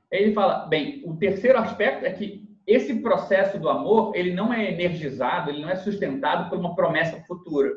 [0.10, 4.68] Ele fala, bem, o terceiro aspecto é que esse processo do amor, ele não é
[4.72, 7.72] energizado, ele não é sustentado por uma promessa futura,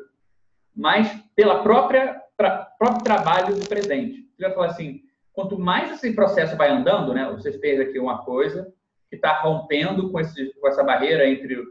[0.75, 4.15] mas pela própria pra, próprio trabalho do presente.
[4.17, 5.03] Ele vai falar assim,
[5.33, 7.31] quanto mais esse processo vai andando, né?
[7.31, 8.73] Você fez aqui uma coisa,
[9.07, 11.61] que está rompendo com, esse, com essa barreira entre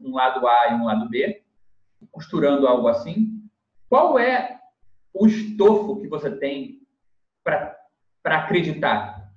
[0.00, 1.42] um lado A e um lado B,
[2.12, 3.41] costurando algo assim.
[3.92, 4.58] Qual é
[5.12, 6.80] o estofo que você tem
[7.44, 7.76] para
[8.24, 9.30] acreditar?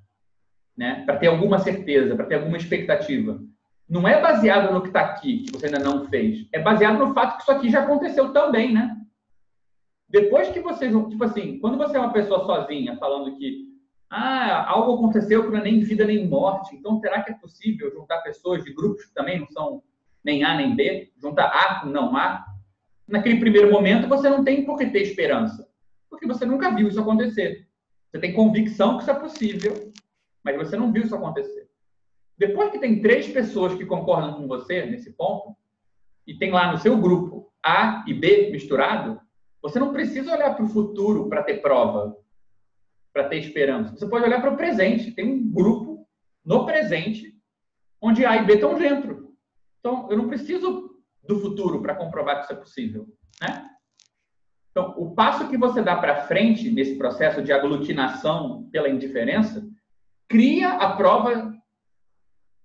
[0.77, 1.03] Né?
[1.05, 3.43] Para ter alguma certeza, para ter alguma expectativa?
[3.85, 6.47] Não é baseado no que está aqui, que você ainda não fez.
[6.53, 8.95] É baseado no fato que isso aqui já aconteceu também, né?
[10.07, 13.65] Depois que você, tipo assim, quando você é uma pessoa sozinha falando que
[14.09, 17.91] ah, algo aconteceu que não é nem vida nem morte, então será que é possível
[17.91, 19.83] juntar pessoas de grupos que também não são
[20.23, 22.54] nem A nem B, juntar A com não A?
[23.07, 25.67] Naquele primeiro momento você não tem por que ter esperança,
[26.09, 27.67] porque você nunca viu isso acontecer.
[28.09, 29.93] Você tem convicção que isso é possível,
[30.43, 31.69] mas você não viu isso acontecer.
[32.37, 35.55] Depois que tem três pessoas que concordam com você nesse ponto,
[36.27, 39.21] e tem lá no seu grupo A e B misturado,
[39.61, 42.17] você não precisa olhar para o futuro para ter prova,
[43.13, 43.95] para ter esperança.
[43.95, 45.11] Você pode olhar para o presente.
[45.11, 46.07] Tem um grupo
[46.43, 47.35] no presente
[48.01, 49.33] onde A e B estão dentro.
[49.79, 50.94] Então, eu não preciso
[51.27, 53.07] do futuro para comprovar que isso é possível.
[53.41, 53.69] Né?
[54.71, 59.65] Então, o passo que você dá para frente nesse processo de aglutinação pela indiferença
[60.27, 61.53] cria a prova,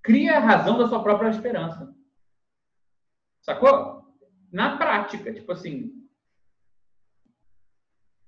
[0.03, 1.95] cria a razão da sua própria esperança.
[3.43, 4.01] Sacou?
[4.53, 5.93] Na prática, tipo assim,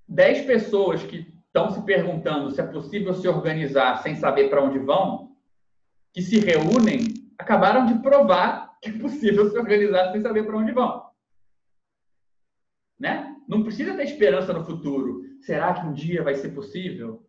[0.07, 4.79] 10 pessoas que estão se perguntando se é possível se organizar sem saber para onde
[4.79, 5.35] vão,
[6.13, 10.71] que se reúnem, acabaram de provar que é possível se organizar sem saber para onde
[10.71, 11.09] vão.
[12.99, 13.35] Né?
[13.47, 15.23] Não precisa ter esperança no futuro.
[15.41, 17.25] Será que um dia vai ser possível?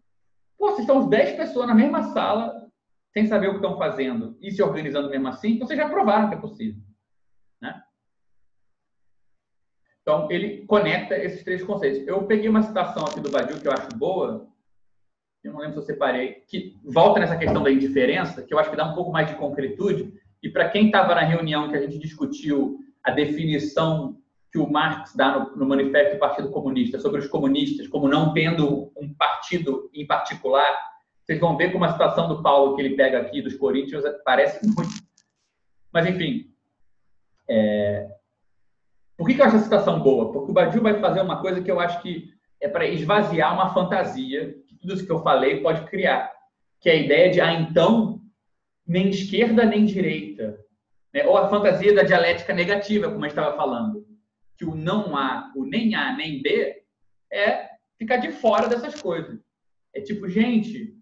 [0.58, 2.68] Pô, vocês estão 10 pessoas na mesma sala,
[3.12, 6.28] sem saber o que estão fazendo e se organizando mesmo assim, então vocês já provaram
[6.28, 6.82] que é possível.
[10.04, 12.06] Então, ele conecta esses três conceitos.
[12.06, 14.46] Eu peguei uma citação aqui do Badiou que eu acho boa,
[15.42, 18.70] eu não lembro se eu separei, que volta nessa questão da indiferença, que eu acho
[18.70, 20.12] que dá um pouco mais de concretude.
[20.44, 24.18] E para quem estava na reunião que a gente discutiu a definição
[24.52, 28.34] que o Marx dá no, no, Manifesto do Partido Comunista sobre os comunistas, como não
[28.34, 30.78] tendo um partido em particular,
[31.24, 34.64] vocês vão ver como a citação do Paulo que ele pega aqui dos Coríntios parece
[34.66, 34.92] muito.
[35.90, 36.50] Mas, enfim,
[37.48, 38.06] é,
[39.16, 40.30] por que, que eu acho essa citação boa?
[40.30, 43.72] Porque o Badiou vai fazer uma coisa que eu acho que é para esvaziar uma
[43.72, 46.30] fantasia que tudo isso que eu falei pode criar,
[46.80, 48.13] que é a ideia de, ah, então,
[48.86, 50.58] nem esquerda nem direita.
[51.12, 51.26] Né?
[51.26, 54.06] Ou a fantasia da dialética negativa, como eu estava falando.
[54.56, 56.82] Que o não há, o nem A nem B
[57.32, 59.38] é ficar de fora dessas coisas.
[59.94, 60.94] É tipo, gente,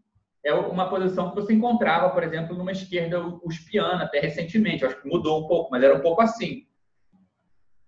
[0.45, 4.83] é uma posição que você encontrava, por exemplo, numa esquerda uspiana até recentemente.
[4.83, 6.67] Eu acho que mudou um pouco, mas era um pouco assim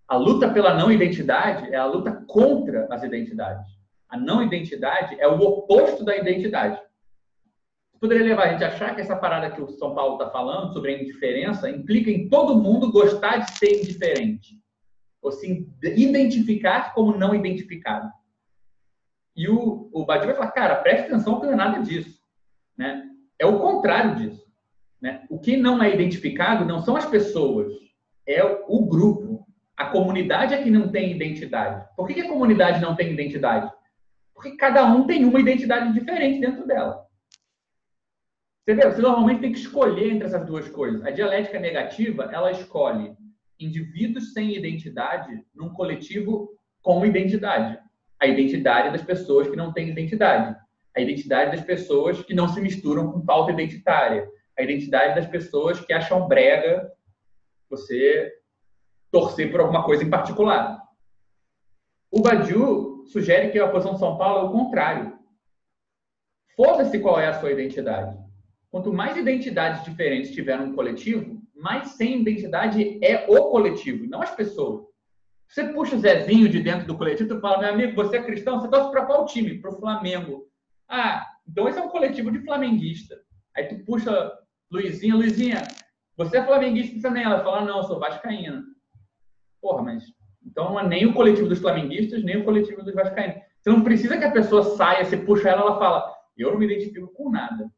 [0.08, 3.66] a luta pela não identidade é a luta contra as identidades.
[4.08, 6.80] A não identidade é o oposto da identidade.
[8.04, 10.74] Poderia levar a gente a achar que essa parada que o São Paulo está falando
[10.74, 14.60] sobre a indiferença implica em todo mundo gostar de ser indiferente,
[15.22, 18.12] ou se identificar como não identificado.
[19.34, 22.20] E o, o Badiou vai falar, cara, preste atenção que não é nada disso.
[22.76, 23.08] Né?
[23.38, 24.44] É o contrário disso.
[25.00, 25.24] Né?
[25.30, 27.72] O que não é identificado não são as pessoas,
[28.26, 31.86] é o grupo, a comunidade é que não tem identidade.
[31.96, 33.72] Por que, a comunidade não tem identidade?
[34.34, 37.03] Porque cada um tem uma identidade diferente dentro dela.
[38.66, 38.74] Você?
[38.74, 41.04] Você normalmente tem que escolher entre essas duas coisas.
[41.04, 43.14] A dialética negativa, ela escolhe
[43.60, 46.50] indivíduos sem identidade num coletivo
[46.82, 47.78] com identidade.
[48.20, 50.56] A identidade das pessoas que não têm identidade.
[50.96, 54.26] A identidade das pessoas que não se misturam com pauta identitária.
[54.58, 56.90] A identidade das pessoas que acham brega
[57.68, 58.32] você
[59.10, 60.80] torcer por alguma coisa em particular.
[62.10, 65.18] O Badiou sugere que a posição de São Paulo é o contrário.
[66.56, 68.23] Foda-se qual é a sua identidade.
[68.74, 74.34] Quanto mais identidades diferentes tiver um coletivo, mais sem identidade é o coletivo, não as
[74.34, 74.84] pessoas.
[75.48, 78.60] Você puxa o Zezinho de dentro do coletivo e fala, meu amigo, você é cristão,
[78.60, 79.60] você torce para qual time?
[79.60, 80.48] Para o Flamengo.
[80.88, 83.14] Ah, então esse é um coletivo de flamenguista.
[83.56, 84.32] Aí tu puxa
[84.72, 85.62] Luizinha, Luizinha,
[86.16, 87.22] você é flamenguista também?
[87.22, 88.60] Ela fala, não, eu sou vascaína.
[89.62, 90.02] Porra, mas
[90.44, 93.36] então não é nem o coletivo dos flamenguistas, nem o coletivo dos vascaínos.
[93.60, 96.66] Você não precisa que a pessoa saia, você puxa ela, ela fala, eu não me
[96.66, 97.70] identifico com nada.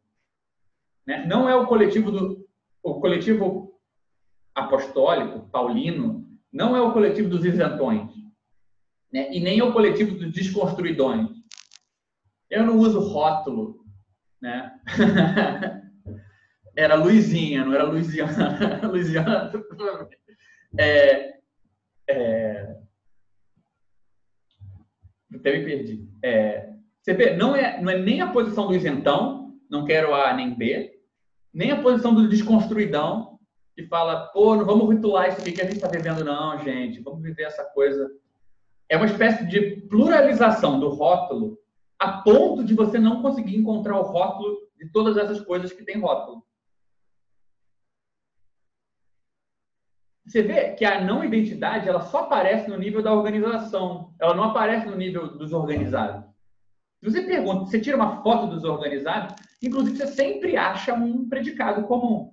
[1.06, 1.24] Né?
[1.26, 2.46] Não é o coletivo do
[2.82, 3.74] o coletivo
[4.54, 8.08] apostólico, paulino, não é o coletivo dos isentões.
[9.12, 9.28] Né?
[9.32, 11.28] E nem é o coletivo dos desconstruidões.
[12.48, 13.84] Eu não uso rótulo,
[14.40, 14.72] né?
[16.76, 18.80] era Luizinha, não era Luiziana.
[18.88, 19.52] Luiziana.
[20.78, 21.38] É,
[22.06, 22.76] é...
[25.34, 26.06] Até me perdi.
[26.22, 26.70] É...
[27.38, 30.95] Não é, não é nem a posição do isentão, não quero A nem B,
[31.56, 33.38] nem a posição do desconstruidão,
[33.74, 37.00] que fala, pô, não vamos ritular isso aqui que a gente está vivendo, não, gente,
[37.00, 38.10] vamos viver essa coisa.
[38.90, 41.58] É uma espécie de pluralização do rótulo
[41.98, 45.98] a ponto de você não conseguir encontrar o rótulo de todas essas coisas que tem
[45.98, 46.44] rótulo.
[50.26, 54.44] Você vê que a não identidade ela só aparece no nível da organização, ela não
[54.44, 56.22] aparece no nível dos organizados.
[57.00, 61.86] Se você pergunta, você tira uma foto dos organizados, inclusive você sempre acha um predicado
[61.86, 62.30] comum.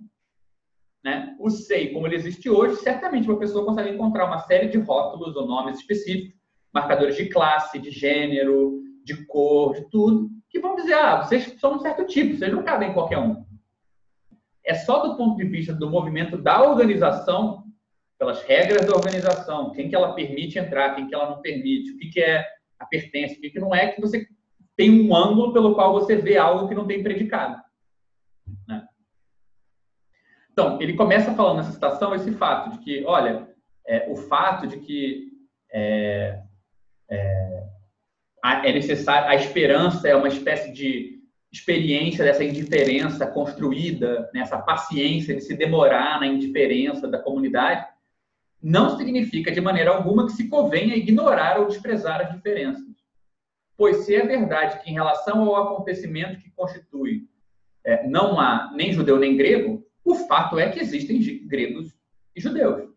[1.03, 1.35] Né?
[1.39, 5.35] O SEI, como ele existe hoje, certamente uma pessoa consegue encontrar uma série de rótulos
[5.35, 6.39] ou nomes específicos,
[6.73, 11.75] marcadores de classe, de gênero, de cor, de tudo, que vão dizer, ah, vocês são
[11.75, 13.43] um certo tipo, vocês não cabem em qualquer um.
[14.65, 17.63] É só do ponto de vista do movimento da organização,
[18.17, 21.97] pelas regras da organização, quem que ela permite entrar, quem que ela não permite, o
[21.97, 22.45] que, que é
[22.79, 24.25] a pertença, o que, que não é, que você
[24.75, 27.61] tem um ângulo pelo qual você vê algo que não tem predicado.
[28.67, 28.85] Né?
[30.51, 33.47] Então, ele começa falando nessa citação esse fato de que, olha,
[33.85, 35.31] é, o fato de que
[35.71, 36.39] é,
[37.09, 37.63] é,
[38.43, 41.13] é necessário, a esperança é uma espécie de
[41.51, 47.85] experiência dessa indiferença construída, nessa né, paciência de se demorar na indiferença da comunidade,
[48.61, 53.02] não significa de maneira alguma que se convenha ignorar ou desprezar as diferenças.
[53.77, 57.27] Pois se é verdade que em relação ao acontecimento que constitui
[57.85, 61.93] é, não há nem judeu nem grego, o fato é que existem gregos
[62.35, 62.93] e judeus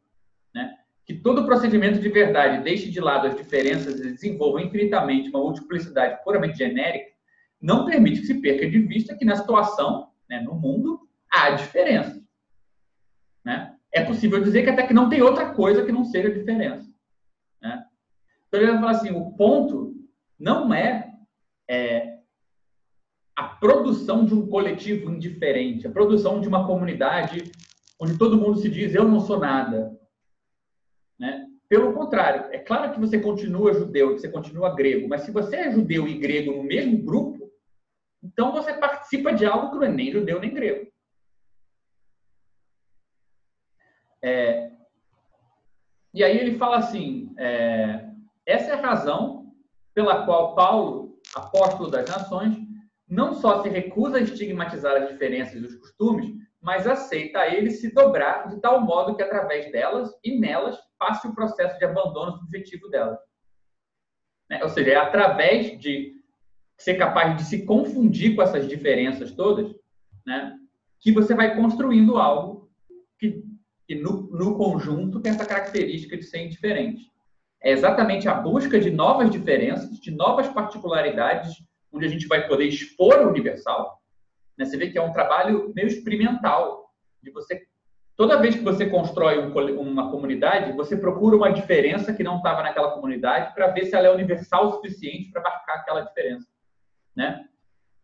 [1.06, 6.22] que todo procedimento de verdade deixe de lado as diferenças e desenvolva infinitamente uma multiplicidade
[6.24, 7.12] puramente genérica,
[7.62, 12.20] não permite que se perca de vista que na situação, né, no mundo, há diferença.
[13.44, 13.72] Né?
[13.92, 16.92] É possível dizer que até que não tem outra coisa que não seja diferença.
[17.62, 17.84] Né?
[18.48, 19.94] Então ele vai falar assim, o ponto
[20.38, 21.12] não é,
[21.68, 22.18] é
[23.34, 27.50] a produção de um coletivo indiferente, a produção de uma comunidade
[28.00, 29.98] onde todo mundo se diz eu não sou nada,
[31.18, 31.46] né?
[31.68, 35.56] Pelo contrário, é claro que você continua judeu, que você continua grego, mas se você
[35.56, 37.50] é judeu e grego no mesmo grupo,
[38.22, 40.90] então você participa de algo que não é nem judeu nem grego.
[44.22, 44.70] É,
[46.14, 48.08] e aí ele fala assim: é,
[48.46, 49.45] essa é a razão
[49.96, 52.54] pela qual Paulo, apóstolo das nações,
[53.08, 57.94] não só se recusa a estigmatizar as diferenças dos costumes, mas aceita a ele se
[57.94, 62.88] dobrar de tal modo que, através delas e nelas, passe o processo de abandono subjetivo
[62.88, 63.18] delas.
[64.50, 64.62] Né?
[64.62, 66.14] Ou seja, é através de
[66.76, 69.74] ser capaz de se confundir com essas diferenças todas,
[70.26, 70.58] né,
[71.00, 72.70] que você vai construindo algo
[73.18, 73.42] que,
[73.86, 77.10] que no, no conjunto tem essa característica de ser indiferente.
[77.66, 81.52] É exatamente a busca de novas diferenças, de novas particularidades,
[81.92, 84.00] onde a gente vai poder expor o universal,
[84.56, 84.64] né?
[84.64, 87.66] Você vê que é um trabalho meio experimental, de você
[88.14, 92.62] toda vez que você constrói um, uma comunidade, você procura uma diferença que não estava
[92.62, 96.46] naquela comunidade para ver se ela é universal o suficiente para marcar aquela diferença,
[97.16, 97.46] né?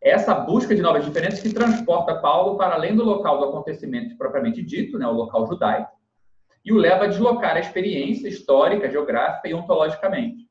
[0.01, 4.61] Essa busca de novas diferenças que transporta Paulo para além do local do acontecimento propriamente
[4.61, 6.02] dito, né, o local judaico,
[6.65, 10.49] e o leva a deslocar a experiência histórica, geográfica e ontologicamente.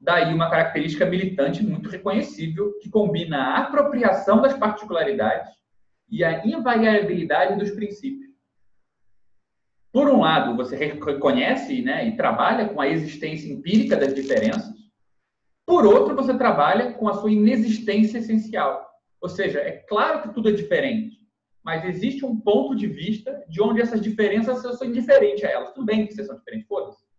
[0.00, 5.50] Daí uma característica militante muito reconhecível que combina a apropriação das particularidades
[6.08, 8.30] e a invariabilidade dos princípios.
[9.92, 14.72] Por um lado, você reconhece né, e trabalha com a existência empírica das diferenças.
[15.66, 18.88] Por outro, você trabalha com a sua inexistência essencial.
[19.20, 21.19] Ou seja, é claro que tudo é diferente,
[21.62, 25.72] mas existe um ponto de vista de onde essas diferenças são indiferentes a elas.
[25.72, 27.10] Tudo bem que vocês são diferentes, foda-se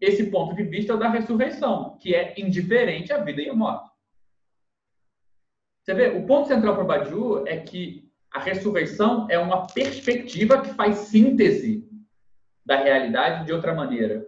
[0.00, 3.90] esse ponto de vista da ressurreição, que é indiferente à vida e à morte.
[5.82, 10.60] Você vê, o ponto central para o Badiou é que a ressurreição é uma perspectiva
[10.60, 11.88] que faz síntese
[12.64, 14.26] da realidade de outra maneira.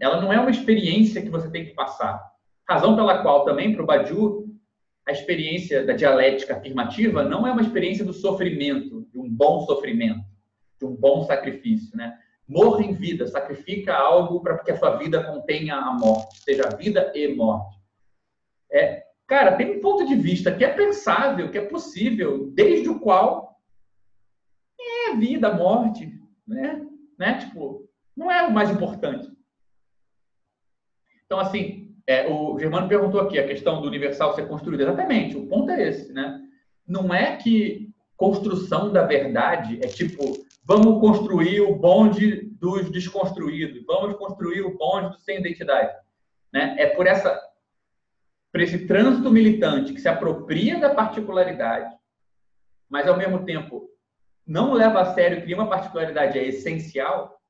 [0.00, 2.20] Ela não é uma experiência que você tem que passar.
[2.68, 4.46] Razão pela qual também para o Badiou
[5.06, 10.24] a experiência da dialética afirmativa não é uma experiência do sofrimento, de um bom sofrimento,
[10.78, 12.18] de um bom sacrifício, né?
[12.48, 17.12] morra em vida, sacrifica algo para que a sua vida contenha a morte, seja vida
[17.14, 17.76] e morte.
[18.70, 23.00] É, cara, tem um ponto de vista que é pensável, que é possível, desde o
[23.00, 23.60] qual
[24.80, 26.12] é vida, morte,
[26.46, 26.84] né?
[27.18, 27.38] né?
[27.38, 29.28] Tipo, não é o mais importante.
[31.24, 34.82] Então, assim, é, o Germano perguntou aqui a questão do universal ser construído.
[34.82, 36.40] Exatamente, o ponto é esse, né?
[36.86, 44.16] Não é que construção da verdade é tipo vamos construir o bonde dos desconstruídos, vamos
[44.16, 45.92] construir o bonde do sem identidade.
[46.52, 46.74] Né?
[46.78, 47.40] É por, essa,
[48.50, 51.96] por esse trânsito militante que se apropria da particularidade
[52.88, 53.90] mas ao mesmo tempo
[54.46, 57.40] não leva a sério, cria uma particularidade é essencial,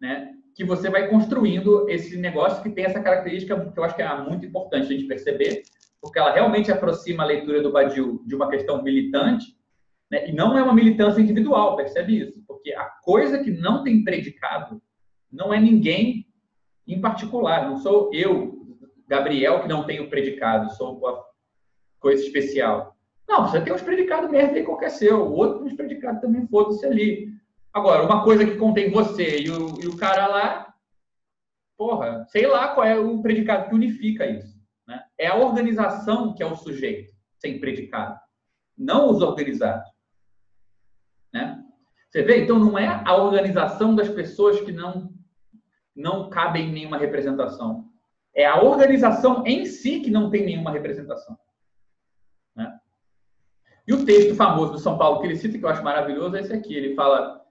[0.00, 0.32] né?
[0.54, 4.22] Que você vai construindo esse negócio que tem essa característica que eu acho que é
[4.22, 5.62] muito importante a gente perceber,
[6.00, 9.56] porque ela realmente aproxima a leitura do Badiou de uma questão militante,
[10.10, 10.28] né?
[10.28, 12.42] E não é uma militância individual, percebe isso?
[12.46, 14.80] Porque a coisa que não tem predicado
[15.32, 16.26] não é ninguém
[16.86, 18.54] em particular, não sou eu,
[19.08, 21.24] Gabriel, que não tenho predicado, sou uma
[21.98, 22.94] coisa especial.
[23.28, 26.84] Não, você tem uns predicados merda aí qualquer seu, o outro uns predicados também, foda-se
[26.84, 27.32] ali.
[27.74, 30.74] Agora, uma coisa que contém você e o, e o cara lá,
[31.76, 34.56] porra, sei lá qual é o predicado que unifica isso.
[34.86, 35.02] Né?
[35.18, 38.16] É a organização que é o sujeito, sem predicado,
[38.78, 39.90] não os organizados.
[41.32, 41.60] Né?
[42.08, 42.44] Você vê?
[42.44, 45.12] Então, não é a organização das pessoas que não,
[45.96, 47.90] não cabem em nenhuma representação.
[48.32, 51.36] É a organização em si que não tem nenhuma representação.
[52.54, 52.72] Né?
[53.84, 56.40] E o texto famoso do São Paulo que ele cita, que eu acho maravilhoso, é
[56.40, 56.72] esse aqui.
[56.72, 57.43] Ele fala: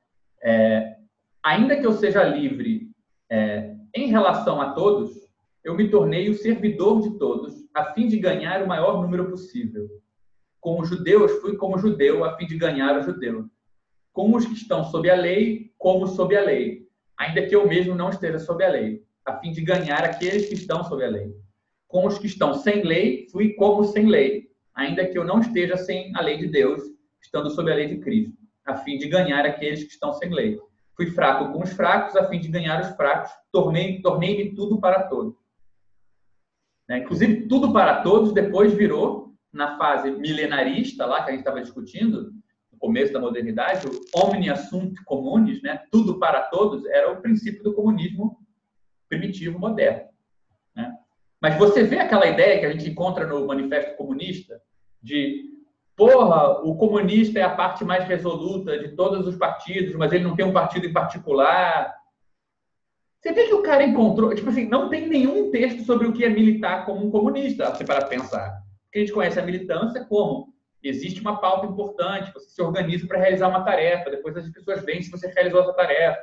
[0.44, 0.98] é,
[1.42, 2.92] ainda que eu seja livre
[3.30, 5.12] é, em relação a todos,
[5.64, 9.88] eu me tornei o servidor de todos, a fim de ganhar o maior número possível.
[10.60, 13.46] Com os judeus, fui como judeu, a fim de ganhar o judeu.
[14.12, 17.96] Com os que estão sob a lei, como sob a lei, ainda que eu mesmo
[17.96, 21.34] não esteja sob a lei, a fim de ganhar aqueles que estão sob a lei.
[21.88, 25.78] Com os que estão sem lei, fui como sem lei, ainda que eu não esteja
[25.78, 26.82] sem a lei de Deus,
[27.22, 30.60] estando sob a lei de Cristo, a fim de ganhar aqueles que estão sem lei.
[30.96, 35.04] Fui fraco com os fracos, a fim de ganhar os fracos, tornei-me tornei tudo para
[35.04, 35.36] todos.
[36.88, 37.00] Né?
[37.00, 42.34] Inclusive, tudo para todos depois virou, na fase milenarista, lá que a gente estava discutindo,
[42.72, 45.84] no começo da modernidade, o omnia sunt communis, né?
[45.92, 48.40] tudo para todos, era o princípio do comunismo
[49.08, 50.10] primitivo moderno.
[50.76, 50.92] Né?
[51.42, 54.60] Mas você vê aquela ideia que a gente encontra no Manifesto Comunista
[55.02, 55.54] de
[55.96, 60.36] porra, o comunista é a parte mais resoluta de todos os partidos, mas ele não
[60.36, 61.94] tem um partido em particular.
[63.22, 66.26] Você vê que o cara encontrou, tipo assim, não tem nenhum texto sobre o que
[66.26, 68.62] é militar como um comunista, você para pensar.
[68.86, 73.20] Porque a gente conhece a militância como existe uma pauta importante, você se organiza para
[73.20, 76.20] realizar uma tarefa, depois as pessoas veem se você realizou essa tarefa,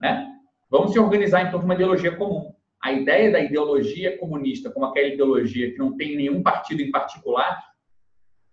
[0.00, 0.28] né?
[0.70, 2.54] Vamos se organizar em torno de uma ideologia comum.
[2.80, 7.71] A ideia da ideologia comunista como aquela ideologia que não tem nenhum partido em particular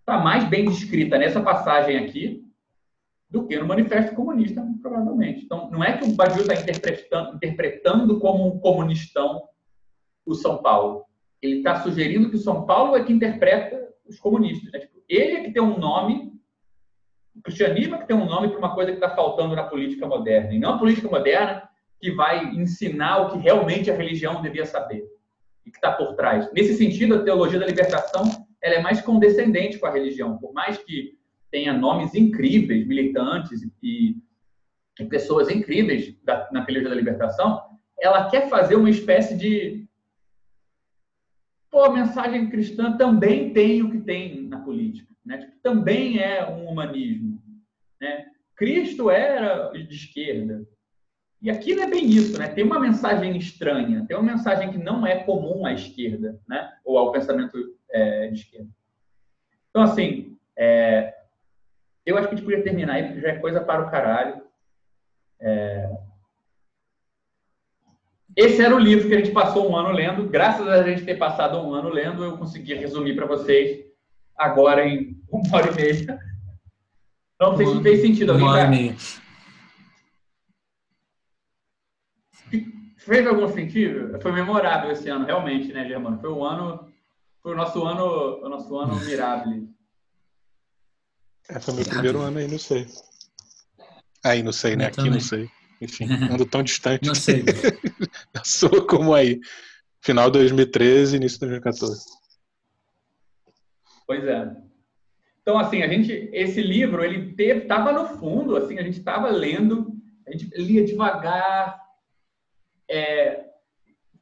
[0.00, 2.44] está mais bem descrita nessa passagem aqui
[3.30, 5.44] do que no Manifesto Comunista, provavelmente.
[5.44, 9.42] Então, não é que o Badiou está interpretando, interpretando como um comunistão
[10.26, 11.04] o São Paulo.
[11.40, 14.72] Ele está sugerindo que o São Paulo é que interpreta os comunistas.
[14.72, 14.80] Né?
[14.80, 16.32] Tipo, ele é que tem um nome,
[17.34, 20.06] o cristianismo é que tem um nome para uma coisa que está faltando na política
[20.06, 20.52] moderna.
[20.52, 21.68] E não a política moderna
[22.00, 25.04] que vai ensinar o que realmente a religião devia saber
[25.64, 26.50] e que está por trás.
[26.52, 28.24] Nesse sentido, a teologia da libertação
[28.62, 31.18] ela é mais condescendente com a religião, por mais que
[31.50, 34.16] tenha nomes incríveis, militantes e,
[34.98, 37.60] e pessoas incríveis da, na teologia da libertação,
[37.98, 39.86] ela quer fazer uma espécie de
[41.70, 45.38] Pô, a mensagem cristã também tem o que tem na política, né?
[45.38, 47.40] Tipo, também é um humanismo,
[48.00, 48.26] né?
[48.56, 50.66] Cristo era de esquerda,
[51.42, 52.48] e aqui não é bem isso, né?
[52.48, 56.70] Tem uma mensagem estranha, tem uma mensagem que não é comum à esquerda, né?
[56.84, 57.56] Ou ao pensamento
[57.92, 58.68] é, de esquerda.
[59.70, 61.14] Então, assim, é,
[62.04, 64.42] eu acho que a gente podia terminar aí, porque já é coisa para o caralho.
[65.40, 65.90] É...
[68.36, 70.28] Esse era o livro que a gente passou um ano lendo.
[70.28, 73.84] Graças a gente ter passado um ano lendo, eu consegui resumir para vocês
[74.36, 76.18] agora em uma hora e meia.
[77.40, 78.32] Não sei se fez sentido.
[78.32, 78.96] Alguém Uma hora e meia.
[82.98, 84.20] Fez algum sentido?
[84.20, 86.20] Foi memorável esse ano, realmente, né, Germano?
[86.20, 86.89] Foi o ano,
[87.42, 89.68] foi o nosso ano, o nosso ano mirable.
[91.48, 92.86] É, foi meu primeiro ano aí, não sei.
[94.24, 94.84] Aí, não sei, né?
[94.84, 95.12] Eu Aqui, também.
[95.12, 95.50] não sei.
[95.80, 97.06] Enfim, ando tão distante.
[97.06, 97.42] Não sei.
[98.32, 99.40] da sua como aí.
[100.02, 102.04] Final de 2013, início de 2014.
[104.06, 104.56] Pois é.
[105.42, 109.92] Então, assim, a gente, esse livro, ele estava no fundo, assim, a gente estava lendo,
[110.26, 111.80] a gente lia devagar,
[112.88, 113.49] é,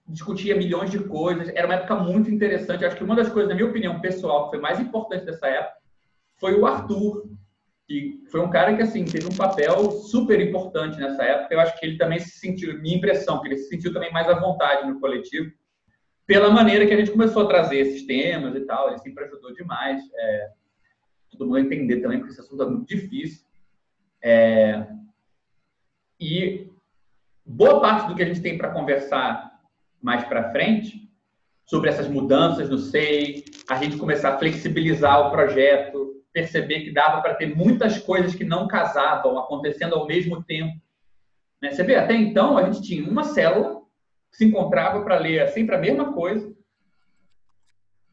[0.09, 2.85] discutia milhões de coisas, era uma época muito interessante.
[2.85, 5.79] Acho que uma das coisas, na minha opinião pessoal, que foi mais importante dessa época,
[6.37, 7.29] foi o Arthur,
[7.87, 11.55] que foi um cara que, assim, teve um papel super importante nessa época.
[11.55, 14.29] Eu acho que ele também se sentiu, minha impressão, que ele se sentiu também mais
[14.29, 15.51] à vontade no coletivo,
[16.27, 18.89] pela maneira que a gente começou a trazer esses temas e tal.
[18.89, 20.03] Ele sempre ajudou demais.
[20.15, 20.51] É,
[21.31, 23.47] todo mundo entender também, porque esse assunto é muito difícil.
[24.23, 24.87] É,
[26.21, 26.71] e
[27.45, 29.48] boa parte do que a gente tem para conversar
[30.03, 31.09] mais para frente,
[31.67, 37.21] sobre essas mudanças no SEI, a gente começar a flexibilizar o projeto, perceber que dava
[37.21, 40.81] para ter muitas coisas que não casavam acontecendo ao mesmo tempo.
[41.61, 41.71] Né?
[41.71, 43.83] Você vê, até então a gente tinha uma célula
[44.31, 46.51] que se encontrava para ler sempre a mesma coisa.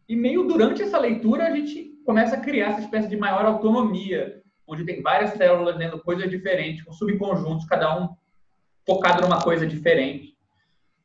[0.07, 4.41] E meio durante essa leitura a gente começa a criar essa espécie de maior autonomia,
[4.67, 8.09] onde tem várias células lendo coisas diferentes, com subconjuntos, cada um
[8.85, 10.34] focado numa coisa diferente.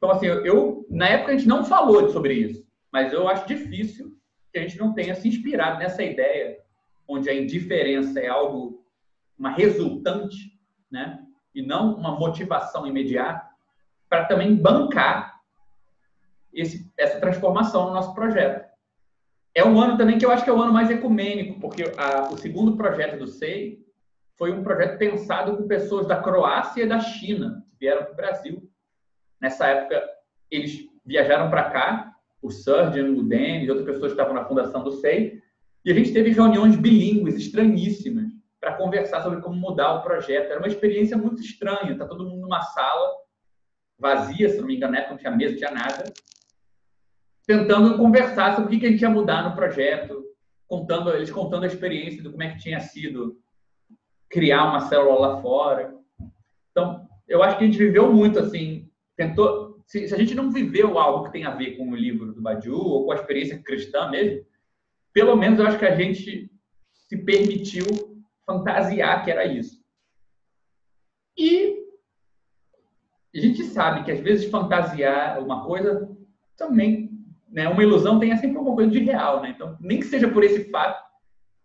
[0.00, 4.16] Então, assim, eu, na época a gente não falou sobre isso, mas eu acho difícil
[4.50, 6.58] que a gente não tenha se inspirado nessa ideia,
[7.06, 8.82] onde a indiferença é algo,
[9.38, 10.58] uma resultante,
[10.90, 11.22] né?
[11.54, 13.46] E não uma motivação imediata,
[14.08, 15.38] para também bancar
[16.50, 18.70] esse, essa transformação no nosso projeto.
[19.54, 22.32] É um ano também que eu acho que é o ano mais ecumênico, porque a,
[22.32, 23.84] o segundo projeto do SEI
[24.38, 28.16] foi um projeto pensado com pessoas da Croácia e da China, que vieram para o
[28.16, 28.69] Brasil.
[29.40, 30.02] Nessa época,
[30.50, 35.40] eles viajaram para cá, o Surgeon, o Denis, outras pessoas estavam na fundação do SEI,
[35.84, 40.50] e a gente teve reuniões bilíngues, estranhíssimas, para conversar sobre como mudar o projeto.
[40.50, 43.14] Era uma experiência muito estranha, tá todo mundo numa sala
[43.98, 46.04] vazia, se não me engano, não tinha mesa, não tinha nada,
[47.46, 50.24] tentando conversar sobre o que a gente ia mudar no projeto,
[50.66, 53.38] contando, eles contando a experiência de como é que tinha sido
[54.28, 55.94] criar uma célula lá fora.
[56.70, 58.89] Então, eu acho que a gente viveu muito assim,
[59.20, 62.32] tentou, se, se a gente não viveu algo que tem a ver com o livro
[62.32, 64.47] do Badiou ou com a experiência cristã mesmo,
[65.12, 66.50] pelo menos eu acho que a gente
[66.94, 67.84] se permitiu
[68.47, 69.78] fantasiar que era isso.
[71.36, 71.84] E
[73.34, 76.10] a gente sabe que às vezes fantasiar uma coisa
[76.57, 77.10] também
[77.50, 79.50] né, uma ilusão tem sempre alguma coisa de real, né?
[79.50, 81.02] Então, nem que seja por esse fato,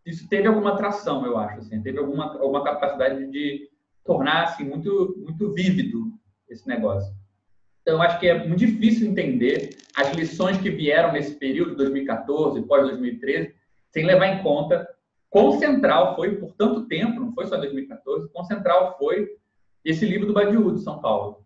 [0.06, 3.70] isso teve alguma atração, eu acho, assim, teve alguma, alguma capacidade de
[4.04, 6.12] tornar assim, muito, muito vívido
[6.50, 7.14] esse negócio.
[7.86, 12.64] Então, eu acho que é muito difícil entender as lições que vieram nesse período, 2014,
[12.64, 13.54] pós-2013,
[13.92, 14.90] sem levar em conta
[15.30, 19.30] quão central foi, por tanto tempo, não foi só 2014, quão central foi
[19.84, 21.46] esse livro do Badiou, de São Paulo.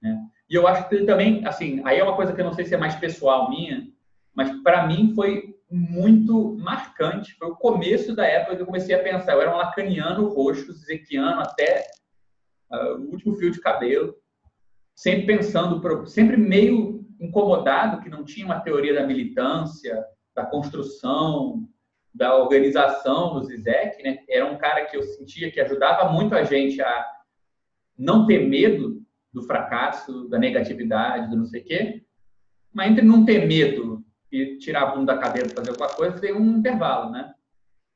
[0.00, 0.16] Né?
[0.48, 2.64] E eu acho que ele também, assim, aí é uma coisa que eu não sei
[2.64, 3.88] se é mais pessoal minha,
[4.32, 7.34] mas para mim foi muito marcante.
[7.34, 9.32] Foi o começo da época que eu comecei a pensar.
[9.32, 11.86] Eu era um lacaniano roxo, zequiano até
[12.70, 14.14] uh, o último fio de cabelo,
[14.94, 20.04] sempre pensando, sempre meio incomodado que não tinha uma teoria da militância,
[20.34, 21.68] da construção,
[22.14, 24.18] da organização no Zizek, né?
[24.28, 27.06] Era um cara que eu sentia que ajudava muito a gente a
[27.96, 32.04] não ter medo do fracasso, da negatividade, do não sei o quê.
[32.72, 36.20] Mas entre não ter medo e tirar a bunda da cadeira para fazer alguma coisa,
[36.20, 37.32] tem um intervalo, né?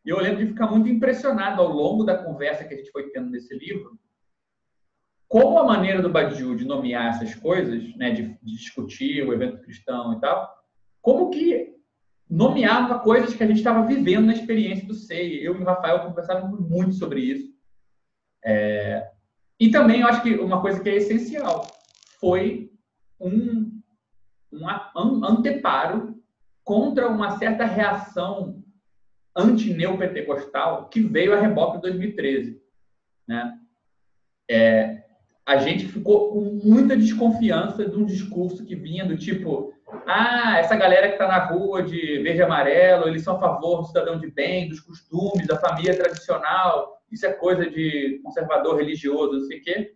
[0.05, 3.10] E eu lembro de ficar muito impressionado ao longo da conversa que a gente foi
[3.10, 3.99] tendo nesse livro,
[5.28, 9.60] como a maneira do Badiou de nomear essas coisas, né, de, de discutir o evento
[9.60, 10.55] cristão e tal,
[11.02, 11.74] como que
[12.28, 15.46] nomeava coisas que a gente estava vivendo na experiência do SEI.
[15.46, 17.55] Eu e o Rafael conversávamos muito sobre isso.
[18.44, 19.10] É,
[19.58, 21.66] e também eu acho que uma coisa que é essencial
[22.20, 22.70] foi
[23.20, 23.80] um,
[24.52, 26.16] um anteparo
[26.62, 28.62] contra uma certa reação
[29.34, 32.60] anti-neopentecostal que veio a reboque em 2013.
[33.26, 33.58] Né?
[34.50, 35.06] É,
[35.47, 39.73] a gente ficou com muita desconfiança de um discurso que vinha do tipo
[40.05, 43.83] ah, essa galera que está na rua de verde e amarelo, eles são a favor
[43.83, 49.39] do cidadão de bem, dos costumes, da família tradicional, isso é coisa de conservador religioso,
[49.39, 49.94] não sei o quê,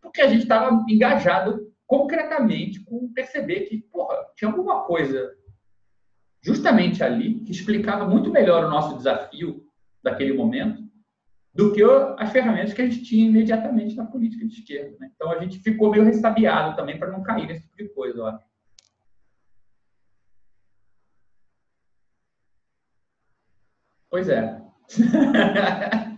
[0.00, 5.32] porque a gente estava engajado concretamente com perceber que, porra, tinha alguma coisa
[6.40, 9.64] justamente ali que explicava muito melhor o nosso desafio
[10.02, 10.82] daquele momento
[11.54, 14.96] do que as ferramentas que a gente tinha imediatamente na política de esquerda.
[14.98, 15.10] Né?
[15.14, 18.40] Então a gente ficou meio ressabiado também para não cair nesse tipo de coisa.
[24.08, 24.60] Pois é.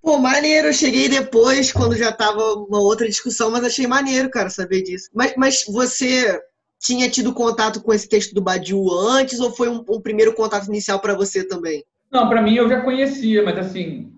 [0.00, 4.50] Pô, maneiro, eu cheguei depois, quando já tava uma outra discussão, mas achei maneiro, cara,
[4.50, 5.08] saber disso.
[5.14, 6.38] Mas, mas você
[6.78, 10.66] tinha tido contato com esse texto do Badiou antes ou foi um, um primeiro contato
[10.66, 11.82] inicial para você também?
[12.14, 14.16] Não, para mim eu já conhecia, mas assim,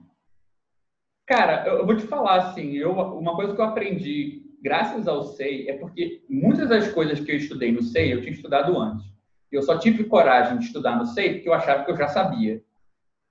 [1.27, 5.71] cara, eu vou te falar assim, eu, uma coisa que eu aprendi graças ao SEI
[5.71, 9.07] é porque muitas das coisas que eu estudei no SEI eu tinha estudado antes.
[9.51, 12.63] Eu só tive coragem de estudar no SEI porque eu achava que eu já sabia.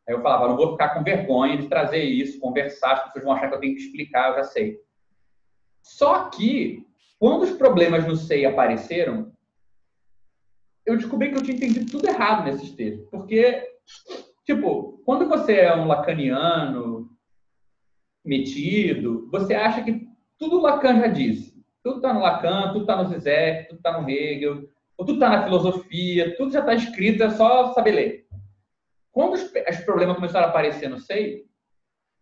[0.08, 3.34] Aí eu falava, não vou ficar com vergonha de trazer isso, conversar, as pessoas vão
[3.34, 4.80] achar que eu tenho que explicar, eu já sei.
[5.84, 6.84] Só que,
[7.20, 9.32] quando os problemas no SEI apareceram,
[10.88, 13.08] eu descobri que eu tinha entendido tudo errado nesses textos.
[13.12, 13.64] Porque,
[14.46, 17.10] tipo, quando você é um lacaniano
[18.24, 20.08] metido, você acha que
[20.38, 21.56] tudo Lacan já disse.
[21.84, 24.68] Tudo está no Lacan, tudo está no Zizek, tudo está no Hegel,
[24.98, 28.28] tudo está na filosofia, tudo já está escrito, é só saber ler.
[29.12, 31.44] quando os, os problemas começaram a aparecer no SEI,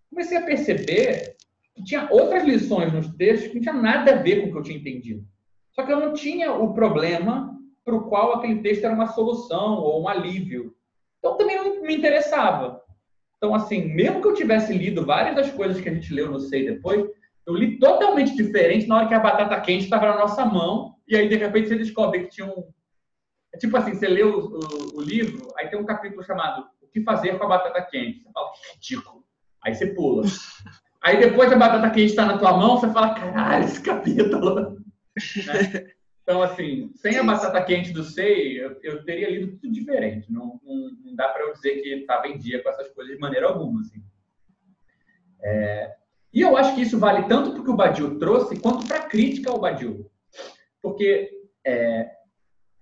[0.09, 1.35] comecei a perceber
[1.75, 4.57] que tinha outras lições nos textos que não tinha nada a ver com o que
[4.57, 5.25] eu tinha entendido.
[5.71, 9.79] Só que eu não tinha o problema para o qual aquele texto era uma solução
[9.79, 10.72] ou um alívio.
[11.23, 12.81] Então também não me interessava.
[13.37, 16.37] Então, assim, mesmo que eu tivesse lido várias das coisas que a gente leu no
[16.37, 17.09] SEI depois,
[17.47, 21.15] eu li totalmente diferente na hora que a batata quente estava na nossa mão, e
[21.15, 22.69] aí de repente você descobre que tinha um.
[23.53, 26.87] É tipo assim, você lê o, o, o livro, aí tem um capítulo chamado O
[26.87, 28.21] que fazer com a batata quente.
[28.21, 29.23] Você fala, que ridículo.
[29.63, 30.23] Aí você pula.
[31.01, 34.55] Aí depois a batata quente está na tua mão, você fala, caralho, esse capítulo.
[34.55, 35.85] Né?
[36.23, 40.31] Então, assim, sem a batata quente do SEI, eu, eu teria lido tudo diferente.
[40.31, 43.19] Não, não, não dá para eu dizer que estava em dia com essas coisas de
[43.19, 43.81] maneira alguma.
[43.81, 44.01] Assim.
[45.43, 45.93] É,
[46.33, 48.99] e eu acho que isso vale tanto para o que o Badiou trouxe, quanto para
[48.99, 50.09] a crítica ao Badiou.
[50.81, 51.29] Porque,
[51.65, 52.09] é,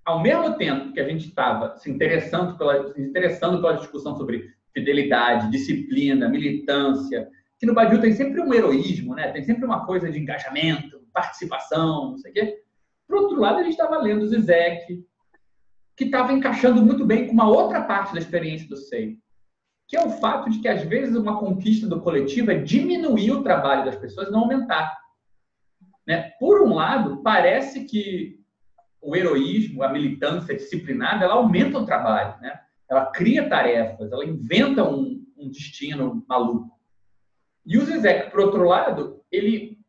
[0.05, 4.51] ao mesmo tempo que a gente estava se interessando pela, se interessando pela discussão sobre
[4.71, 7.27] fidelidade, disciplina, militância,
[7.59, 9.31] que no Badiou tem sempre um heroísmo, né?
[9.31, 12.61] tem sempre uma coisa de engajamento, participação, não sei o quê.
[13.11, 15.05] Por outro lado, a gente estava lendo Zizek,
[15.97, 19.17] que estava encaixando muito bem com uma outra parte da experiência do SEI,
[19.85, 23.43] que é o fato de que, às vezes, uma conquista do coletivo é diminuir o
[23.43, 24.97] trabalho das pessoas, não aumentar.
[26.07, 26.31] Né?
[26.39, 28.39] Por um lado, parece que
[29.01, 32.61] o heroísmo, a militância disciplinada, ela aumenta o trabalho, né?
[32.89, 36.79] ela cria tarefas, ela inventa um, um destino maluco.
[37.65, 39.80] E o Zizek, por outro lado, ele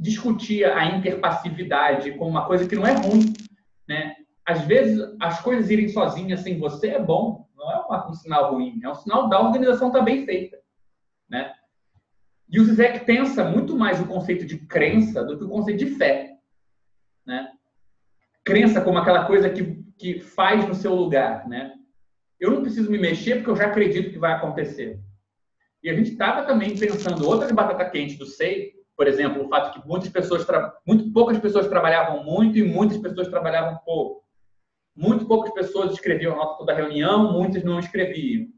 [0.00, 3.34] discutia a interpassividade como uma coisa que não é ruim.
[3.86, 4.16] Né?
[4.46, 8.80] Às vezes, as coisas irem sozinhas sem você é bom, não é um sinal ruim,
[8.82, 10.58] é um sinal da organização estar tá bem feita.
[11.28, 11.52] Né?
[12.48, 15.94] E o Zizek pensa muito mais o conceito de crença do que o conceito de
[15.96, 16.38] fé.
[17.26, 17.52] Né?
[18.42, 21.46] Crença como aquela coisa que, que faz no seu lugar.
[21.46, 21.74] Né?
[22.40, 24.98] Eu não preciso me mexer porque eu já acredito que vai acontecer.
[25.82, 29.80] E a gente estava também pensando outras batata quente do SEI, por exemplo, o fato
[29.80, 30.46] que muitas pessoas,
[30.86, 34.22] muito poucas pessoas trabalhavam muito e muitas pessoas trabalhavam pouco.
[34.94, 38.48] Muito poucas pessoas escreviam nota toda reunião, muitas não escreviam.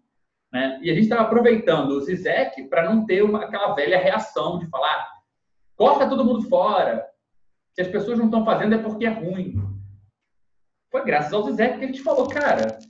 [0.52, 0.80] Né?
[0.82, 4.66] E a gente estava aproveitando o Zizek para não ter uma, aquela velha reação de
[4.66, 5.12] falar
[5.76, 7.06] corta todo mundo fora.
[7.72, 9.54] Se as pessoas não estão fazendo é porque é ruim.
[10.90, 12.80] Foi graças ao Zizek que a gente falou, cara,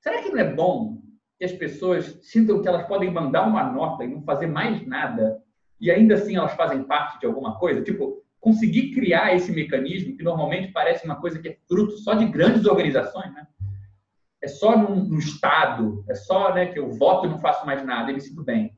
[0.00, 1.02] será que não é bom
[1.38, 5.41] que as pessoas sintam que elas podem mandar uma nota e não fazer mais nada
[5.82, 7.82] e ainda assim elas fazem parte de alguma coisa?
[7.82, 12.24] Tipo, conseguir criar esse mecanismo que normalmente parece uma coisa que é fruto só de
[12.26, 13.48] grandes organizações, né?
[14.40, 18.10] É só no, Estado, é só né, que eu voto e não faço mais nada
[18.10, 18.76] e me sinto bem.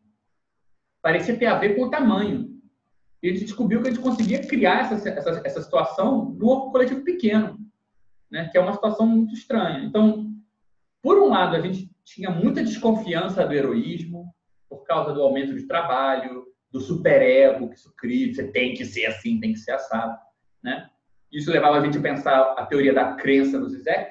[1.02, 2.48] Parecia ter a ver com o tamanho.
[3.22, 7.02] E a gente descobriu que a gente conseguia criar essa, essa, essa situação no coletivo
[7.02, 7.58] pequeno,
[8.30, 8.48] né?
[8.48, 9.84] que é uma situação muito estranha.
[9.84, 10.30] Então,
[11.02, 14.34] por um lado, a gente tinha muita desconfiança do heroísmo,
[14.68, 19.06] por causa do aumento de trabalho, do superego que isso cria, você tem que ser
[19.06, 20.18] assim, tem que ser assado,
[20.60, 20.90] né?
[21.30, 24.10] Isso levava a gente a pensar a teoria da crença do Zizek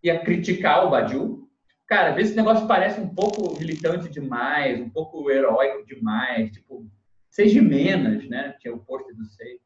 [0.00, 1.48] e a criticar o Badiou.
[1.88, 6.88] Cara, às vezes esse negócio parece um pouco militante demais, um pouco heróico demais, tipo,
[7.28, 8.54] seja menos, né?
[8.60, 9.58] Tinha o posto do Sei.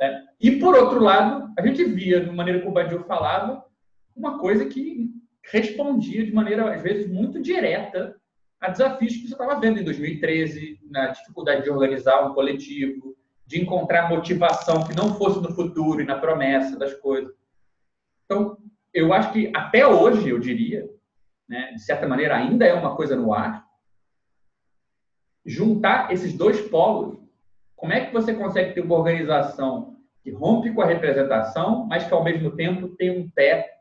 [0.00, 0.26] Né?
[0.40, 3.64] E, por outro lado, a gente via, de maneira que o Badiou falava,
[4.14, 5.08] uma coisa que
[5.52, 8.16] respondia de maneira, às vezes, muito direta
[8.60, 13.60] a desafios que você estava vendo em 2013, na dificuldade de organizar um coletivo, de
[13.60, 17.32] encontrar motivação que não fosse no futuro e na promessa das coisas.
[18.24, 18.58] Então,
[18.92, 20.88] eu acho que até hoje, eu diria,
[21.48, 23.64] né, de certa maneira ainda é uma coisa no ar,
[25.44, 27.18] juntar esses dois polos,
[27.76, 32.12] como é que você consegue ter uma organização que rompe com a representação, mas que
[32.12, 33.80] ao mesmo tempo tem um pé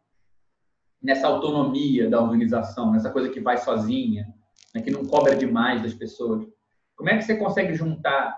[1.02, 4.28] nessa autonomia da organização, nessa coisa que vai sozinha,
[4.76, 6.46] né, que não cobra demais das pessoas.
[6.98, 8.38] Como é que você consegue juntar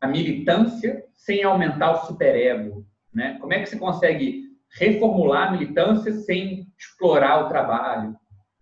[0.00, 2.86] a militância sem aumentar o superego?
[3.12, 3.38] Né?
[3.38, 8.16] Como é que você consegue reformular a militância sem explorar o trabalho?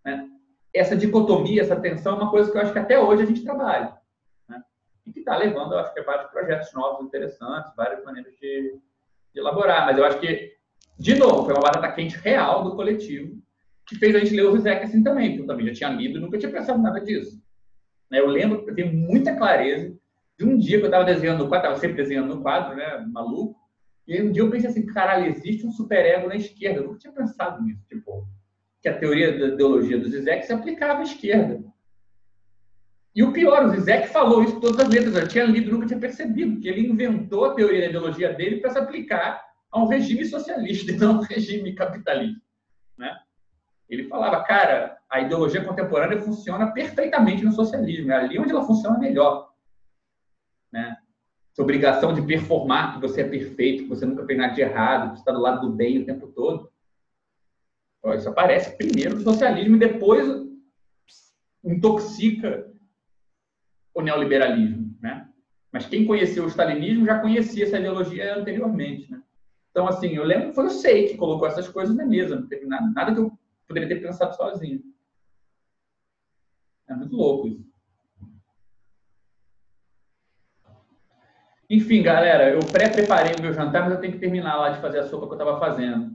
[0.04, 0.28] Né?
[0.74, 3.44] Essa dicotomia, essa tensão é uma coisa que eu acho que até hoje a gente
[3.44, 3.96] trabalha.
[4.48, 4.60] Né?
[5.06, 8.80] E que está levando, eu acho que, a vários projetos novos, interessantes, várias maneiras de,
[9.32, 9.86] de elaborar.
[9.86, 10.56] Mas eu acho que,
[10.98, 13.40] de novo, foi uma batata quente real do coletivo
[13.86, 16.18] que fez a gente ler o Zizek assim também, porque eu também já tinha lido
[16.18, 17.40] e nunca tinha pensado nada disso.
[18.10, 19.97] Né, eu lembro, eu tenho muita clareza
[20.39, 23.05] de um dia que eu estava desenhando no quadro, estava sempre desenhando no quadro, né,
[23.08, 23.56] maluco,
[24.06, 26.81] e aí um dia eu pensei assim, caralho, existe um superego na esquerda.
[26.81, 28.28] Eu nunca tinha pensado nisso, tipo,
[28.81, 31.65] que a teoria da ideologia do Zizek se aplicava à esquerda.
[33.15, 35.98] E o pior, o Zizek falou isso todas as letras, eu tinha lido, nunca tinha
[35.98, 39.42] percebido, que ele inventou a teoria da ideologia dele para se aplicar
[39.73, 42.40] a um regime socialista e não a um regime capitalista,
[42.97, 43.18] né?
[43.89, 48.10] Ele falava, cara, a ideologia contemporânea funciona perfeitamente no socialismo.
[48.10, 49.52] É ali onde ela funciona melhor.
[50.73, 50.97] Né?
[51.52, 55.10] Essa obrigação de performar que você é perfeito, que você nunca fez nada de errado,
[55.10, 56.70] que você está do lado do bem o tempo todo.
[58.15, 60.47] Isso aparece primeiro no socialismo e depois
[61.65, 62.70] intoxica
[63.94, 64.97] o neoliberalismo.
[65.00, 65.28] Né?
[65.73, 69.10] Mas quem conheceu o stalinismo já conhecia essa ideologia anteriormente.
[69.10, 69.20] Né?
[69.70, 72.36] Então, assim, eu lembro que foi o SEI que colocou essas coisas na mesa.
[72.36, 73.32] Não teve nada, nada que eu
[73.66, 74.80] poderia ter pensado sozinho.
[76.88, 77.66] É muito louco isso.
[81.68, 85.00] Enfim, galera, eu pré-preparei o meu jantar, mas eu tenho que terminar lá de fazer
[85.00, 86.14] a sopa que eu estava fazendo.